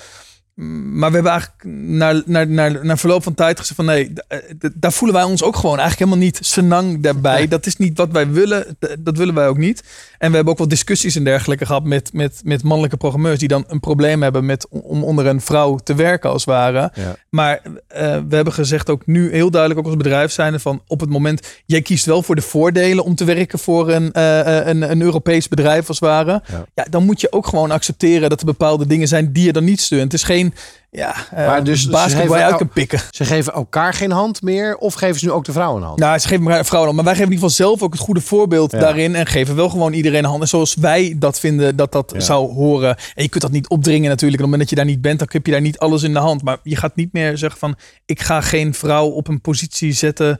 Maar 0.93 1.09
we 1.09 1.15
hebben 1.15 1.31
eigenlijk 1.31 1.63
naar, 1.87 2.21
naar, 2.25 2.47
naar, 2.47 2.85
naar 2.85 2.97
verloop 2.97 3.23
van 3.23 3.33
tijd 3.33 3.59
gezegd 3.59 3.75
van 3.75 3.85
nee, 3.85 4.13
eh, 4.27 4.39
daar 4.73 4.93
voelen 4.93 5.17
wij 5.17 5.25
ons 5.25 5.43
ook 5.43 5.55
gewoon 5.55 5.79
eigenlijk 5.79 5.99
helemaal 5.99 6.25
niet 6.25 6.39
senang 6.41 7.01
daarbij. 7.01 7.47
Dat 7.47 7.65
is 7.65 7.77
niet 7.77 7.97
wat 7.97 8.11
wij 8.11 8.29
willen. 8.29 8.77
Dat 8.99 9.17
willen 9.17 9.33
wij 9.33 9.47
ook 9.47 9.57
niet. 9.57 9.83
En 10.19 10.29
we 10.29 10.35
hebben 10.35 10.53
ook 10.53 10.59
wel 10.59 10.67
discussies 10.67 11.15
en 11.15 11.23
dergelijke 11.23 11.65
gehad 11.65 11.83
met, 11.83 12.13
met, 12.13 12.41
met 12.43 12.63
mannelijke 12.63 12.97
programmeurs 12.97 13.39
die 13.39 13.47
dan 13.47 13.63
een 13.67 13.79
probleem 13.79 14.23
hebben 14.23 14.45
met 14.45 14.67
om 14.69 15.03
onder 15.03 15.25
een 15.25 15.41
vrouw 15.41 15.75
te 15.75 15.95
werken 15.95 16.29
als 16.29 16.45
het 16.45 16.53
ware. 16.53 16.91
Ja. 16.93 17.15
Maar 17.29 17.61
eh, 17.87 18.17
we 18.29 18.35
hebben 18.35 18.53
gezegd 18.53 18.89
ook 18.89 19.05
nu 19.05 19.31
heel 19.31 19.51
duidelijk 19.51 19.79
ook 19.79 19.85
als 19.85 19.97
bedrijf 19.97 20.31
zijn 20.31 20.59
van 20.59 20.81
op 20.87 20.99
het 20.99 21.09
moment 21.09 21.61
jij 21.65 21.81
kiest 21.81 22.05
wel 22.05 22.23
voor 22.23 22.35
de 22.35 22.41
voordelen 22.41 23.03
om 23.03 23.15
te 23.15 23.23
werken 23.23 23.59
voor 23.59 23.89
een, 23.89 24.11
eh, 24.11 24.59
eh, 24.59 24.67
een, 24.67 24.91
een 24.91 25.01
Europees 25.01 25.47
bedrijf 25.47 25.87
als 25.87 25.99
het 25.99 26.09
ware. 26.09 26.41
Ja. 26.45 26.65
Ja. 26.75 26.85
dan 26.89 27.05
moet 27.05 27.21
je 27.21 27.31
ook 27.31 27.47
gewoon 27.47 27.71
accepteren 27.71 28.29
dat 28.29 28.39
er 28.39 28.45
bepaalde 28.45 28.87
dingen 28.87 29.07
zijn 29.07 29.31
die 29.31 29.45
je 29.45 29.53
dan 29.53 29.63
niet 29.63 29.81
steunt. 29.81 30.11
Het 30.11 30.13
is 30.13 30.23
geen 30.23 30.53
ja, 30.91 31.15
eh 31.31 31.47
Maar 31.47 31.63
dus 31.63 31.81
ze 31.81 31.89
basket 31.89 32.13
waar 32.13 32.21
je 32.23 32.27
geven 32.29 32.45
uit 32.45 32.55
kan 32.57 32.69
pikken. 32.69 32.99
Ze 33.11 33.25
geven 33.25 33.53
elkaar 33.53 33.93
geen 33.93 34.11
hand 34.11 34.41
meer 34.41 34.77
of 34.77 34.93
geven 34.93 35.19
ze 35.19 35.25
nu 35.25 35.31
ook 35.31 35.45
de 35.45 35.51
vrouw 35.51 35.75
een 35.77 35.83
hand? 35.83 35.99
Nou, 35.99 36.19
ze 36.19 36.27
geven 36.27 36.45
elkaar 36.45 36.65
vrouwen, 36.65 36.95
maar 36.95 37.03
wij 37.03 37.13
geven 37.13 37.27
in 37.29 37.33
ieder 37.33 37.49
geval 37.49 37.65
zelf 37.67 37.81
ook 37.83 37.93
het 37.93 38.01
goede 38.01 38.21
voorbeeld 38.21 38.71
Ja. 38.71 38.79
daarin. 38.79 39.15
En 39.15 39.25
geven 39.25 39.55
wel 39.55 39.69
gewoon 39.69 39.93
iedereen 39.93 40.23
een 40.23 40.29
hand. 40.29 40.41
En 40.41 40.47
zoals 40.47 40.75
wij 40.75 41.15
dat 41.19 41.39
vinden 41.39 41.75
dat 41.75 41.91
dat 41.91 42.11
Ja. 42.13 42.19
zou 42.19 42.53
horen. 42.53 42.95
En 43.15 43.23
je 43.23 43.29
kunt 43.29 43.43
dat 43.43 43.51
niet 43.51 43.67
opdringen 43.69 44.09
natuurlijk. 44.09 44.41
En 44.41 44.45
op 44.47 44.51
het 44.51 44.59
moment 44.59 44.59
dat 44.59 44.69
je 44.69 44.75
daar 44.75 44.85
niet 44.85 45.01
bent, 45.01 45.19
dan 45.19 45.27
heb 45.31 45.45
je 45.45 45.51
daar 45.51 45.61
niet 45.61 45.79
alles 45.79 46.03
in 46.03 46.13
de 46.13 46.19
hand. 46.19 46.43
Maar 46.43 46.57
je 46.63 46.75
gaat 46.75 46.95
niet 46.95 47.13
meer 47.13 47.37
zeggen 47.37 47.59
van, 47.59 47.75
ik 48.05 48.21
ga 48.21 48.41
geen 48.41 48.73
vrouw 48.73 49.07
op 49.07 49.27
een 49.27 49.41
positie 49.41 49.91
zetten 49.91 50.39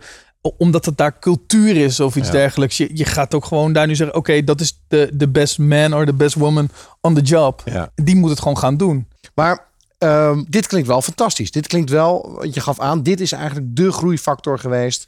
omdat 0.57 0.85
het 0.85 0.97
daar 0.97 1.19
cultuur 1.19 1.75
is 1.77 1.99
of 1.99 2.15
iets 2.15 2.27
Ja. 2.27 2.33
dergelijks. 2.33 2.77
Je, 2.77 2.89
je 2.93 3.05
gaat 3.05 3.33
ook 3.33 3.45
gewoon 3.45 3.73
daar 3.73 3.87
nu 3.87 3.95
zeggen, 3.95 4.17
oké, 4.17 4.43
dat 4.43 4.61
is 4.61 4.79
de, 4.87 5.09
de 5.13 5.29
best 5.29 5.57
man 5.57 5.93
or 5.93 6.05
the 6.05 6.13
best 6.13 6.35
woman 6.35 6.69
on 7.01 7.13
the 7.13 7.21
job. 7.21 7.63
Die 7.95 8.15
moet 8.15 8.29
het 8.29 8.39
gewoon 8.39 8.57
gaan 8.57 8.77
doen. 8.77 9.07
Maar 9.35 9.67
ehm, 9.99 10.43
dit 10.47 10.67
klinkt 10.67 10.87
wel 10.87 11.01
fantastisch. 11.01 11.51
Dit 11.51 11.67
klinkt 11.67 11.89
wel, 11.89 12.31
want 12.35 12.53
je 12.53 12.59
gaf 12.61 12.79
aan, 12.79 13.03
dit 13.03 13.19
is 13.19 13.31
eigenlijk 13.31 13.75
de 13.75 13.91
groeifactor 13.91 14.59
geweest 14.59 15.07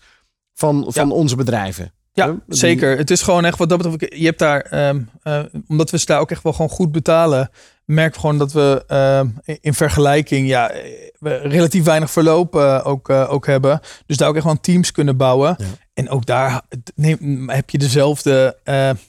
van, 0.54 0.86
van 0.88 1.12
onze 1.12 1.36
bedrijven. 1.36 1.92
Ja? 2.14 2.28
Die- 2.28 2.40
zeker. 2.48 2.98
Het 2.98 3.12
is 3.12 3.22
gewoon 3.22 3.46
echt 3.46 3.58
wat 3.58 3.70
dat 3.70 3.82
betreft. 3.82 4.18
Je 4.20 4.26
hebt 4.26 4.40
daar, 4.40 4.62
ehm, 4.62 5.02
eh, 5.24 5.40
omdat 5.68 5.90
we 5.90 5.98
ze 5.98 6.06
daar 6.06 6.20
ook 6.20 6.32
echt 6.32 6.44
wel 6.44 6.54
gewoon 6.54 6.70
goed 6.70 6.92
betalen, 6.92 7.50
merk 7.86 8.16
gewoon 8.16 8.38
dat 8.38 8.52
we 8.52 8.84
ehm, 8.88 9.28
in- 9.44 9.58
in 9.62 9.74
vergelijking 9.74 10.48
ja, 10.48 10.70
eh, 10.70 10.82
we 11.20 11.36
relatief 11.36 11.84
weinig 11.84 12.12
verloop 12.12 12.56
eh, 12.56 12.82
ook, 12.84 13.10
eh, 13.10 13.34
ook 13.34 13.46
hebben. 13.46 13.80
Dus 14.06 14.18
daar 14.18 14.28
ook 14.28 14.34
echt 14.36 14.44
gewoon 14.44 14.62
teams 14.62 14.92
kunnen 14.92 15.18
bouwen. 15.18 15.56
Ja. 15.58 15.66
En 15.94 16.10
ook 16.10 16.26
daar 16.26 16.62
neem, 16.96 17.50
heb 17.50 17.70
je 17.70 17.78
dezelfde 17.78 18.58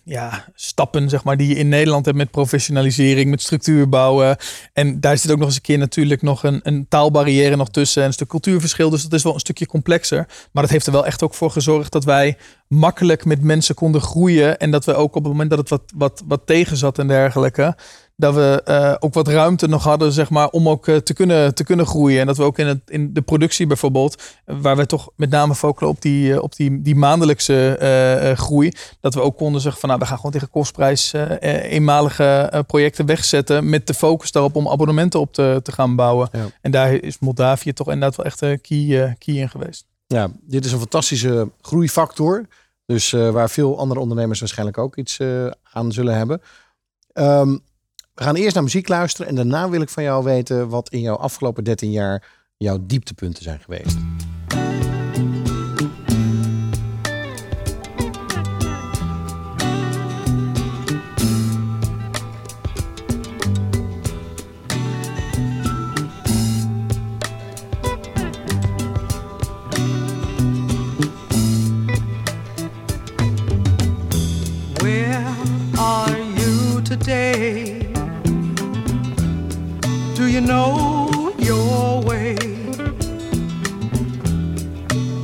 ja, 0.04 0.44
stappen, 0.54 1.08
zeg 1.08 1.24
maar, 1.24 1.36
die 1.36 1.48
je 1.48 1.54
in 1.54 1.68
Nederland 1.68 2.04
hebt 2.04 2.16
met 2.16 2.30
professionalisering, 2.30 3.30
met 3.30 3.42
structuur 3.42 3.88
bouwen. 3.88 4.36
En 4.72 5.00
daar 5.00 5.18
zit 5.18 5.30
ook 5.30 5.38
nog 5.38 5.46
eens 5.46 5.56
een 5.56 5.62
keer 5.62 5.78
natuurlijk 5.78 6.22
nog 6.22 6.42
een, 6.42 6.60
een 6.62 6.86
taalbarrière 6.88 7.56
nog 7.56 7.68
tussen 7.70 8.02
en 8.02 8.08
een 8.08 8.14
stuk 8.14 8.28
cultuurverschil. 8.28 8.90
Dus 8.90 9.02
dat 9.02 9.12
is 9.12 9.22
wel 9.22 9.34
een 9.34 9.40
stukje 9.40 9.66
complexer. 9.66 10.26
Maar 10.52 10.62
dat 10.62 10.72
heeft 10.72 10.86
er 10.86 10.92
wel 10.92 11.06
echt 11.06 11.22
ook 11.22 11.34
voor 11.34 11.50
gezorgd 11.50 11.92
dat 11.92 12.04
wij 12.04 12.36
makkelijk 12.68 13.24
met 13.24 13.42
mensen 13.42 13.74
konden 13.74 14.00
groeien. 14.00 14.58
En 14.58 14.70
dat 14.70 14.84
we 14.84 14.94
ook 14.94 15.14
op 15.16 15.22
het 15.24 15.32
moment 15.32 15.50
dat 15.50 15.58
het 15.58 15.68
wat, 15.68 15.82
wat, 15.94 16.22
wat 16.26 16.46
tegen 16.46 16.76
zat 16.76 16.98
en 16.98 17.08
dergelijke. 17.08 17.76
Dat 18.22 18.34
we 18.34 18.62
eh, 18.64 18.94
ook 18.98 19.14
wat 19.14 19.28
ruimte 19.28 19.68
nog 19.68 19.84
hadden, 19.84 20.12
zeg 20.12 20.30
maar, 20.30 20.48
om 20.48 20.68
ook 20.68 20.88
eh, 20.88 20.96
te, 20.96 21.14
kunnen, 21.14 21.54
te 21.54 21.64
kunnen 21.64 21.86
groeien. 21.86 22.20
En 22.20 22.26
dat 22.26 22.36
we 22.36 22.42
ook 22.42 22.58
in, 22.58 22.66
het, 22.66 22.80
in 22.86 23.12
de 23.12 23.22
productie 23.22 23.66
bijvoorbeeld, 23.66 24.22
waar 24.44 24.76
we 24.76 24.86
toch 24.86 25.10
met 25.16 25.30
name 25.30 25.54
focussen 25.54 25.88
op 25.88 26.02
die, 26.02 26.32
eh, 26.32 26.42
op 26.42 26.56
die, 26.56 26.82
die 26.82 26.94
maandelijkse 26.94 28.34
groei. 28.36 28.72
Dat 29.00 29.14
we 29.14 29.20
ook 29.20 29.36
konden 29.36 29.60
zeggen 29.60 29.80
van 29.80 29.88
nou, 29.88 30.00
we 30.00 30.06
gaan 30.06 30.16
gewoon 30.16 30.32
tegen 30.32 30.50
kostprijs 30.50 31.12
eenmalige 31.40 32.64
projecten 32.66 33.06
wegzetten. 33.06 33.68
Met 33.68 33.86
de 33.86 33.94
focus 33.94 34.32
daarop 34.32 34.56
om 34.56 34.68
abonnementen 34.68 35.20
op 35.20 35.32
te, 35.32 35.60
te 35.62 35.72
gaan 35.72 35.96
bouwen. 35.96 36.28
Ja. 36.32 36.46
En 36.60 36.70
daar 36.70 36.92
is 36.92 37.18
Moldavië 37.18 37.72
toch 37.72 37.86
inderdaad 37.86 38.16
wel 38.16 38.26
echt 38.26 38.40
een 38.40 38.60
key, 38.60 39.16
key 39.18 39.34
in 39.34 39.48
geweest. 39.48 39.84
Ja, 40.06 40.30
dit 40.40 40.64
is 40.64 40.72
een 40.72 40.78
fantastische 40.78 41.50
groeifactor. 41.60 42.46
Dus 42.86 43.10
waar 43.10 43.50
veel 43.50 43.78
andere 43.78 44.00
ondernemers 44.00 44.40
waarschijnlijk 44.40 44.78
ook 44.78 44.96
iets 44.96 45.18
aan 45.72 45.92
zullen 45.92 46.16
hebben. 46.16 46.40
Ehm, 47.12 47.56
we 48.14 48.22
gaan 48.22 48.34
eerst 48.34 48.54
naar 48.54 48.62
muziek 48.62 48.88
luisteren. 48.88 49.26
En 49.26 49.34
daarna 49.34 49.68
wil 49.68 49.80
ik 49.80 49.88
van 49.88 50.02
jou 50.02 50.24
weten 50.24 50.68
wat 50.68 50.88
in 50.88 51.00
jouw 51.00 51.16
afgelopen 51.16 51.64
13 51.64 51.90
jaar 51.90 52.24
jouw 52.56 52.78
dieptepunten 52.80 53.42
zijn 53.42 53.60
geweest. 53.60 53.96
Know 80.46 81.32
your 81.38 82.00
way? 82.02 82.36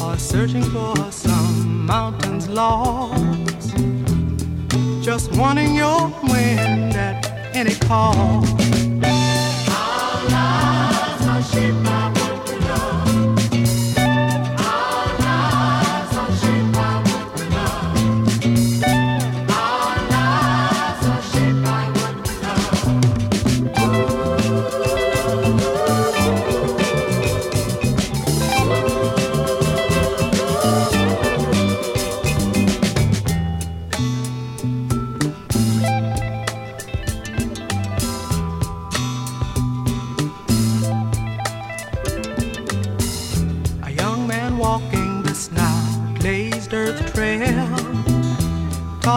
Or 0.01 0.16
searching 0.19 0.62
for 0.64 0.95
some 1.11 1.87
mountains 1.87 2.49
lost? 2.49 3.77
Just 5.03 5.33
wanting 5.37 5.75
your 5.75 6.12
wind 6.23 6.95
at 6.95 7.27
any 7.55 7.75
call. 7.75 8.45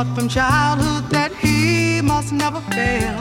taught 0.04 0.16
from 0.16 0.28
childhood 0.28 1.04
that 1.12 1.32
he 1.36 2.02
must 2.02 2.32
never 2.32 2.60
fail. 2.72 3.20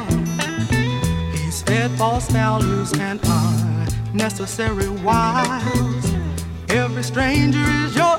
He's 1.33 1.63
fed 1.63 1.91
false 1.93 2.31
values 2.31 2.93
and 2.95 3.21
unnecessary 3.23 4.89
wiles. 4.89 6.15
Every 6.69 7.03
stranger 7.03 7.65
is 7.85 7.95
your 7.95 8.19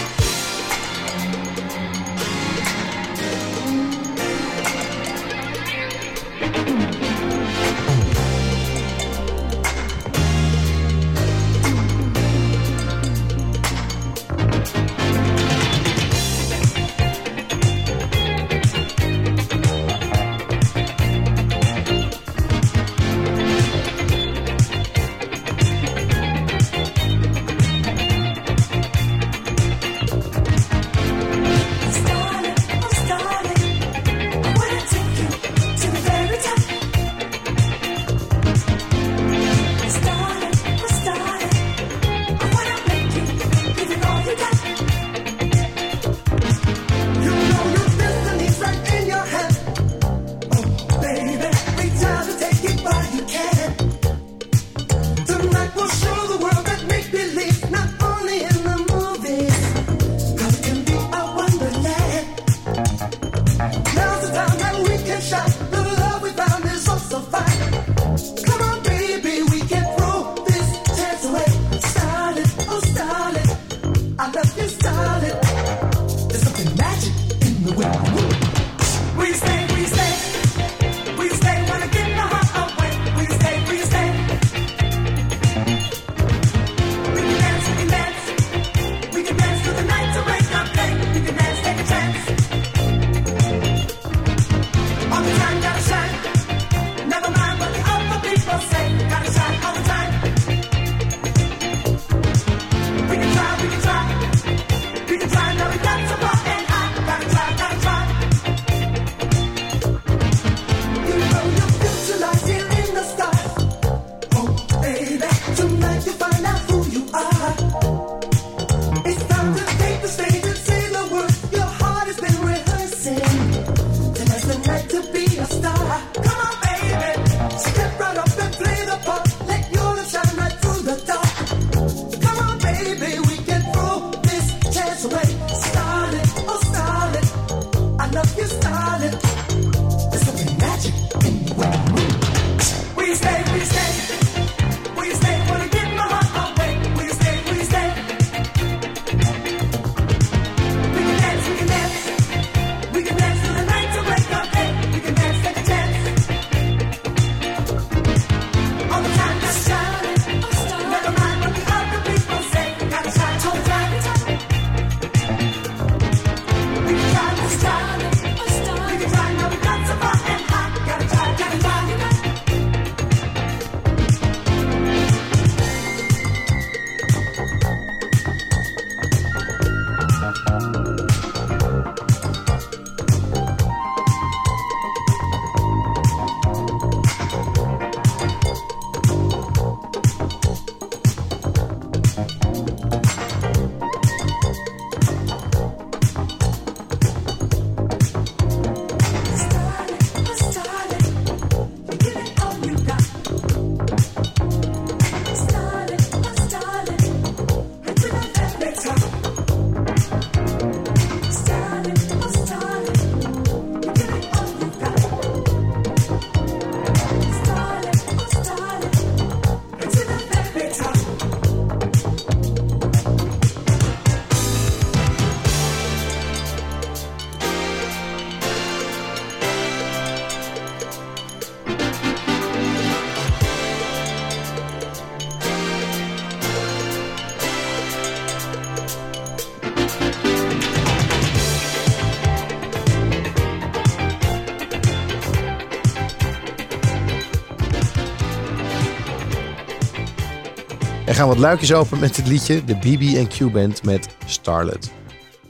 Gaan 251.21 251.29
wat 251.29 251.39
luikjes 251.39 251.73
open 251.73 251.99
met 251.99 252.17
het 252.17 252.27
liedje 252.27 252.63
de 252.63 252.75
BB&Q 252.75 253.51
Band 253.51 253.83
met 253.83 254.07
Starlet. 254.25 254.85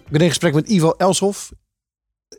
Ik 0.05 0.11
ben 0.11 0.22
in 0.22 0.28
gesprek 0.28 0.53
met 0.53 0.69
Ivo 0.69 0.91
Elshoff. 0.97 1.51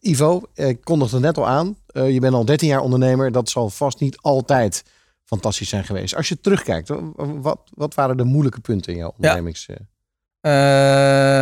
Ivo, 0.01 0.43
ik 0.55 0.81
kondigde 0.85 1.17
het 1.17 1.25
net 1.25 1.37
al 1.39 1.47
aan. 1.47 1.77
Eh, 1.87 2.11
je 2.11 2.21
bent 2.21 2.35
al 2.35 2.45
13 2.45 2.69
jaar 2.69 2.81
ondernemer. 2.81 3.33
Dat 3.33 3.49
zal 3.49 3.71
vast 3.71 4.01
niet 4.01 4.17
altijd 4.21 4.85
fantastisch 5.25 5.69
zijn 5.69 5.85
geweest. 5.85 6.15
Als 6.17 6.29
je 6.29 6.41
terugkijkt, 6.41 6.89
wa- 6.89 7.13
wat, 7.17 7.59
wat 7.75 7.95
waren 7.95 8.17
de 8.17 8.25
moeilijke 8.25 8.61
punten 8.61 8.93
in 8.93 8.99
jouw 8.99 9.13
ondernemings... 9.17 9.67
eh, 9.69 9.77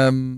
Ehm, 0.06 0.36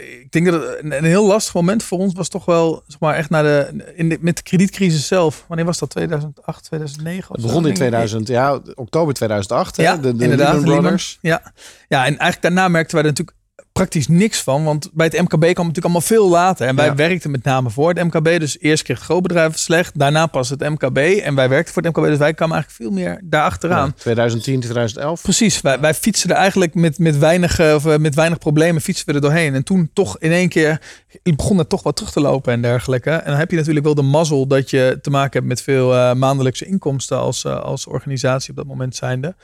ik 0.00 0.32
denk 0.32 0.46
dat 0.46 0.62
het 0.62 0.78
een, 0.82 0.96
een 0.96 1.04
heel 1.04 1.26
lastig 1.26 1.54
moment 1.54 1.82
voor 1.82 1.98
ons 1.98 2.14
was 2.14 2.28
toch 2.28 2.44
wel, 2.44 2.82
zeg 2.86 3.00
maar, 3.00 3.14
echt 3.14 3.30
naar 3.30 3.42
de, 3.42 3.92
in 3.94 4.08
de, 4.08 4.18
met 4.20 4.36
de 4.36 4.42
kredietcrisis 4.42 5.06
zelf. 5.06 5.44
Wanneer 5.48 5.66
was 5.66 5.78
dat? 5.78 5.90
2008, 5.90 6.64
2009? 6.64 7.30
of 7.30 7.36
Het 7.36 7.46
begon 7.46 7.56
in 7.56 7.62
denk 7.62 7.74
ik. 7.74 7.80
2000, 7.80 8.28
ja, 8.28 8.60
oktober 8.74 9.14
2008. 9.14 9.76
Ja, 9.76 9.94
hè? 9.94 10.00
De, 10.00 10.16
de 10.16 10.22
inderdaad. 10.22 10.46
Lehman 10.46 10.64
Lehman. 10.64 10.80
Brothers. 10.80 11.18
Ja. 11.20 11.52
ja, 11.88 11.98
en 11.98 12.18
eigenlijk 12.18 12.42
daarna 12.42 12.68
merkten 12.68 12.94
wij 12.96 13.04
natuurlijk 13.04 13.35
praktisch 13.72 14.08
niks 14.08 14.42
van. 14.42 14.64
Want 14.64 14.90
bij 14.92 15.06
het 15.06 15.20
MKB 15.20 15.28
kwam 15.28 15.46
het 15.46 15.56
natuurlijk 15.56 15.84
allemaal 15.84 16.00
veel 16.00 16.28
later. 16.28 16.66
En 16.66 16.76
wij 16.76 16.86
Ja. 16.86 16.94
werkten 16.94 17.30
met 17.30 17.44
name 17.44 17.70
voor 17.70 17.88
het 17.88 18.04
MKB. 18.04 18.40
Dus 18.40 18.60
eerst 18.60 18.82
kreeg 18.82 18.96
het 18.96 19.04
grootbedrijf 19.06 19.58
slecht. 19.58 19.98
Daarna 19.98 20.26
pas 20.26 20.48
het 20.48 20.60
MKB. 20.60 20.96
En 20.98 21.34
wij 21.34 21.48
werkten 21.48 21.74
voor 21.74 21.82
het 21.82 21.96
MKB. 21.96 22.06
Dus 22.06 22.18
wij 22.18 22.34
kwamen 22.34 22.54
eigenlijk 22.54 22.82
veel 22.84 22.98
meer 23.02 23.20
daarachteraan. 23.24 23.86
Ja, 23.86 23.92
2010, 23.96 24.60
2011. 24.60 25.22
Precies, 25.22 25.60
wij, 25.60 25.80
wij 25.80 25.94
fietsen 25.94 26.30
er 26.30 26.36
eigenlijk 26.36 26.74
met, 26.74 26.98
met, 26.98 27.18
weinig, 27.18 27.58
eh, 27.58 27.74
of, 27.74 27.86
eh, 27.86 27.96
met 27.96 28.14
weinig 28.14 28.38
problemen 28.38 28.82
fietsen 28.82 29.06
we 29.06 29.12
er 29.12 29.20
doorheen. 29.20 29.54
En 29.54 29.62
toen 29.62 29.90
toch 29.92 30.18
in 30.18 30.30
één 30.32 30.48
keer 30.48 30.80
begon 31.22 31.58
het 31.58 31.68
toch 31.68 31.82
wat 31.82 31.96
terug 31.96 32.12
te 32.12 32.20
lopen 32.20 32.52
en 32.52 32.62
dergelijke. 32.62 33.10
En 33.10 33.30
dan 33.30 33.38
heb 33.38 33.50
je 33.50 33.56
natuurlijk 33.56 33.84
wel 33.84 33.94
de 33.94 34.02
mazzel 34.02 34.46
dat 34.46 34.70
je 34.70 34.98
te 35.02 35.10
maken 35.10 35.32
hebt 35.32 35.46
met 35.46 35.62
veel 35.62 35.94
eh, 35.94 36.14
maandelijkse 36.14 36.66
inkomsten 36.66 37.18
als, 37.18 37.46
als 37.46 37.86
organisatie 37.86 38.50
op 38.50 38.56
dat 38.56 38.66
moment 38.66 38.96
zijnde. 38.96 39.34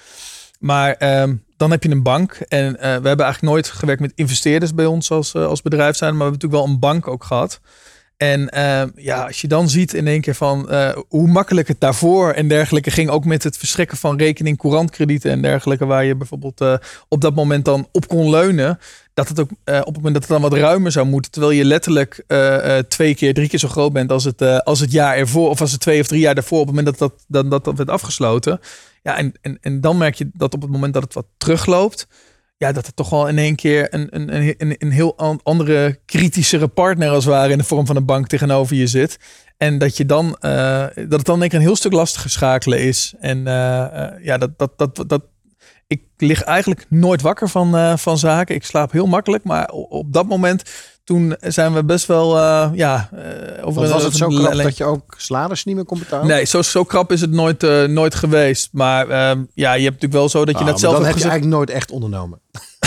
Maar 0.62 0.94
ehm, 0.94 1.34
dan 1.56 1.70
heb 1.70 1.82
je 1.82 1.90
een 1.90 2.02
bank. 2.02 2.32
En 2.48 2.76
eh, 2.76 2.82
we 2.82 3.08
hebben 3.08 3.24
eigenlijk 3.24 3.42
nooit 3.54 3.68
gewerkt 3.68 4.00
met 4.00 4.12
investeerders 4.14 4.74
bij 4.74 4.86
ons 4.86 5.10
als, 5.10 5.34
eh, 5.34 5.46
als 5.46 5.62
bedrijf 5.62 5.96
zijn. 5.96 6.16
Maar 6.16 6.18
we 6.18 6.30
hebben 6.30 6.40
natuurlijk 6.40 6.62
wel 6.62 6.74
een 6.74 6.92
bank 6.92 7.08
ook 7.08 7.24
gehad. 7.24 7.60
En 8.16 8.48
ehm, 8.48 8.88
ja, 8.96 9.26
als 9.26 9.40
je 9.40 9.48
dan 9.48 9.68
ziet 9.68 9.94
in 9.94 10.06
één 10.06 10.20
keer 10.20 10.34
van 10.34 10.70
eh, 10.70 10.96
hoe 11.08 11.28
makkelijk 11.28 11.68
het 11.68 11.80
daarvoor 11.80 12.30
en 12.30 12.48
dergelijke 12.48 12.90
ging, 12.90 13.10
ook 13.10 13.24
met 13.24 13.42
het 13.42 13.56
verstrekken 13.56 13.98
van 13.98 14.18
rekening, 14.18 14.58
courantkredieten 14.58 15.30
en 15.30 15.42
dergelijke, 15.42 15.86
waar 15.86 16.04
je 16.04 16.16
bijvoorbeeld 16.16 16.64
op 17.08 17.20
dat 17.20 17.34
moment 17.34 17.64
dan 17.64 17.88
op 17.92 18.08
kon 18.08 18.30
leunen, 18.30 18.78
dat 19.14 19.28
het 19.28 19.40
ook 19.40 19.50
op 19.64 19.94
het 19.94 19.96
moment 19.96 20.14
dat 20.14 20.22
het 20.22 20.32
dan 20.32 20.40
wat 20.40 20.52
ruimer 20.52 20.92
zou 20.92 21.06
moeten, 21.06 21.30
terwijl 21.30 21.52
je 21.52 21.64
letterlijk 21.64 22.24
twee 22.88 23.14
keer, 23.14 23.34
drie 23.34 23.48
keer 23.48 23.58
zo 23.58 23.68
groot 23.68 23.92
bent 23.92 24.12
als 24.12 24.24
het, 24.24 24.64
als 24.64 24.80
het 24.80 24.92
jaar 24.92 25.16
ervoor, 25.16 25.48
of 25.48 25.60
als 25.60 25.72
het 25.72 25.80
twee 25.80 26.00
of 26.00 26.06
drie 26.06 26.20
jaar 26.20 26.34
daarvoor, 26.34 26.60
op 26.60 26.66
het 26.66 26.76
moment 26.76 26.98
dat, 26.98 27.12
dat, 27.28 27.50
dat, 27.50 27.64
dat 27.64 27.76
werd 27.76 27.90
afgesloten. 27.90 28.60
Ja, 29.02 29.16
en, 29.16 29.32
en, 29.40 29.58
en 29.60 29.80
dan 29.80 29.96
merk 29.96 30.14
je 30.14 30.30
dat 30.32 30.54
op 30.54 30.62
het 30.62 30.70
moment 30.70 30.94
dat 30.94 31.02
het 31.02 31.14
wat 31.14 31.26
terugloopt, 31.36 32.06
ja, 32.56 32.72
dat 32.72 32.86
het 32.86 32.96
toch 32.96 33.10
wel 33.10 33.28
in 33.28 33.38
één 33.38 33.56
keer 33.56 33.94
een, 33.94 34.06
een, 34.10 34.36
een, 34.60 34.76
een, 34.78 34.90
heel 34.90 35.18
an- 35.18 35.40
andere, 35.42 35.98
kritischere 36.06 36.68
partner 36.68 37.08
als 37.08 37.24
het 37.24 37.34
ware 37.34 37.52
in 37.52 37.58
de 37.58 37.64
vorm 37.64 37.86
van 37.86 37.96
een 37.96 38.04
bank 38.04 38.26
tegenover 38.26 38.76
je 38.76 38.86
zit. 38.86 39.18
En 39.56 39.78
dat 39.78 39.96
je 39.96 40.06
dan, 40.06 40.36
eh, 40.40 40.86
dat 40.94 41.18
het 41.18 41.24
dan 41.24 41.42
een 41.42 41.60
heel 41.60 41.76
stuk 41.76 41.92
lastiger 41.92 42.30
schakelen 42.30 42.78
is. 42.80 43.14
En 43.20 43.46
eh, 43.46 44.04
eh, 44.04 44.24
ja, 44.24 44.38
dat, 44.38 44.58
dat, 44.58 44.78
dat, 44.78 45.04
dat, 45.06 45.22
ik 45.86 46.02
lig 46.16 46.42
eigenlijk 46.42 46.86
nooit 46.88 47.22
wakker 47.22 47.48
van, 47.48 47.98
van 47.98 48.18
zaken. 48.18 48.54
Ik 48.54 48.64
slaap 48.64 48.92
heel 48.92 49.06
makkelijk, 49.06 49.44
maar 49.44 49.68
op 49.68 50.12
dat 50.12 50.26
moment, 50.26 50.62
toen 51.04 51.36
zijn 51.40 51.74
we 51.74 51.84
best 51.84 52.06
wel, 52.06 52.36
eh, 52.38 52.70
ja, 52.74 53.08
eh, 53.12 53.66
over 53.66 53.88
was 53.88 54.04
het 54.04 54.16
zo 54.16 54.28
krap 54.28 54.52
dat 54.52 54.76
je 54.76 54.84
ook 54.84 55.14
salaris 55.16 55.64
niet 55.64 55.74
meer 55.74 55.84
kon 55.84 55.98
betalen? 55.98 56.26
Nee, 56.26 56.44
zo, 56.44 56.62
zo 56.62 56.84
krap 56.84 57.12
is 57.12 57.20
het 57.20 57.30
nooit, 57.30 57.62
eh, 57.62 57.84
nooit 57.84 58.14
geweest. 58.14 58.68
Maar 58.72 59.08
ehm, 59.08 59.42
ja, 59.54 59.72
je 59.72 59.82
hebt 59.82 59.84
natuurlijk 59.94 60.12
wel 60.12 60.28
zo 60.28 60.44
dat 60.44 60.54
je 60.54 60.60
Ah, 60.60 60.66
net 60.66 60.80
zelf 60.80 60.92
hebt 60.94 61.04
heb 61.06 61.14
je 61.14 61.20
gezegd. 61.22 61.32
eigenlijk 61.32 61.60
nooit 61.66 61.78
echt 61.78 61.90
ondernomen. 61.90 62.40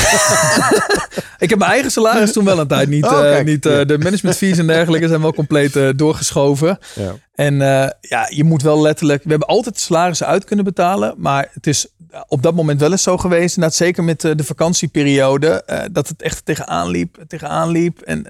Ik 1.38 1.50
heb 1.50 1.60
mijn 1.60 1.72
eigen 1.72 1.92
salaris 1.92 2.32
toen 2.32 2.46
wel 2.46 2.60
een 2.60 2.68
tijd 2.68 2.90
niet. 2.90 3.06
Oh, 3.06 3.38
eh, 3.38 3.46
niet 3.46 3.66
eh, 3.66 3.86
de 3.86 3.98
management 3.98 4.38
fees 4.38 4.58
en 4.58 4.68
dergelijke 4.68 5.08
zijn 5.08 5.22
wel 5.22 5.34
compleet 5.34 5.76
eh, 5.76 5.90
doorgeschoven. 5.96 6.80
Ja. 6.96 7.16
En 7.36 7.56
ja, 8.02 8.28
je 8.30 8.44
moet 8.44 8.62
wel 8.62 8.82
letterlijk. 8.82 9.24
We 9.24 9.30
hebben 9.30 9.48
altijd 9.48 9.80
salarissen 9.80 10.28
uit 10.28 10.44
kunnen 10.44 10.66
betalen. 10.66 11.14
Maar 11.18 11.50
het 11.54 11.68
is 11.68 11.88
op 12.28 12.44
dat 12.44 12.56
moment 12.56 12.80
wel 12.80 12.92
eens 12.92 13.04
zo 13.04 13.18
geweest. 13.18 13.56
Inderdaad, 13.56 13.78
zeker 13.78 14.04
met 14.04 14.22
de 14.22 14.44
vakantieperiode. 14.44 15.64
dat 15.92 16.08
het 16.08 16.22
echt 16.22 16.46
tegenaan 16.46 16.90
liep. 16.90 17.24
Tegenaan 17.28 17.70
liep. 17.70 18.02
En 18.02 18.26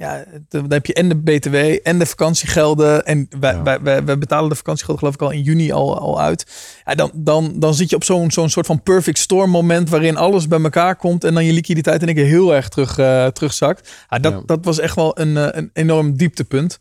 ja, 0.00 0.24
het- 0.30 0.42
dan 0.48 0.72
heb 0.72 0.86
je 0.86 0.94
en 0.94 1.08
de 1.08 1.16
BTW 1.16 1.54
en 1.82 1.98
de 1.98 2.06
vakantiegelden. 2.06 3.04
En 3.06 3.26
wij, 3.40 3.52
Ja. 3.54 3.62
wij, 3.62 3.80
wij, 3.80 4.04
wij 4.04 4.18
betalen 4.18 4.48
de 4.48 4.54
vakantiegelden 4.54 4.98
geloof 4.98 5.14
ik 5.14 5.22
al 5.22 5.30
in 5.30 5.42
juni 5.42 5.72
al, 5.72 5.98
al 5.98 6.20
uit. 6.20 6.46
Ja, 6.84 6.94
dan, 6.94 7.10
dan, 7.14 7.52
dan 7.56 7.74
zit 7.74 7.90
je 7.90 7.96
op 7.96 8.04
zo'n 8.04 8.30
zo'n 8.30 8.48
soort 8.50 8.66
van 8.66 8.82
perfect 8.82 9.18
storm 9.18 9.50
moment. 9.50 9.88
Waarin 9.90 10.16
alles 10.16 10.48
bij 10.48 10.62
elkaar 10.62 10.96
komt. 10.96 11.24
En 11.24 11.34
dan 11.34 11.44
je 11.44 11.52
liquiditeit 11.52 12.00
in 12.00 12.06
één 12.06 12.16
keer 12.16 12.24
heel 12.26 12.54
erg 12.54 12.68
terug, 12.68 12.98
eh, 12.98 13.26
terugzakt. 13.26 13.90
Ja, 14.08 14.18
dat, 14.18 14.32
Ja. 14.32 14.42
dat 14.46 14.64
was 14.64 14.78
echt 14.78 14.94
wel 14.94 15.18
een, 15.20 15.36
eh, 15.36 15.46
een 15.50 15.70
enorm 15.72 16.16
dieptepunt. 16.16 16.78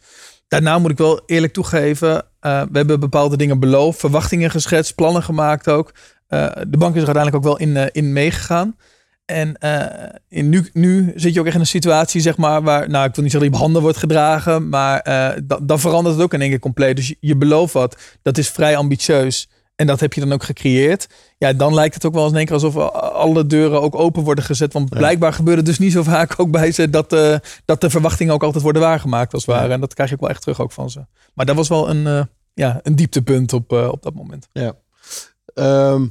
Daarna 0.47 0.79
moet 0.79 0.91
ik 0.91 0.97
wel 0.97 1.21
eerlijk 1.25 1.53
toegeven, 1.53 2.25
eh, 2.39 2.61
we 2.71 2.77
hebben 2.77 2.99
bepaalde 2.99 3.37
dingen 3.37 3.59
beloofd, 3.59 3.99
verwachtingen 3.99 4.51
geschetst, 4.51 4.95
plannen 4.95 5.23
gemaakt 5.23 5.69
ook. 5.69 5.93
Eh, 6.27 6.45
de 6.67 6.77
bank 6.77 6.95
is 6.95 7.01
er 7.01 7.07
uiteindelijk 7.15 7.35
ook 7.35 7.43
wel 7.43 7.57
in, 7.57 7.77
eh, 7.77 7.85
in 7.91 8.13
meegegaan. 8.13 8.75
En 9.29 9.57
eh, 9.57 10.09
in 10.27 10.49
nu, 10.49 10.69
nu 10.73 11.11
zit 11.15 11.33
je 11.33 11.39
ook 11.39 11.45
echt 11.45 11.55
in 11.55 11.61
een 11.61 11.67
situatie, 11.67 12.21
zeg 12.21 12.37
maar, 12.37 12.61
waar, 12.61 12.89
nou, 12.89 13.07
ik 13.07 13.15
wil 13.15 13.23
niet 13.23 13.31
zeggen 13.31 13.39
dat 13.39 13.49
je 13.49 13.55
op 13.55 13.61
handen 13.61 13.81
wordt 13.81 13.97
gedragen, 13.97 14.69
maar 14.69 14.99
eh, 14.99 15.41
da- 15.43 15.59
dan 15.61 15.79
verandert 15.79 16.15
het 16.15 16.23
ook 16.23 16.33
in 16.33 16.41
één 16.41 16.49
keer 16.49 16.59
compleet. 16.59 16.95
Dus 16.95 17.07
je, 17.07 17.17
je 17.19 17.35
belooft 17.35 17.73
wat, 17.73 17.97
dat 18.21 18.37
is 18.37 18.49
vrij 18.49 18.75
ambitieus. 18.77 19.49
En 19.75 19.87
dat 19.87 19.99
heb 19.99 20.13
je 20.13 20.19
dan 20.21 20.33
ook 20.33 20.43
gecreëerd. 20.43 21.07
Ja, 21.37 21.53
dan 21.53 21.73
lijkt 21.73 21.93
het 21.93 22.05
ook 22.05 22.13
wel 22.13 22.21
eens 22.23 22.31
in 22.31 22.37
één 22.37 22.45
keer 22.45 22.55
alsof 22.55 22.75
alle 22.95 23.45
deuren 23.45 23.81
ook 23.81 23.95
open 23.95 24.23
worden 24.23 24.43
gezet. 24.43 24.73
Want 24.73 24.89
blijkbaar 24.89 25.33
gebeurt 25.33 25.57
het 25.57 25.65
dus 25.65 25.79
niet 25.79 25.91
zo 25.91 26.03
vaak 26.03 26.39
ook 26.39 26.51
bij 26.51 26.71
ze 26.71 26.89
dat, 26.89 27.13
eh, 27.13 27.35
dat 27.65 27.81
de 27.81 27.89
verwachtingen 27.89 28.33
ook 28.33 28.43
altijd 28.43 28.63
worden 28.63 28.81
waargemaakt 28.81 29.33
als 29.33 29.45
het 29.45 29.55
ware. 29.55 29.73
En 29.73 29.79
dat 29.79 29.93
krijg 29.93 30.09
je 30.09 30.15
ook 30.15 30.21
wel 30.21 30.29
echt 30.29 30.41
terug 30.41 30.61
ook 30.61 30.71
van 30.71 30.89
ze. 30.89 31.05
Maar 31.33 31.45
dat 31.45 31.55
was 31.55 31.67
wel 31.67 31.89
een, 31.89 32.07
eh, 32.07 32.21
ja, 32.53 32.79
een 32.83 32.95
dieptepunt 32.95 33.53
op, 33.53 33.71
eh, 33.73 33.87
op 33.91 34.03
dat 34.03 34.13
moment. 34.13 34.47
Ehm, 35.53 36.05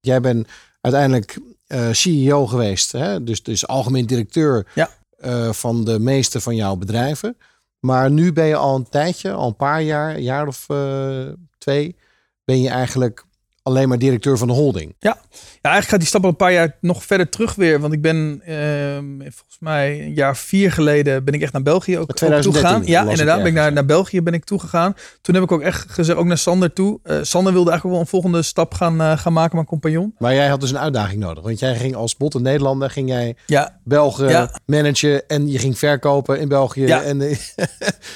jij 0.00 0.20
bent 0.20 0.48
uiteindelijk 0.80 1.30
eh, 1.32 1.42
CEO 1.92 2.46
geweest, 2.46 2.92
hè? 2.92 3.24
Dus, 3.24 3.42
dus 3.42 3.66
algemeen 3.66 4.06
directeur 4.06 4.66
Ja. 4.74 4.90
eh, 5.18 5.52
van 5.52 5.84
de 5.84 5.98
meeste 5.98 6.40
van 6.40 6.56
jouw 6.56 6.76
bedrijven. 6.76 7.36
Maar 7.80 8.10
nu 8.10 8.32
ben 8.32 8.46
je 8.46 8.56
al 8.56 8.76
een 8.76 8.88
tijdje, 8.88 9.32
al 9.32 9.46
een 9.48 9.56
paar 9.56 9.82
jaar, 9.82 10.14
een 10.14 10.22
jaar 10.22 10.46
of 10.46 10.64
eh, 10.68 11.28
twee, 11.58 11.96
ben 12.44 12.60
je 12.60 12.68
eigenlijk 12.68 13.24
alleen 13.62 13.88
maar 13.88 13.98
directeur 13.98 14.38
van 14.38 14.46
de 14.48 14.54
holding. 14.54 14.94
Ja, 14.98 15.16
eigenlijk 15.60 15.88
gaat 15.88 15.98
die 15.98 16.08
stap 16.08 16.22
al 16.22 16.28
een 16.28 16.36
paar 16.36 16.52
jaar 16.52 16.76
nog 16.80 17.04
verder 17.04 17.28
terug 17.28 17.54
weer. 17.54 17.80
Want 17.80 17.92
ik 17.92 18.00
ben 18.02 18.40
ehm, 18.44 19.04
volgens 19.20 19.56
mij 19.60 20.00
een 20.00 20.14
jaar 20.14 20.36
vier 20.36 20.72
geleden 20.72 21.24
ben 21.24 21.34
ik 21.34 21.42
echt 21.42 21.52
naar 21.52 21.62
België 21.62 21.98
ook, 21.98 22.02
ook 22.10 22.16
2013 22.16 22.52
toegegaan. 22.62 23.04
Ja, 23.06 23.10
inderdaad. 23.10 23.36
Ben 23.38 23.46
ik 23.46 23.52
naar, 23.52 23.72
naar 23.72 23.84
België 23.84 24.22
ben 24.22 24.32
ik 24.34 24.44
toegegaan. 24.44 24.94
Toen 25.20 25.34
heb 25.34 25.44
ik 25.44 25.52
ook 25.52 25.60
echt 25.60 25.90
gezegd, 25.90 26.18
ook 26.18 26.24
naar 26.26 26.38
Sander 26.38 26.72
toe. 26.72 27.00
Eh, 27.02 27.18
Sander 27.22 27.52
wilde 27.52 27.70
eigenlijk 27.70 27.98
wel 27.98 28.00
een 28.00 28.10
volgende 28.20 28.42
stap 28.42 28.74
gaan, 28.74 29.00
eh, 29.00 29.18
gaan 29.18 29.32
maken, 29.32 29.54
mijn 29.54 29.66
compagnon. 29.66 30.14
Maar 30.18 30.34
jij 30.34 30.48
had 30.48 30.60
dus 30.60 30.70
een 30.70 30.78
uitdaging 30.78 31.20
nodig. 31.20 31.44
Want 31.44 31.58
jij 31.58 31.76
ging 31.76 31.94
als 31.94 32.16
botte 32.16 32.40
Nederlander, 32.40 32.90
ging 32.90 33.08
jij 33.08 33.36
Ja, 33.46 33.80
Belgen 33.84 34.28
Ja. 34.28 34.58
managen 34.66 35.28
en 35.28 35.48
je 35.50 35.58
ging 35.58 35.78
verkopen 35.78 36.40
in 36.40 36.48
België. 36.48 36.86
Ja. 36.86 37.02
En, 37.02 37.20
eh, 37.20 37.38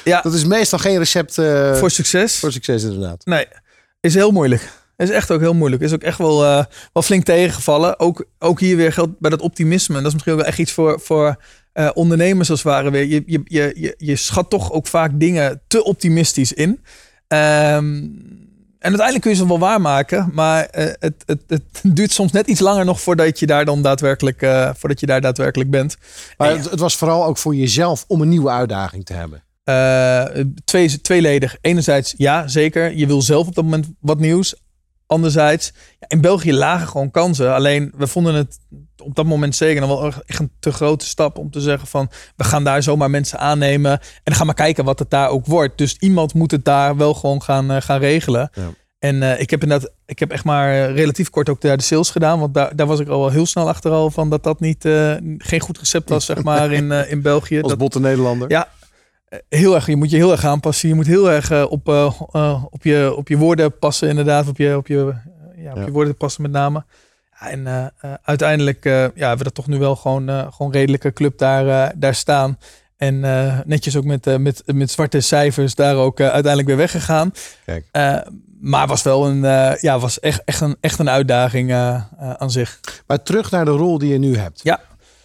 Ja. 0.05 0.21
Dat 0.27 0.35
is 0.35 0.45
meestal 0.45 0.79
geen 0.79 0.99
recept 0.99 1.35
voor 1.79 1.91
succes. 1.91 2.39
voor 2.39 2.53
succes 2.53 2.83
inderdaad. 2.83 3.25
Nee, 3.25 3.47
is 4.01 4.15
heel 4.15 4.31
moeilijk. 4.31 4.85
Is 4.97 5.11
echt 5.11 5.31
ook 5.31 5.41
heel 5.41 5.55
moeilijk. 5.55 5.83
Is 5.83 5.93
ook 5.93 6.03
echt 6.03 6.19
wel, 6.19 6.45
eh, 6.45 6.65
wel 6.93 7.03
flink 7.03 7.25
tegengevallen. 7.25 8.01
Ook, 8.01 8.25
ook 8.39 8.61
hier 8.61 8.77
weer 8.77 8.93
geldt 8.93 9.19
bij 9.19 9.31
dat 9.31 9.41
optimisme. 9.41 9.97
En 9.97 10.03
dat 10.03 10.07
is 10.07 10.13
misschien 10.13 10.33
ook 10.33 10.39
wel 10.39 10.49
echt 10.49 10.59
iets 10.59 10.73
voor, 10.73 11.01
voor 11.01 11.37
eh, 11.73 11.91
ondernemers 11.95 12.51
als 12.51 12.63
het 12.63 12.73
ware 12.73 12.91
weer. 12.91 13.07
Je, 13.07 13.23
je, 13.27 13.43
je, 13.75 13.95
je, 13.99 14.17
schat 14.17 14.51
toch 14.51 14.73
ook 14.73 14.87
vaak 14.87 15.11
dingen 15.15 15.61
te 15.67 15.85
optimistisch 15.85 16.53
in. 16.53 16.81
Ehm, 17.29 17.97
en 18.79 18.93
uiteindelijk 18.93 19.21
kun 19.21 19.31
je 19.31 19.37
ze 19.37 19.47
wel 19.47 19.59
waarmaken. 19.59 20.31
Maar 20.33 20.65
eh, 20.65 20.85
het, 20.99 21.23
het, 21.27 21.43
het 21.47 21.81
duurt 21.97 22.13
soms 22.13 22.33
net 22.33 22.47
iets 22.47 22.61
langer 22.61 22.85
nog 22.85 23.01
voordat 23.01 23.39
je 23.39 23.47
daar 23.47 23.65
dan 23.65 23.83
daadwerkelijk, 23.83 24.39
voordat 24.77 25.01
je 25.01 25.07
daar 25.07 25.21
daadwerkelijk 25.21 25.71
bent. 25.71 25.97
Maar 26.37 26.51
het, 26.51 26.71
het 26.71 26.81
was 26.81 26.97
vooral 26.97 27.25
ook 27.25 27.39
voor 27.39 27.55
jezelf 27.55 28.05
om 28.09 28.21
een 28.21 28.29
nieuwe 28.29 28.51
uitdaging 28.51 29.05
te 29.05 29.13
hebben. 29.13 29.45
Eh, 29.67 30.25
twee, 30.65 31.01
tweeledig. 31.01 31.57
Enerzijds, 31.61 32.15
ja, 32.17 32.49
zeker. 32.49 32.97
Je 32.97 33.07
wil 33.07 33.23
zelf 33.23 33.47
op 33.47 33.55
dat 33.55 33.65
moment 33.65 33.87
wat 34.01 34.19
nieuws. 34.19 34.55
Anderzijds, 35.07 35.73
in 36.09 36.21
België 36.21 36.53
lagen 36.53 36.89
gewoon 36.89 37.11
kansen. 37.11 37.55
Alleen, 37.55 37.93
we 37.97 38.07
vonden 38.07 38.35
het 38.35 38.59
op 39.07 39.15
dat 39.15 39.27
moment 39.27 39.57
zeker 39.57 39.81
nog 39.81 40.01
wel 40.01 40.13
echt 40.27 40.41
een 40.41 40.51
te 40.61 40.73
grote 40.73 41.07
stap 41.07 41.39
om 41.39 41.51
te 41.51 41.61
zeggen 41.61 41.89
van... 41.89 42.11
we 42.37 42.45
gaan 42.45 42.65
daar 42.65 42.83
zomaar 42.83 43.11
mensen 43.11 43.39
aannemen 43.39 44.01
en 44.25 44.35
gaan 44.35 44.47
maar 44.47 44.55
kijken 44.55 44.85
wat 44.85 44.99
het 44.99 45.11
daar 45.11 45.29
ook 45.29 45.47
wordt. 45.47 45.79
Dus 45.79 45.97
iemand 45.99 46.35
moet 46.35 46.51
het 46.51 46.65
daar 46.65 46.97
wel 46.97 47.15
gewoon 47.15 47.43
gaan, 47.43 47.71
eh, 47.71 47.81
gaan 47.81 47.99
regelen. 47.99 48.51
Ja. 48.53 48.71
En 48.99 49.23
eh, 49.23 49.41
ik 49.41 49.51
heb 49.51 49.63
inderdaad, 49.63 49.91
ik 50.07 50.19
heb 50.19 50.31
echt 50.31 50.45
maar 50.45 50.73
eh, 50.73 50.95
relatief 50.95 51.31
kort 51.31 51.49
ook 51.49 51.61
daar 51.61 51.77
de 51.77 51.83
sales 51.83 52.11
gedaan. 52.11 52.41
Want 52.41 52.55
daar, 52.55 52.77
daar 52.77 52.87
was 52.87 53.01
ik 53.01 53.09
al 53.09 53.21
wel 53.21 53.31
heel 53.31 53.47
snel 53.47 53.69
achter 53.69 53.91
al 53.91 54.11
van 54.11 54.31
dat 54.31 54.43
dat 54.43 54.61
niet, 54.61 54.89
geen 55.39 55.61
goed 55.61 55.79
recept 55.79 56.09
was, 56.09 56.25
zeg 56.25 56.43
maar, 56.43 56.73
in, 56.81 56.91
in 56.93 57.23
België. 57.23 57.61
Als 57.61 57.69
Dat, 57.69 57.79
botte 57.79 58.01
Nederlander. 58.01 58.51
ja, 58.51 58.69
heel 59.49 59.75
erg. 59.75 59.87
Je 59.87 59.97
moet 59.97 60.11
je 60.11 60.17
heel 60.17 60.31
erg 60.33 60.45
aanpassen. 60.45 60.89
Je 60.89 60.95
moet 60.95 61.07
heel 61.07 61.31
erg 61.31 61.51
eh, 61.51 61.65
op, 61.69 61.89
eh, 61.89 62.13
eh, 62.33 62.65
op, 62.71 62.83
je, 62.85 63.15
op 63.17 63.29
je 63.29 63.37
woorden 63.37 63.79
passen, 63.79 64.09
inderdaad. 64.09 64.49
Op 64.49 64.57
je, 64.57 64.77
op 64.77 64.87
je, 64.87 65.15
eh, 65.57 65.65
ja, 65.65 65.73
op 65.73 65.85
je 65.85 65.91
woorden 65.91 66.17
passen 66.17 66.43
met 66.43 66.51
name. 66.51 66.85
En 67.39 67.67
eh, 67.67 67.85
eh, 68.01 68.13
uiteindelijk 68.23 68.85
eh, 68.85 68.93
ja, 68.93 69.07
hebben 69.29 69.39
we 69.39 69.45
dat 69.45 69.55
toch 69.55 69.67
nu 69.67 69.79
wel 69.79 69.97
gewoon, 69.97 70.29
eh, 70.29 70.47
gewoon 70.53 70.73
redelijke 70.73 71.13
club 71.13 71.39
daar, 71.39 71.69
eh, 71.69 71.91
daar 71.97 72.15
staan. 72.15 72.59
En 72.97 73.25
eh, 73.25 73.59
netjes 73.65 73.97
ook 73.97 74.05
met, 74.05 74.27
eh, 74.27 74.37
met, 74.37 74.63
met 74.67 74.91
zwarte 74.91 75.21
cijfers 75.21 75.75
daar 75.75 75.97
ook 75.97 76.21
eh, 76.21 76.25
uiteindelijk 76.27 76.67
weer 76.67 76.77
weggegaan. 76.77 77.33
Kijk. 77.65 77.85
Eh, 77.93 78.17
maar 78.61 78.87
was 78.87 79.03
wel 79.03 79.27
een, 79.27 79.45
eh, 79.45 79.73
ja, 79.81 79.99
was 79.99 80.21
echt, 80.21 80.43
echt, 80.45 80.61
een, 80.61 80.77
echt 80.81 80.99
een 80.99 81.11
uitdaging 81.11 81.71
eh, 81.71 81.95
eh, 81.95 82.33
aan 82.33 82.51
zich. 82.51 82.81
Maar 83.07 83.23
terug 83.23 83.51
naar 83.51 83.65
de 83.65 83.71
rol 83.71 83.99
die 83.99 84.13
je 84.13 84.19
nu 84.19 84.37
hebt. 84.37 84.61
Ja. 84.63 84.81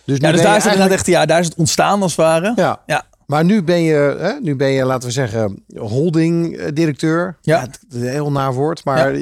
Dus, 0.05 0.17
Ja, 0.17 0.31
dus 0.31 0.41
daar 0.41 0.55
is, 0.55 0.63
het 0.63 0.65
eigenlijk- 0.73 0.91
echt, 0.91 1.05
ja, 1.07 1.25
daar 1.25 1.39
is 1.39 1.45
het 1.45 1.55
ontstaan 1.55 2.01
als 2.01 2.15
het 2.15 2.25
ware. 2.25 2.53
Ja. 2.55 2.79
Ja. 2.85 3.03
Maar 3.31 3.45
nu 3.45 3.63
ben 3.63 3.81
je, 3.81 4.15
hè, 4.19 4.33
nu 4.39 4.55
ben 4.55 4.69
je, 4.69 4.85
laten 4.85 5.07
we 5.07 5.13
zeggen, 5.13 5.63
holding-directeur. 5.75 7.37
Ja. 7.41 7.59
het 7.61 7.79
is 7.89 7.95
een 8.01 8.07
heel 8.07 8.31
naar 8.31 8.53
woord. 8.53 8.83
Maar, 8.83 9.13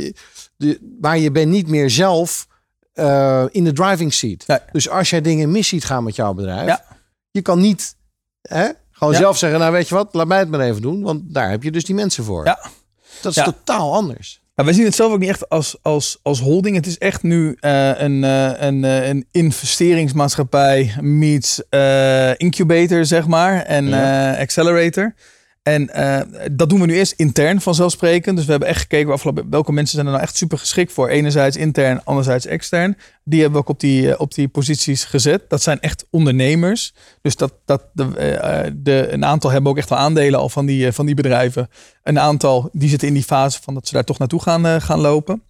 de, 0.58 0.96
maar 1.02 1.18
je 1.18 1.32
bent 1.32 1.52
niet 1.52 1.68
meer 1.68 1.90
zelf 1.90 2.48
eh, 2.94 3.46
in 3.52 3.64
de 3.64 3.74
driving 3.74 4.14
seat. 4.14 4.44
Nee. 4.48 4.58
Dus 4.72 4.90
als 4.90 5.10
jij 5.10 5.22
dingen 5.22 5.52
mis 5.52 5.68
ziet 5.68 5.86
gaan 5.86 6.04
met 6.04 6.16
jouw 6.16 6.34
bedrijf, 6.34 6.68
Ja. 6.68 6.84
je 7.32 7.42
kan 7.42 7.60
niet 7.60 7.96
hè, 8.42 8.70
gewoon 8.92 9.14
Ja. 9.14 9.20
zelf 9.20 9.38
zeggen, 9.38 9.60
nou 9.60 9.72
weet 9.72 9.88
je 9.90 9.96
wat, 9.96 10.14
laat 10.14 10.28
mij 10.28 10.40
het 10.40 10.50
maar 10.50 10.60
even 10.60 10.82
doen. 10.82 11.02
Want 11.02 11.22
daar 11.34 11.50
heb 11.50 11.64
je 11.64 11.72
dus 11.72 11.84
die 11.86 11.96
mensen 11.96 12.24
voor. 12.24 12.46
Ja. 12.46 12.60
Dat 13.22 13.32
is 13.32 13.38
Ja. 13.38 13.44
totaal 13.44 13.94
anders. 13.94 14.42
Ja, 14.60 14.66
wij 14.66 14.74
zien 14.74 14.86
het 14.86 14.96
zelf 14.96 15.12
ook 15.12 15.20
niet 15.20 15.30
echt 15.30 15.50
als, 15.50 15.78
als, 15.82 16.20
als 16.24 16.40
holding. 16.40 16.76
Het 16.76 16.86
is 16.86 16.98
echt 16.98 17.24
nu 17.24 17.56
eh, 17.60 17.92
een, 17.96 18.24
eh, 18.24 18.52
een, 18.58 18.84
eh, 18.84 19.08
een 19.08 19.28
investeringsmaatschappij 19.32 20.94
meets 21.02 21.62
incubator, 22.38 23.06
zeg 23.06 23.28
maar, 23.28 23.62
en 23.62 23.88
Ja. 23.88 24.38
accelerator. 24.40 25.14
En 25.64 25.90
eh, 25.90 26.50
dat 26.52 26.70
doen 26.70 26.80
we 26.80 26.86
nu 26.86 26.96
eerst 26.96 27.14
intern 27.18 27.62
vanzelfsprekend. 27.62 28.36
Dus 28.36 28.46
we 28.46 28.52
hebben 28.52 28.70
echt 28.70 28.80
gekeken 28.80 29.50
welke 29.50 29.72
mensen 29.72 29.96
zijn 29.96 30.06
er 30.06 30.12
nou 30.12 30.24
echt 30.24 30.36
super 30.36 30.58
geschikt 30.58 30.92
voor. 30.92 31.08
Enerzijds 31.08 31.58
intern, 31.58 32.04
anderzijds 32.04 32.46
extern. 32.46 32.98
Die 33.24 33.42
hebben 33.42 33.60
we 33.60 33.66
ook 33.66 33.74
op 33.74 33.80
die, 33.80 34.14
eh, 34.14 34.20
op 34.20 34.34
die 34.34 34.48
posities 34.48 35.04
gezet. 35.04 35.50
Dat 35.50 35.62
zijn 35.62 35.80
echt 35.80 36.06
ondernemers. 36.10 36.94
Dus 37.22 37.36
dat, 37.36 37.54
dat 37.66 37.84
de, 37.94 38.16
eh, 38.84 39.12
een 39.12 39.26
aantal 39.26 39.52
hebben 39.52 39.72
ook 39.72 39.78
echt 39.78 39.90
wel 39.90 40.00
aandelen 40.00 40.40
al 40.40 40.50
van 40.50 40.66
die, 40.66 40.92
van 40.92 41.06
die 41.06 41.16
bedrijven. 41.16 41.70
Een 42.04 42.20
aantal 42.20 42.70
die 42.72 42.90
zitten 42.90 43.08
in 43.08 43.14
die 43.14 43.24
fase 43.24 43.62
van 43.62 43.74
dat 43.74 43.88
ze 43.88 43.94
daar 43.94 44.04
toch 44.04 44.18
naartoe 44.18 44.42
gaan, 44.42 44.82
gaan 44.82 45.00
lopen. 45.00 45.44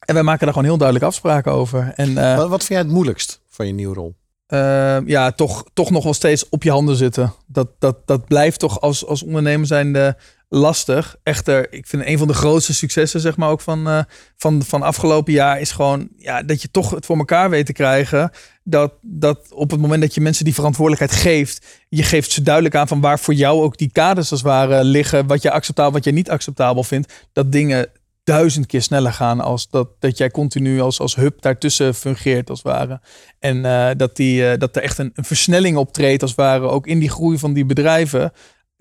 En 0.00 0.14
wij 0.14 0.22
maken 0.22 0.44
daar 0.44 0.54
gewoon 0.54 0.68
heel 0.68 0.78
duidelijk 0.78 1.06
afspraken 1.06 1.52
over. 1.52 1.92
En 1.94 2.14
wat 2.36 2.48
vind 2.48 2.68
jij 2.68 2.78
het 2.78 2.88
moeilijkst 2.88 3.40
van 3.48 3.66
je 3.66 3.72
nieuwe 3.72 3.94
rol? 3.94 4.19
Eh, 4.50 4.98
ja, 5.06 5.32
toch, 5.32 5.64
toch 5.74 5.90
nog 5.90 6.04
wel 6.04 6.14
steeds 6.14 6.48
op 6.48 6.62
je 6.62 6.70
handen 6.70 6.96
zitten. 6.96 7.34
Dat, 7.46 7.68
dat, 7.78 7.96
dat 8.06 8.24
blijft 8.24 8.58
toch 8.58 8.80
als, 8.80 9.06
als 9.06 9.22
ondernemer 9.22 9.66
zijnde 9.66 10.16
lastig. 10.48 11.16
Echter, 11.22 11.72
ik 11.72 11.86
vind 11.86 12.06
een 12.06 12.18
van 12.18 12.28
de 12.28 12.34
grootste 12.34 12.74
successen, 12.74 13.20
zeg 13.20 13.36
maar, 13.36 13.50
ook 13.50 13.60
van, 13.60 13.88
eh, 13.88 14.02
van, 14.36 14.62
van 14.62 14.82
afgelopen 14.82 15.32
jaar, 15.32 15.60
is 15.60 15.70
gewoon 15.70 16.08
ja, 16.16 16.42
dat 16.42 16.62
je 16.62 16.70
toch 16.70 16.90
het 16.90 17.06
voor 17.06 17.16
elkaar 17.16 17.50
weet 17.50 17.66
te 17.66 17.72
krijgen. 17.72 18.30
Dat, 18.62 18.92
dat 19.00 19.52
op 19.52 19.70
het 19.70 19.80
moment 19.80 20.00
dat 20.00 20.14
je 20.14 20.20
mensen 20.20 20.44
die 20.44 20.54
verantwoordelijkheid 20.54 21.22
geeft, 21.22 21.66
je 21.88 22.02
geeft 22.02 22.30
ze 22.30 22.42
duidelijk 22.42 22.74
aan 22.74 22.88
van 22.88 23.00
waar 23.00 23.18
voor 23.18 23.34
jou 23.34 23.62
ook 23.62 23.76
die 23.76 23.90
kaders 23.92 24.30
als 24.30 24.40
het 24.40 24.48
ware 24.48 24.84
liggen, 24.84 25.26
wat 25.26 25.42
je 25.42 25.50
acceptabel, 25.50 25.92
wat 25.92 26.04
je 26.04 26.12
niet 26.12 26.30
acceptabel 26.30 26.84
vindt, 26.84 27.12
dat 27.32 27.52
dingen 27.52 27.88
duizend 28.24 28.66
keer 28.66 28.82
sneller 28.82 29.12
gaan 29.12 29.40
als 29.40 29.68
dat, 29.70 29.88
dat 29.98 30.18
jij 30.18 30.30
continu 30.30 30.80
als, 30.80 31.00
als 31.00 31.14
hub 31.14 31.42
daartussen 31.42 31.94
fungeert 31.94 32.50
als 32.50 32.62
het 32.62 32.72
ware. 32.72 33.00
En 33.38 33.64
eh, 33.64 33.90
dat, 33.96 34.16
die, 34.16 34.50
eh, 34.50 34.58
dat 34.58 34.76
er 34.76 34.82
echt 34.82 34.98
een, 34.98 35.12
versnelling 35.14 35.76
optreedt 35.76 36.22
als 36.22 36.30
het 36.30 36.40
ware 36.40 36.68
ook 36.68 36.86
in 36.86 36.98
die 36.98 37.10
groei 37.10 37.38
van 37.38 37.52
die 37.52 37.64
bedrijven. 37.64 38.32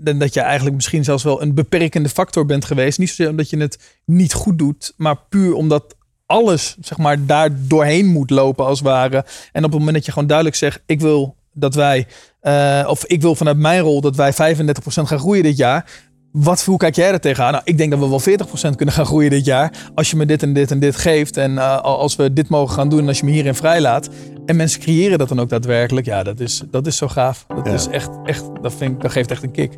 En 0.04 0.20
dat 0.20 0.34
je 0.34 0.42
eigenlijk 0.42 0.76
misschien 0.76 1.04
zelfs 1.04 1.24
wel 1.24 1.42
een 1.42 1.54
beperkende 1.54 2.10
factor 2.10 2.46
bent 2.46 2.66
geweest. 2.66 3.00
Niet 3.00 3.10
zozeer 3.10 3.30
omdat 3.30 3.50
je 3.50 3.58
het 3.58 4.00
niet 4.06 4.34
goed 4.34 4.58
doet, 4.58 4.94
maar 4.98 5.18
puur 5.30 5.54
omdat 5.54 5.96
alles 6.26 6.78
zeg 6.82 6.98
maar 6.98 7.26
daar 7.26 7.50
doorheen 7.68 8.06
moet 8.06 8.30
lopen 8.30 8.66
als 8.66 8.80
het 8.80 8.88
ware. 8.88 9.26
En 9.52 9.64
op 9.64 9.70
het 9.70 9.80
moment 9.80 9.96
dat 9.96 10.06
je 10.06 10.12
gewoon 10.12 10.28
duidelijk 10.28 10.58
zegt, 10.58 10.82
ik 10.86 11.00
wil 11.00 11.36
dat 11.54 11.76
wij, 11.76 12.08
eh, 12.40 12.86
of 12.88 13.06
ik 13.06 13.22
wil 13.22 13.36
vanuit 13.36 13.58
mijn 13.58 13.82
rol 13.82 14.02
dat 14.02 14.16
wij 14.16 14.34
35% 14.34 15.08
gaan 15.08 15.20
groeien 15.20 15.44
dit 15.44 15.58
jaar. 15.58 15.86
Wat, 16.32 16.64
hoe 16.64 16.78
kijk 16.78 16.96
jij 16.96 17.12
er 17.12 17.20
tegenaan? 17.20 17.52
Nou, 17.52 17.64
ik 17.66 17.78
denk 17.78 17.92
dat 17.92 18.00
we 18.00 18.10
wel 18.10 18.72
40% 18.72 18.76
kunnen 18.76 18.96
gaan 18.96 19.06
groeien 19.06 19.30
dit 19.30 19.46
jaar. 19.46 19.74
Als 19.96 20.10
je 20.10 20.16
me 20.16 20.26
dit 20.26 20.44
en 20.44 20.54
dit 20.54 20.72
en 20.72 20.80
dit 20.80 20.96
geeft. 20.96 21.38
En 21.38 21.58
eh, 21.58 21.82
als 21.82 22.16
we 22.16 22.34
dit 22.34 22.50
mogen 22.50 22.74
gaan 22.76 22.90
doen. 22.90 23.00
En 23.00 23.08
als 23.08 23.20
je 23.20 23.26
me 23.26 23.32
hierin 23.32 23.56
vrijlaat. 23.56 24.10
En 24.46 24.56
mensen 24.56 24.80
creëren 24.82 25.18
dat 25.18 25.30
dan 25.30 25.40
ook 25.40 25.50
daadwerkelijk. 25.50 26.06
Ja, 26.06 26.24
dat 26.24 26.40
is, 26.40 26.64
dat 26.72 26.88
is 26.88 26.98
zo 26.98 27.08
gaaf. 27.08 27.46
Dat 27.48 27.66
Ja. 27.66 27.74
is 27.74 27.88
echt, 27.88 28.10
echt 28.26 28.44
dat, 28.62 28.74
vind 28.74 28.92
ik, 28.92 29.02
dat 29.02 29.12
geeft 29.12 29.32
echt 29.32 29.44
een 29.44 29.52
kick. 29.52 29.72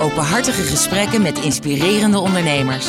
Openhartige 0.00 0.62
gesprekken 0.62 1.22
met 1.22 1.38
inspirerende 1.38 2.18
ondernemers. 2.18 2.86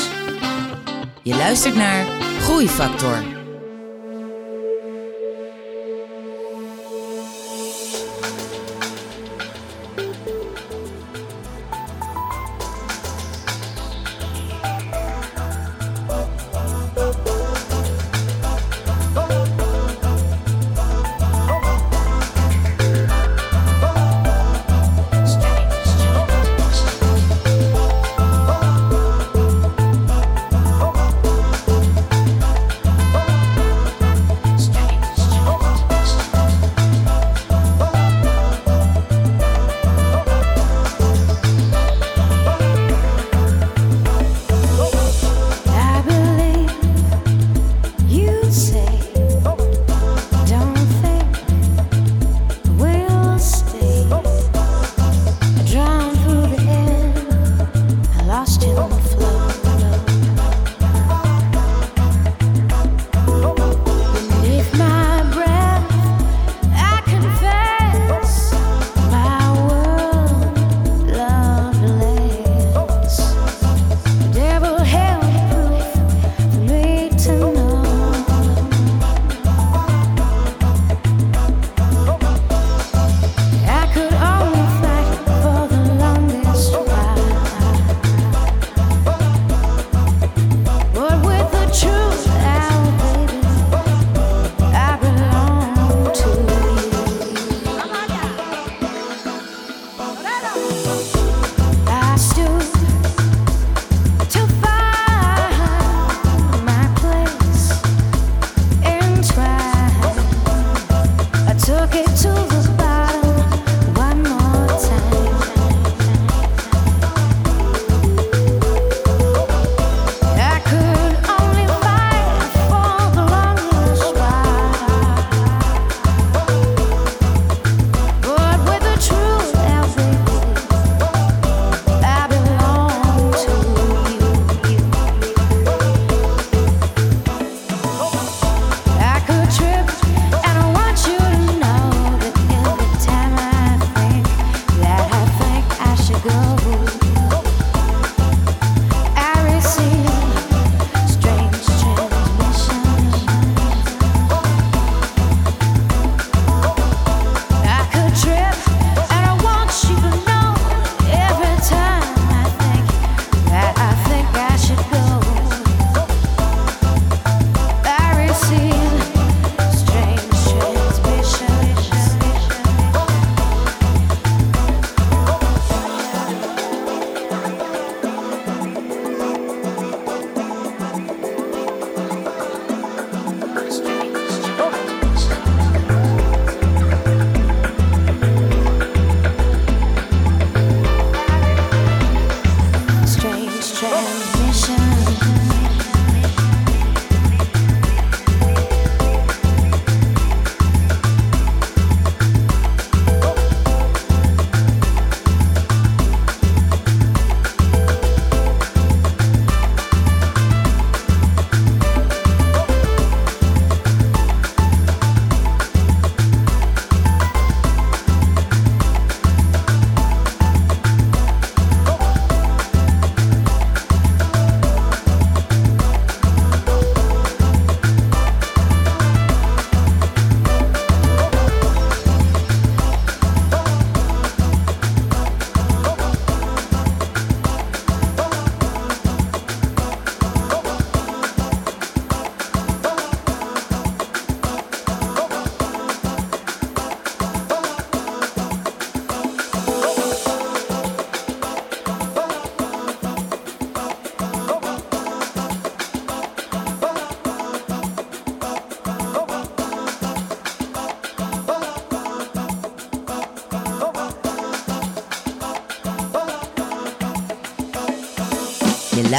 Je 1.24 1.36
luistert 1.36 1.76
naar 1.76 2.06
Groeifactor. 2.40 3.24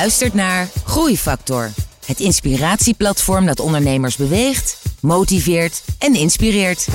Luistert 0.03 0.35
naar 0.35 0.69
Groeifactor. 0.85 1.70
Het 2.07 2.20
inspiratieplatform 2.20 3.47
dat 3.47 3.61
ondernemers 3.61 4.16
beweegt, 4.16 4.79
motiveert 5.01 5.83
en 5.99 6.15
inspireert. 6.15 6.87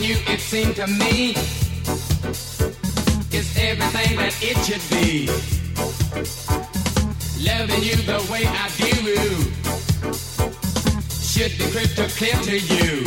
You, 0.00 0.72
to 0.74 0.86
me, 0.86 1.34
is 3.34 3.56
everything 3.56 4.16
that 4.16 4.34
it 4.42 4.56
should 4.66 4.84
be. 4.90 5.26
Loving 7.44 7.82
you 7.82 7.96
the 7.96 8.20
way 8.30 8.44
I 8.46 8.68
do 8.76 8.92
should 11.10 11.56
be 11.58 11.64
crystal 11.70 12.08
clear 12.18 12.36
to 12.50 12.58
you. 12.58 13.06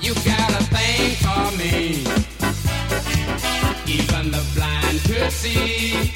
You 0.00 0.14
got 0.14 0.50
a 0.60 0.64
thing 0.74 1.16
for 1.24 1.46
me, 1.56 2.04
even 3.86 4.30
the 4.30 4.42
blind 4.54 5.00
could 5.04 5.32
see. 5.32 6.12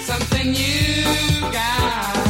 Something 0.00 0.54
you 0.54 1.04
got, 1.52 2.29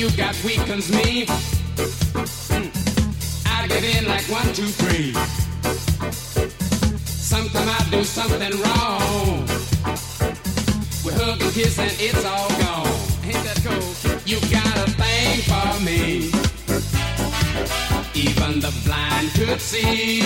you 0.00 0.10
got 0.16 0.34
weakens 0.42 0.90
me. 0.90 1.26
I 3.44 3.68
give 3.68 3.84
in 3.84 4.06
like 4.08 4.24
one, 4.30 4.46
two, 4.54 4.68
three. 4.80 5.12
Sometimes 7.04 7.70
I 7.70 7.90
do 7.90 8.02
something 8.02 8.52
wrong. 8.62 9.46
We 11.04 11.12
hug 11.12 11.42
and 11.42 11.52
kiss 11.52 11.78
and 11.78 11.92
it's 12.00 12.24
all 12.24 12.48
gone. 12.62 12.86
Ain't 13.26 13.44
that 13.44 13.60
cool? 13.62 13.92
You 14.24 14.40
got 14.48 14.74
a 14.78 14.90
thing 15.02 15.42
for 15.50 15.68
me. 15.84 16.30
Even 18.14 18.60
the 18.60 18.72
blind 18.86 19.28
could 19.34 19.60
see. 19.60 20.22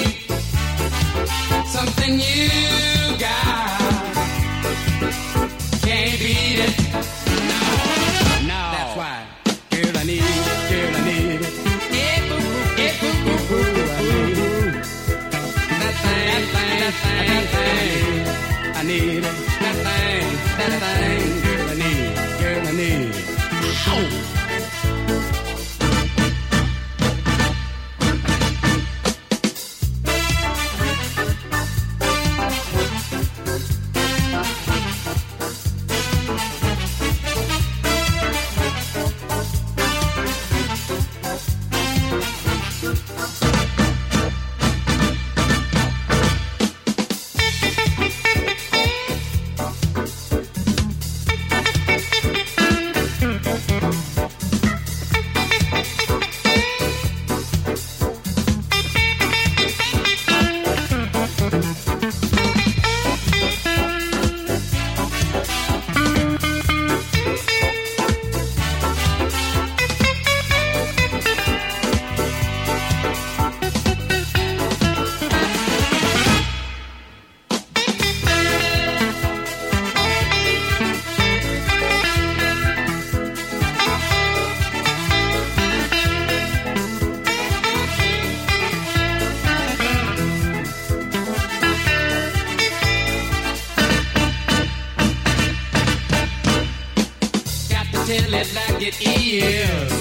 Something 1.66 2.20
you 2.20 3.18
got. 3.18 3.64
That 16.84 16.92
thing, 16.92 17.46
thing. 17.46 18.74
I 18.76 18.82
need. 18.82 19.22
That 19.22 19.76
thing, 19.86 20.26
that 20.58 20.72
thing. 20.82 21.42
Girl, 21.42 21.68
I 21.68 21.74
need. 21.74 22.14
Girl, 22.40 22.68
I 22.68 22.72
need. 22.72 23.14
Ow! 23.86 24.33
it 98.86 99.00
is. 99.00 99.93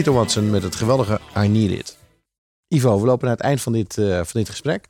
Keto 0.00 0.12
Watson 0.14 0.50
met 0.50 0.62
het 0.62 0.74
geweldige 0.74 1.20
I 1.38 1.48
Need 1.48 1.70
It. 1.70 1.96
Ivo, 2.68 3.00
we 3.00 3.06
lopen 3.06 3.26
naar 3.26 3.36
het 3.36 3.44
eind 3.44 3.60
van 3.60 3.72
dit, 3.72 3.98
eh, 3.98 4.14
van 4.14 4.40
dit 4.40 4.48
gesprek. 4.48 4.84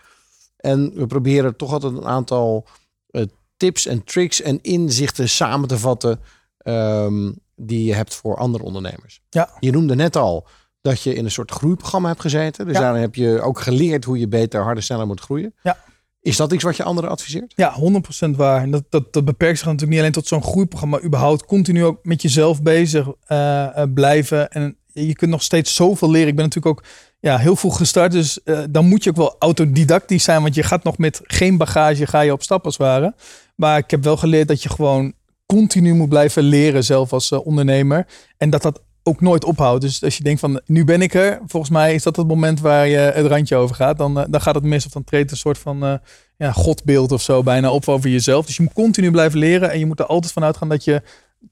En 0.57 0.93
we 0.95 1.07
proberen 1.07 1.57
toch 1.57 1.73
altijd 1.73 1.93
een 1.93 2.05
aantal 2.07 2.67
eh, 3.11 3.23
tips 3.57 3.87
en 3.87 4.05
tricks 4.05 4.43
en 4.43 4.59
inzichten 4.63 5.29
samen 5.29 5.69
te 5.69 5.79
vatten. 5.79 6.21
ehm, 6.59 7.33
die 7.57 7.85
je 7.85 7.95
hebt 7.95 8.15
voor 8.15 8.37
andere 8.37 8.65
ondernemers. 8.65 9.21
Ja. 9.31 9.51
Je 9.61 9.71
noemde 9.71 9.95
net 9.95 10.17
al 10.17 10.47
dat 10.81 11.03
je 11.03 11.15
in 11.15 11.25
een 11.25 11.31
soort 11.31 11.51
groeiprogramma 11.51 12.09
hebt 12.09 12.21
gezeten. 12.21 12.65
Dus 12.67 12.75
Ja. 12.75 12.81
daarin 12.81 13.01
heb 13.01 13.15
je 13.15 13.41
ook 13.41 13.61
geleerd 13.61 14.05
hoe 14.05 14.19
je 14.19 14.29
beter, 14.29 14.63
harder, 14.63 14.83
sneller 14.83 15.07
moet 15.07 15.21
groeien. 15.21 15.55
Ja. 15.63 15.79
Is 16.21 16.37
dat 16.37 16.53
iets 16.53 16.65
wat 16.65 16.77
je 16.77 16.83
anderen 16.83 17.11
adviseert? 17.11 17.53
Ja, 17.57 17.73
100% 17.73 18.37
waar. 18.37 18.63
En 18.63 18.71
dat, 18.71 18.85
dat, 18.89 19.13
dat 19.13 19.25
beperkt 19.25 19.57
zich 19.59 19.67
natuurlijk 19.67 19.91
niet 19.93 20.01
alleen 20.01 20.13
tot 20.13 20.27
zo'n 20.27 20.43
groeiprogramma, 20.43 20.97
maar 20.97 21.07
überhaupt 21.07 21.45
continu 21.45 21.85
ook 21.85 22.05
met 22.05 22.23
jezelf 22.23 22.63
bezig 22.63 23.09
eh, 23.27 23.83
blijven. 23.95 24.51
En 24.51 24.77
je 25.07 25.13
kunt 25.13 25.31
nog 25.31 25.43
steeds 25.43 25.75
zoveel 25.75 26.11
leren. 26.11 26.29
Ik 26.29 26.37
ben 26.37 26.45
natuurlijk 26.45 26.79
ook 26.79 26.85
ja, 27.21 27.39
heel 27.39 27.57
vroeg 27.57 27.77
gestart, 27.77 28.13
dus 28.13 28.43
eh, 28.43 28.61
dan 28.71 28.87
moet 28.87 29.05
je 29.05 29.11
ook 29.11 29.17
wel 29.17 29.37
autodidactisch 29.39 30.25
zijn, 30.25 30.43
want 30.43 30.55
je 30.55 30.63
gaat 30.63 30.85
nog 30.85 30.99
met 30.99 31.21
geen 31.23 31.57
bagage, 31.57 32.07
ga 32.07 32.21
je 32.21 32.33
op 32.33 32.43
stap 32.43 32.65
als 32.65 32.77
ware. 32.77 33.15
Maar 33.57 33.79
ik 33.79 33.91
heb 33.91 34.05
wel 34.05 34.17
geleerd 34.17 34.49
dat 34.49 34.63
je 34.63 34.69
gewoon 34.69 35.13
continu 35.47 35.95
moet 35.95 36.09
blijven 36.09 36.43
leren, 36.43 36.85
zelf 36.85 37.13
als 37.13 37.31
eh, 37.31 37.47
ondernemer. 37.47 38.07
En 38.37 38.51
dat 38.51 38.63
dat 38.63 38.83
ook 39.03 39.21
nooit 39.21 39.45
ophoudt. 39.45 39.83
Dus 39.83 40.03
als 40.05 40.17
je 40.17 40.23
denkt 40.23 40.41
van, 40.41 40.61
nu 40.67 40.85
ben 40.85 41.03
ik 41.03 41.15
er. 41.15 41.41
Volgens 41.47 41.73
mij 41.73 41.95
is 41.95 42.03
dat 42.03 42.17
het 42.17 42.27
moment 42.27 42.61
waar 42.61 42.89
je 42.89 42.97
het 42.97 43.27
randje 43.27 43.57
over 43.57 43.77
gaat. 43.77 43.99
Dan, 43.99 44.21
eh, 44.21 44.25
dan 44.31 44.41
gaat 44.41 44.55
het 44.55 44.65
mis 44.65 44.87
of 44.87 44.93
dan 44.93 45.05
treedt 45.05 45.31
een 45.31 45.37
soort 45.37 45.59
van 45.59 46.01
ja, 46.37 46.53
godbeeld 46.53 47.13
of 47.13 47.23
zo 47.23 47.43
bijna 47.43 47.71
op 47.71 47.89
over 47.89 48.11
jezelf. 48.11 48.47
Dus 48.47 48.57
je 48.57 48.63
moet 48.63 48.73
continu 48.73 49.11
blijven 49.11 49.39
leren. 49.39 49.71
En 49.71 49.79
je 49.79 49.87
moet 49.87 49.99
er 49.99 50.07
altijd 50.07 50.33
van 50.33 50.45
uitgaan 50.45 50.69
dat 50.69 50.85
je 50.85 51.03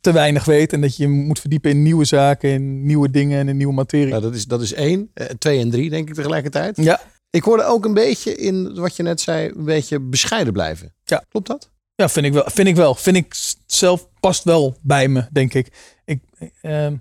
te 0.01 0.13
weinig 0.13 0.45
weet. 0.45 0.73
En 0.73 0.81
dat 0.81 0.97
je 0.97 1.09
moet 1.09 1.41
verdiepen 1.41 1.71
in 1.71 1.83
nieuwe 1.83 2.05
zaken, 2.05 2.51
in 2.51 2.87
nieuwe 2.87 3.11
dingen 3.11 3.39
en 3.39 3.49
in 3.49 3.57
nieuwe 3.57 3.73
materie. 3.73 4.09
Nou, 4.09 4.23
dat, 4.23 4.35
is, 4.35 4.45
dat 4.45 4.63
is 4.63 4.73
één. 4.73 5.11
Eh, 5.15 5.27
twee 5.27 5.61
en 5.61 5.71
drie, 5.71 5.91
denk 5.91 6.09
ik 6.09 6.15
tegelijkertijd. 6.15 6.77
Ja, 6.77 7.01
Ik 7.31 7.43
hoorde 7.43 7.65
ook 7.65 7.85
een 7.85 7.95
beetje 7.95 8.35
in 8.35 8.75
wat 8.75 8.97
je 8.97 9.03
net 9.03 9.21
zei, 9.21 9.49
een 9.49 9.65
beetje 9.65 10.01
bescheiden 10.01 10.53
blijven. 10.53 10.95
Ja. 11.05 11.25
Klopt 11.29 11.47
dat? 11.47 11.71
Ja, 11.95 12.09
vind 12.09 12.27
ik 12.27 12.33
wel. 12.33 12.45
Vind 12.47 12.69
ik 12.69 12.77
wel. 12.77 12.95
Vind 12.95 13.17
ik 13.17 13.35
zelf 13.67 14.09
past 14.21 14.45
wel 14.45 14.77
bij 14.83 15.09
me, 15.09 15.27
denk 15.33 15.55
ik. 15.55 15.69
Ik, 16.05 16.21
ehm, 16.63 16.97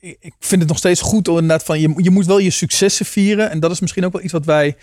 ik, 0.00 0.34
vind 0.38 0.60
het 0.60 0.70
nog 0.70 0.78
steeds 0.78 1.00
goed 1.00 1.28
om 1.28 1.34
inderdaad 1.34 1.64
van 1.64 1.80
je, 1.80 1.94
je 1.96 2.10
moet 2.10 2.26
wel 2.26 2.38
je 2.38 2.50
successen 2.50 3.06
vieren. 3.06 3.50
En 3.50 3.60
dat 3.60 3.70
is 3.70 3.80
misschien 3.80 4.04
ook 4.04 4.12
wel 4.12 4.22
iets 4.22 4.32
wat 4.32 4.44
wij 4.44 4.76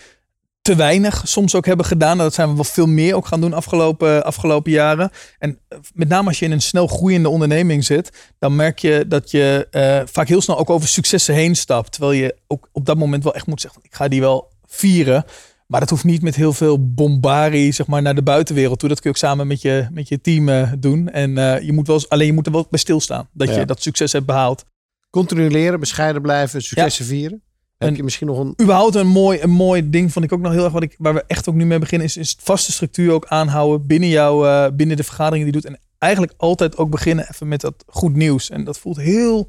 te 0.66 0.74
weinig 0.74 1.22
soms 1.24 1.54
ook 1.54 1.66
hebben 1.66 1.86
gedaan. 1.86 2.18
Dat 2.18 2.34
zijn 2.34 2.48
we 2.48 2.54
wel 2.54 2.64
veel 2.64 2.86
meer 2.86 3.14
ook 3.14 3.26
gaan 3.26 3.40
doen 3.40 3.52
afgelopen, 3.52 4.24
afgelopen 4.24 4.72
jaren. 4.72 5.10
En 5.38 5.58
eh, 5.68 5.78
met 5.94 6.08
name 6.08 6.28
als 6.28 6.38
je 6.38 6.44
in 6.44 6.52
een 6.52 6.60
snel 6.62 6.86
groeiende 6.86 7.28
onderneming 7.28 7.84
zit, 7.84 8.32
dan 8.38 8.56
merk 8.56 8.78
je 8.78 9.04
dat 9.08 9.30
je 9.30 9.66
eh, 9.70 10.00
vaak 10.04 10.28
heel 10.28 10.40
snel 10.40 10.58
ook 10.58 10.70
over 10.70 10.88
successen 10.88 11.34
heen 11.34 11.54
stapt. 11.56 11.92
Terwijl 11.92 12.12
je 12.12 12.36
ook 12.46 12.68
op 12.72 12.86
dat 12.86 12.96
moment 12.96 13.24
wel 13.24 13.34
echt 13.34 13.46
moet 13.46 13.60
zeggen, 13.60 13.80
ik 13.84 13.94
ga 13.94 14.08
die 14.08 14.20
wel 14.20 14.52
vieren. 14.66 15.24
Maar 15.66 15.80
dat 15.80 15.90
hoeft 15.90 16.04
niet 16.04 16.22
met 16.22 16.34
heel 16.34 16.52
veel 16.52 16.94
bombarie 16.94 17.72
zeg 17.72 17.86
maar, 17.86 18.02
naar 18.02 18.14
de 18.14 18.22
buitenwereld 18.22 18.78
toe. 18.78 18.88
Dat 18.88 19.00
kun 19.00 19.10
je 19.10 19.16
ook 19.16 19.22
samen 19.22 19.46
met 19.46 19.60
je, 19.62 19.86
met 19.92 20.08
je 20.08 20.20
team 20.20 20.48
eh, 20.48 20.72
doen. 20.78 21.08
En 21.08 21.30
je 21.64 21.72
moet 21.72 21.86
wel, 21.86 21.96
eens- 21.96 22.08
alleen 22.08 22.26
je 22.26 22.32
moet 22.32 22.46
er 22.46 22.52
wel 22.52 22.66
bij 22.70 22.78
stilstaan. 22.80 23.28
Dat 23.32 23.48
Ja. 23.48 23.58
je 23.58 23.64
dat 23.66 23.82
succes 23.82 24.12
hebt 24.12 24.26
behaald. 24.26 24.64
Continu 25.10 25.50
leren, 25.50 25.80
bescheiden 25.80 26.22
blijven, 26.22 26.62
successen 26.62 27.04
vieren. 27.04 27.42
Heb 27.78 27.88
En- 27.88 27.96
je 27.96 28.02
misschien 28.02 28.26
nog 28.26 28.38
een... 28.38 28.54
überhaupt 28.62 28.94
een 28.94 29.06
mooi, 29.06 29.40
een 29.40 29.50
mooi 29.50 29.90
ding 29.90 30.12
vond 30.12 30.24
ik 30.24 30.32
ook 30.32 30.40
nog 30.40 30.52
heel 30.52 30.64
erg 30.64 30.72
wat 30.72 30.82
ik, 30.82 30.94
waar 30.98 31.14
we 31.14 31.24
echt 31.26 31.48
ook 31.48 31.54
nu 31.54 31.66
mee 31.66 31.78
beginnen, 31.78 32.06
is, 32.06 32.16
is 32.16 32.36
vaste 32.40 32.72
structuur 32.72 33.12
ook 33.12 33.26
aanhouden 33.26 33.86
binnen 33.86 34.08
jou, 34.08 34.46
eh, 34.48 34.66
binnen 34.72 34.96
de 34.96 35.04
vergaderingen 35.04 35.46
die 35.52 35.54
je 35.54 35.60
doet. 35.60 35.72
En 35.72 35.80
eigenlijk 35.98 36.32
altijd 36.36 36.76
ook 36.76 36.90
beginnen 36.90 37.28
even 37.30 37.48
met 37.48 37.60
dat 37.60 37.84
goed 37.86 38.14
nieuws. 38.14 38.50
En 38.50 38.64
dat 38.64 38.78
voelt 38.78 38.96
heel 38.96 39.48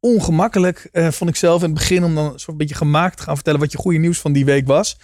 ongemakkelijk, 0.00 0.88
eh, 0.92 1.10
vond 1.10 1.30
ik 1.30 1.36
zelf 1.36 1.60
in 1.62 1.68
het 1.68 1.78
begin, 1.78 2.04
om 2.04 2.14
dan 2.14 2.32
een 2.32 2.38
soort 2.38 2.56
beetje 2.56 2.74
gemaakt 2.74 3.16
te 3.16 3.22
gaan 3.22 3.34
vertellen 3.34 3.60
wat 3.60 3.72
je 3.72 3.78
goede 3.78 3.98
nieuws 3.98 4.18
van 4.18 4.32
die 4.32 4.44
week 4.44 4.66
was. 4.66 4.98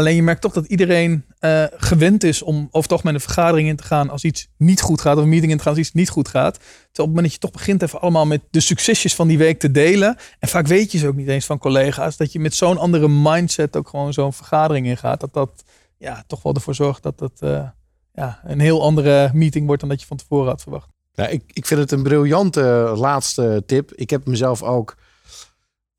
Alleen 0.00 0.14
je 0.14 0.22
merkt 0.22 0.40
toch 0.40 0.52
dat 0.52 0.66
iedereen 0.66 1.24
eh, 1.38 1.64
gewend 1.76 2.24
is 2.24 2.42
om 2.42 2.56
over 2.56 2.82
het 2.82 2.92
algemeen 2.92 3.14
een 3.14 3.20
vergadering 3.20 3.68
in 3.68 3.76
te 3.76 3.82
gaan 3.82 4.10
als 4.10 4.24
iets 4.24 4.48
niet 4.56 4.80
goed 4.80 5.00
gaat, 5.00 5.16
of 5.16 5.22
een 5.22 5.28
meeting 5.28 5.50
in 5.50 5.56
te 5.56 5.62
gaan 5.62 5.72
als 5.72 5.80
iets 5.80 5.92
niet 5.92 6.08
goed 6.08 6.28
gaat. 6.28 6.54
Terwijl 6.54 6.88
op 6.92 6.96
het 6.96 7.06
moment 7.06 7.24
dat 7.24 7.32
je 7.32 7.38
toch 7.38 7.50
begint 7.50 7.82
even 7.82 8.00
allemaal 8.00 8.26
met 8.26 8.40
de 8.50 8.60
succesjes 8.60 9.14
van 9.14 9.28
die 9.28 9.38
week 9.38 9.58
te 9.58 9.70
delen. 9.70 10.16
En 10.38 10.48
vaak 10.48 10.66
weet 10.66 10.92
je 10.92 10.98
ze 10.98 11.06
ook 11.06 11.14
niet 11.14 11.28
eens 11.28 11.46
van 11.46 11.58
collega's. 11.58 12.16
Dat 12.16 12.32
je 12.32 12.40
met 12.40 12.54
zo'n 12.54 12.78
andere 12.78 13.08
mindset 13.08 13.76
ook 13.76 13.88
gewoon 13.88 14.12
zo'n 14.12 14.32
vergadering 14.32 14.86
ingaat. 14.86 15.20
Dat 15.20 15.32
dat 15.32 15.64
ja, 15.98 16.24
toch 16.26 16.42
wel 16.42 16.54
ervoor 16.54 16.74
zorgt 16.74 17.02
dat 17.02 17.20
het 17.20 17.40
eh, 17.40 17.68
ja, 18.14 18.40
een 18.44 18.60
heel 18.60 18.82
andere 18.82 19.30
meeting 19.32 19.66
wordt 19.66 19.80
dan 19.80 19.90
dat 19.90 20.00
je 20.00 20.06
van 20.06 20.16
tevoren 20.16 20.48
had 20.48 20.62
verwacht. 20.62 20.88
Ja, 21.12 21.26
ik, 21.26 21.42
ik 21.52 21.66
vind 21.66 21.80
het 21.80 21.92
een 21.92 22.02
briljante 22.02 22.92
laatste 22.96 23.62
tip. 23.66 23.92
Ik 23.94 24.10
heb 24.10 24.26
mezelf 24.26 24.62
ook 24.62 24.96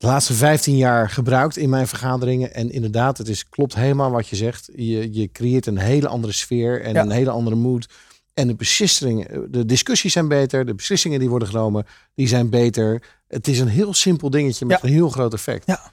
de 0.02 0.08
laatste 0.08 0.32
15 0.34 0.76
jaar 0.76 1.10
gebruikt 1.10 1.56
in 1.56 1.68
mijn 1.68 1.86
vergaderingen. 1.88 2.54
En 2.54 2.70
inderdaad, 2.70 3.18
het 3.18 3.28
is, 3.28 3.48
klopt 3.48 3.74
helemaal 3.74 4.10
wat 4.10 4.28
je 4.28 4.36
zegt. 4.36 4.68
Je, 4.74 5.12
je 5.12 5.30
creëert 5.32 5.66
een 5.66 5.78
hele 5.78 6.08
andere 6.08 6.32
sfeer 6.32 6.82
en 6.82 6.92
Ja. 6.94 7.02
een 7.02 7.10
hele 7.10 7.30
andere 7.30 7.56
mood. 7.56 7.86
En 8.34 8.46
de 8.46 8.54
beslissingen, 8.54 9.46
de 9.52 9.64
discussies 9.64 10.12
zijn 10.12 10.28
beter. 10.28 10.64
De 10.66 10.74
beslissingen 10.74 11.18
die 11.18 11.28
worden 11.28 11.48
genomen, 11.48 11.86
die 12.14 12.28
zijn 12.28 12.50
beter. 12.50 13.02
Het 13.28 13.48
is 13.48 13.58
een 13.60 13.68
heel 13.68 13.94
simpel 13.94 14.30
dingetje 14.30 14.66
met 14.66 14.80
Ja. 14.82 14.88
een 14.88 14.94
heel 14.94 15.08
groot 15.08 15.32
effect. 15.32 15.66
Ja. 15.66 15.92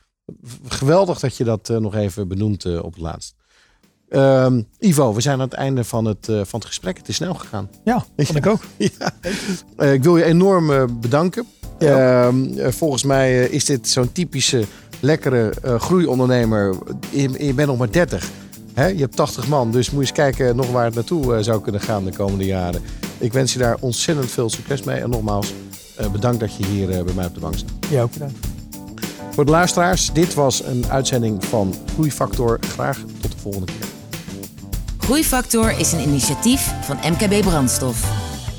Geweldig 0.67 1.19
dat 1.19 1.37
je 1.37 1.43
dat 1.43 1.69
eh, 1.69 1.77
nog 1.77 1.95
even 1.95 2.27
benoemt 2.27 2.65
eh, 2.65 2.83
op 2.83 2.93
het 2.93 3.01
laatst. 3.01 3.35
Ehm, 4.09 4.61
Ivo, 4.79 5.13
we 5.13 5.21
zijn 5.21 5.33
aan 5.35 5.39
het 5.49 5.53
einde 5.53 5.83
van 5.83 6.05
het, 6.05 6.29
eh, 6.29 6.35
van 6.45 6.59
het 6.59 6.65
gesprek. 6.67 6.97
Het 6.97 7.07
is 7.07 7.15
snel 7.15 7.33
gegaan. 7.33 7.69
Ja, 7.83 8.05
vond 8.17 8.35
ik 8.37 8.45
ook. 8.47 8.61
Ja. 8.77 9.13
Ik 9.91 10.03
wil 10.03 10.17
je 10.17 10.23
enorm 10.23 10.99
bedanken. 11.01 11.45
Ja. 11.79 12.25
Ehm, 12.25 12.57
eh, 12.57 12.71
volgens 12.71 13.03
mij 13.03 13.43
eh, 13.43 13.53
is 13.53 13.65
dit 13.65 13.89
zo'n 13.89 14.11
typische 14.11 14.63
lekkere 14.99 15.53
eh, 15.63 15.79
groeiondernemer. 15.79 16.75
Je, 17.09 17.45
je 17.45 17.53
bent 17.53 17.67
nog 17.67 17.77
maar 17.77 17.91
30. 17.91 18.29
Hè? 18.79 18.87
Je 18.87 18.99
hebt 18.99 19.15
80 19.15 19.47
man, 19.47 19.71
dus 19.71 19.91
moet 19.91 20.07
je 20.07 20.07
eens 20.07 20.35
kijken 20.35 20.55
nog 20.55 20.71
waar 20.71 20.85
het 20.85 20.93
naartoe 20.93 21.35
eh, 21.35 21.43
zou 21.43 21.61
kunnen 21.61 21.81
gaan 21.81 22.05
de 22.05 22.11
komende 22.11 22.45
jaren. 22.45 22.81
Ik 23.17 23.33
wens 23.33 23.53
je 23.53 23.59
daar 23.59 23.77
ontzettend 23.79 24.31
veel 24.31 24.49
succes 24.49 24.83
mee. 24.83 24.99
En 24.99 25.09
nogmaals, 25.09 25.53
eh, 25.97 26.11
bedankt 26.11 26.39
dat 26.39 26.55
je 26.55 26.65
hier 26.65 26.89
eh, 26.91 27.03
bij 27.03 27.13
mij 27.13 27.25
op 27.25 27.33
de 27.33 27.39
bank 27.39 27.55
staat. 27.57 27.71
Ja, 27.89 28.01
ook 28.01 28.13
bedankt. 28.13 28.37
Voor 29.31 29.45
de 29.45 29.51
luisteraars, 29.51 30.13
dit 30.13 30.33
was 30.33 30.63
een 30.65 30.85
uitzending 30.89 31.45
van 31.45 31.73
Groeifactor. 31.93 32.59
Graag 32.61 32.97
tot 33.21 33.31
de 33.31 33.37
volgende 33.37 33.65
keer. 33.65 33.87
Groeifactor 34.97 35.79
is 35.79 35.91
een 35.91 36.01
initiatief 36.01 36.73
van 36.81 36.97
MKB 37.11 37.41
Brandstof. 37.41 38.28